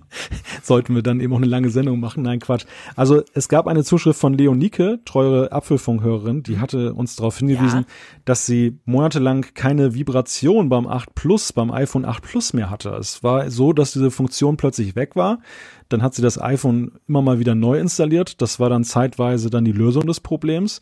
[0.62, 2.22] sollten wir dann eben auch eine lange Sendung machen.
[2.22, 2.64] Nein, Quatsch.
[2.96, 7.86] Also es gab eine Zuschrift von Leonike, treue Apfelfunkhörerin, die hatte uns darauf hingewiesen, ja.
[8.24, 12.90] dass sie monatelang keine Vibration beim 8 Plus, beim iPhone 8 Plus mehr hatte.
[12.90, 15.40] Es war so, dass diese Funktion plötzlich weg war.
[15.88, 18.40] Dann hat sie das iPhone immer mal wieder neu installiert.
[18.40, 20.80] Das war dann zeitweise dann die Lösung des Problems.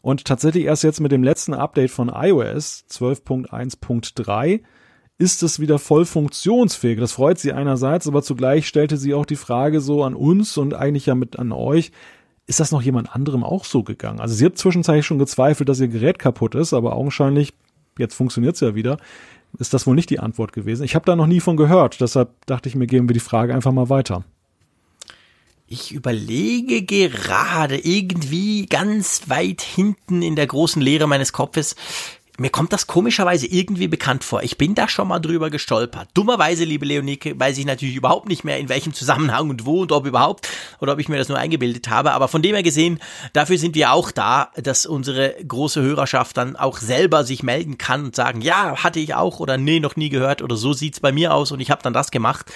[0.00, 4.60] Und tatsächlich erst jetzt mit dem letzten Update von iOS 12.1.3
[5.18, 6.98] ist es wieder voll funktionsfähig.
[7.00, 10.74] Das freut sie einerseits, aber zugleich stellte sie auch die Frage so an uns und
[10.74, 11.90] eigentlich ja mit an euch,
[12.46, 14.20] ist das noch jemand anderem auch so gegangen?
[14.20, 17.52] Also sie hat zwischenzeitlich schon gezweifelt, dass ihr Gerät kaputt ist, aber augenscheinlich,
[17.98, 18.96] jetzt funktioniert es ja wieder,
[19.58, 20.84] ist das wohl nicht die Antwort gewesen.
[20.84, 23.54] Ich habe da noch nie von gehört, deshalb dachte ich mir, geben wir die Frage
[23.54, 24.24] einfach mal weiter.
[25.66, 31.76] Ich überlege gerade irgendwie ganz weit hinten in der großen Leere meines Kopfes,
[32.38, 34.42] mir kommt das komischerweise irgendwie bekannt vor.
[34.42, 36.08] Ich bin da schon mal drüber gestolpert.
[36.14, 39.92] Dummerweise, liebe Leonike, weiß ich natürlich überhaupt nicht mehr, in welchem Zusammenhang und wo und
[39.92, 40.48] ob überhaupt
[40.80, 42.12] oder ob ich mir das nur eingebildet habe.
[42.12, 43.00] Aber von dem her gesehen,
[43.32, 48.04] dafür sind wir auch da, dass unsere große Hörerschaft dann auch selber sich melden kann
[48.04, 51.10] und sagen, ja, hatte ich auch oder nee, noch nie gehört oder so sieht's bei
[51.10, 52.52] mir aus und ich habe dann das gemacht.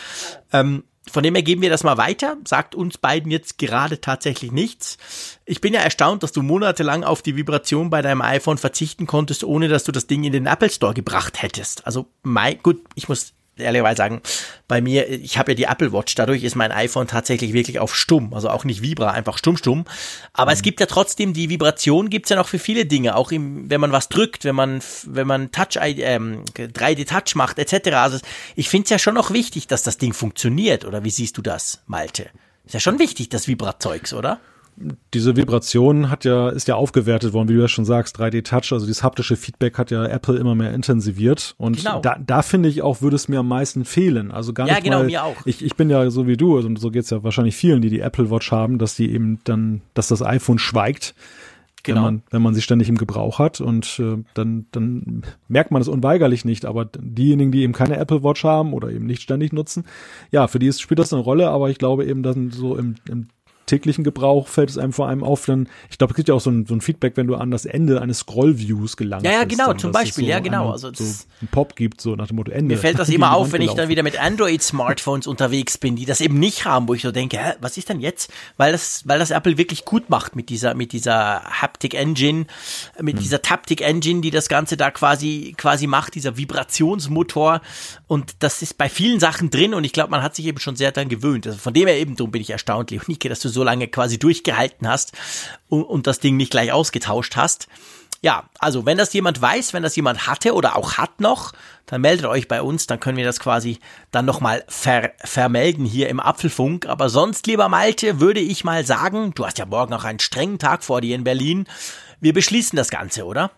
[0.52, 2.36] Ähm, von dem her geben wir das mal weiter.
[2.46, 4.98] Sagt uns beiden jetzt gerade tatsächlich nichts.
[5.44, 9.42] Ich bin ja erstaunt, dass du monatelang auf die Vibration bei deinem iPhone verzichten konntest,
[9.42, 11.86] ohne dass du das Ding in den Apple Store gebracht hättest.
[11.86, 14.22] Also, mein, gut, ich muss ehrlicherweise sagen,
[14.66, 17.94] bei mir, ich habe ja die Apple Watch, dadurch ist mein iPhone tatsächlich wirklich auf
[17.94, 19.84] stumm, also auch nicht Vibra, einfach stumm stumm.
[20.32, 20.54] Aber mhm.
[20.54, 23.80] es gibt ja trotzdem die Vibration, gibt's ja noch für viele Dinge, auch im, wenn
[23.80, 27.90] man was drückt, wenn man wenn man Touch ähm, 3D Touch macht etc.
[27.96, 28.18] Also
[28.56, 30.84] ich finde es ja schon noch wichtig, dass das Ding funktioniert.
[30.84, 32.30] Oder wie siehst du das, Malte?
[32.64, 34.40] Ist ja schon wichtig, das Vibrazeugs, oder?
[35.14, 38.72] Diese Vibration hat ja, ist ja aufgewertet worden, wie du ja schon sagst, 3D Touch,
[38.72, 41.54] also dieses haptische Feedback hat ja Apple immer mehr intensiviert.
[41.58, 42.00] Und genau.
[42.00, 44.30] da, da finde ich auch, würde es mir am meisten fehlen.
[44.30, 45.36] Also gar nicht, ja, genau, mir auch.
[45.44, 48.00] Ich, ich bin ja so wie du, also so geht's ja wahrscheinlich vielen, die die
[48.00, 51.14] Apple Watch haben, dass die eben dann, dass das iPhone schweigt.
[51.84, 51.96] Genau.
[51.96, 55.82] Wenn man, wenn man sie ständig im Gebrauch hat und äh, dann, dann merkt man
[55.82, 56.64] es unweigerlich nicht.
[56.64, 59.84] Aber diejenigen, die eben keine Apple Watch haben oder eben nicht ständig nutzen,
[60.30, 62.94] ja, für die ist, spielt das eine Rolle, aber ich glaube eben dann so im,
[63.08, 63.28] im
[63.66, 66.40] täglichen Gebrauch fällt es einem vor allem auf, dann, ich glaube, es gibt ja auch
[66.40, 69.24] so ein, so ein Feedback, wenn du an das Ende eines Scrollviews gelangst.
[69.24, 70.70] Ja, ja, genau, dann, zum Beispiel, so ja, genau.
[70.70, 72.74] Also so ein Pop gibt, so nach dem Motto Ende.
[72.74, 76.20] Mir fällt das immer auf, wenn ich dann wieder mit Android-Smartphones unterwegs bin, die das
[76.20, 78.32] eben nicht haben, wo ich so denke, hä, was ist denn jetzt?
[78.56, 82.46] Weil das, weil das Apple wirklich gut macht mit dieser, mit dieser Haptic Engine,
[83.00, 83.22] mit hm.
[83.22, 87.60] dieser Taptic Engine, die das Ganze da quasi, quasi macht, dieser Vibrationsmotor.
[88.06, 90.76] Und das ist bei vielen Sachen drin und ich glaube, man hat sich eben schon
[90.76, 91.46] sehr daran gewöhnt.
[91.46, 94.18] Also von dem her eben, darum bin ich erstaunt, Leonike, dass du so lange quasi
[94.18, 95.12] durchgehalten hast
[95.68, 97.68] und, und das Ding nicht gleich ausgetauscht hast.
[98.24, 101.52] Ja, also wenn das jemand weiß, wenn das jemand hatte oder auch hat noch,
[101.86, 103.80] dann meldet euch bei uns, dann können wir das quasi
[104.12, 106.86] dann nochmal ver vermelden hier im Apfelfunk.
[106.86, 110.60] Aber sonst, lieber Malte, würde ich mal sagen, du hast ja morgen noch einen strengen
[110.60, 111.66] Tag vor dir in Berlin.
[112.20, 113.50] Wir beschließen das Ganze, oder?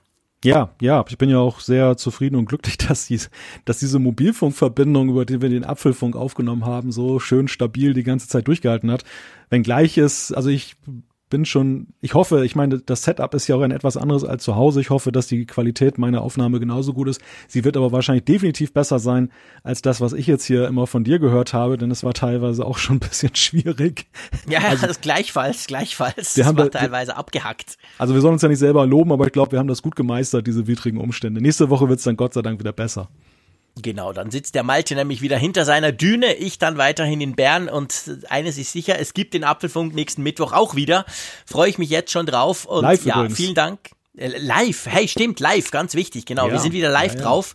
[0.44, 3.30] Ja, ja, ich bin ja auch sehr zufrieden und glücklich, dass, dies,
[3.64, 8.28] dass diese Mobilfunkverbindung, über die wir den Apfelfunk aufgenommen haben, so schön stabil die ganze
[8.28, 9.04] Zeit durchgehalten hat.
[9.48, 10.76] Wenngleich es, also ich
[11.34, 14.44] bin schon, ich hoffe, ich meine, das Setup ist ja auch ein etwas anderes als
[14.44, 14.80] zu Hause.
[14.80, 17.20] Ich hoffe, dass die Qualität meiner Aufnahme genauso gut ist.
[17.48, 19.32] Sie wird aber wahrscheinlich definitiv besser sein
[19.64, 22.64] als das, was ich jetzt hier immer von dir gehört habe, denn es war teilweise
[22.64, 24.06] auch schon ein bisschen schwierig.
[24.48, 26.36] Ja, also, das gleichfalls, gleichfalls.
[26.36, 27.78] Wir haben war da, teilweise abgehackt.
[27.98, 29.96] Also wir sollen uns ja nicht selber loben, aber ich glaube, wir haben das gut
[29.96, 31.40] gemeistert, diese widrigen Umstände.
[31.40, 33.08] Nächste Woche wird es dann Gott sei Dank wieder besser.
[33.76, 37.68] Genau, dann sitzt der Malte nämlich wieder hinter seiner Düne, ich dann weiterhin in Bern
[37.68, 41.04] und eines ist sicher, es gibt den Apfelfunk nächsten Mittwoch auch wieder.
[41.44, 43.36] Freue ich mich jetzt schon drauf und Live ja, übrigens.
[43.36, 43.80] vielen Dank.
[44.16, 46.46] Äh, live, hey, stimmt, live, ganz wichtig, genau.
[46.46, 46.52] Ja.
[46.52, 47.24] Wir sind wieder live ja, ja.
[47.24, 47.54] drauf.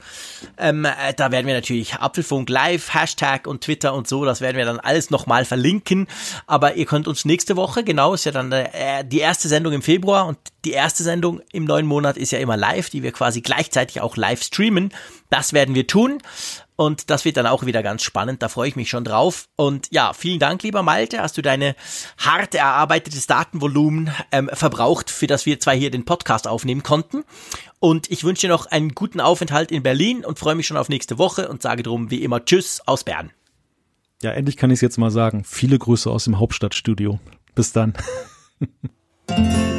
[0.57, 4.57] Ähm, äh, da werden wir natürlich Apfelfunk live, Hashtag und Twitter und so, das werden
[4.57, 6.07] wir dann alles nochmal verlinken.
[6.47, 9.81] Aber ihr könnt uns nächste Woche, genau, ist ja dann äh, die erste Sendung im
[9.81, 13.39] Februar und die erste Sendung im neuen Monat ist ja immer live, die wir quasi
[13.39, 14.91] gleichzeitig auch live streamen.
[15.29, 16.21] Das werden wir tun.
[16.79, 18.41] Und das wird dann auch wieder ganz spannend.
[18.41, 19.49] Da freue ich mich schon drauf.
[19.57, 21.19] Und ja, vielen Dank, lieber Malte.
[21.19, 21.75] Hast du deine
[22.17, 27.25] hart erarbeitetes Datenvolumen ähm, verbraucht, für das wir zwei hier den Podcast aufnehmen konnten.
[27.79, 30.87] Und ich wünsche dir noch einen guten Aufenthalt in Berlin und freue mich schon auf
[30.87, 33.31] nächste Woche und sage drum wie immer Tschüss aus Bern.
[34.21, 35.43] Ja, endlich kann ich es jetzt mal sagen.
[35.43, 37.19] Viele Grüße aus dem Hauptstadtstudio.
[37.55, 37.91] Bis dann.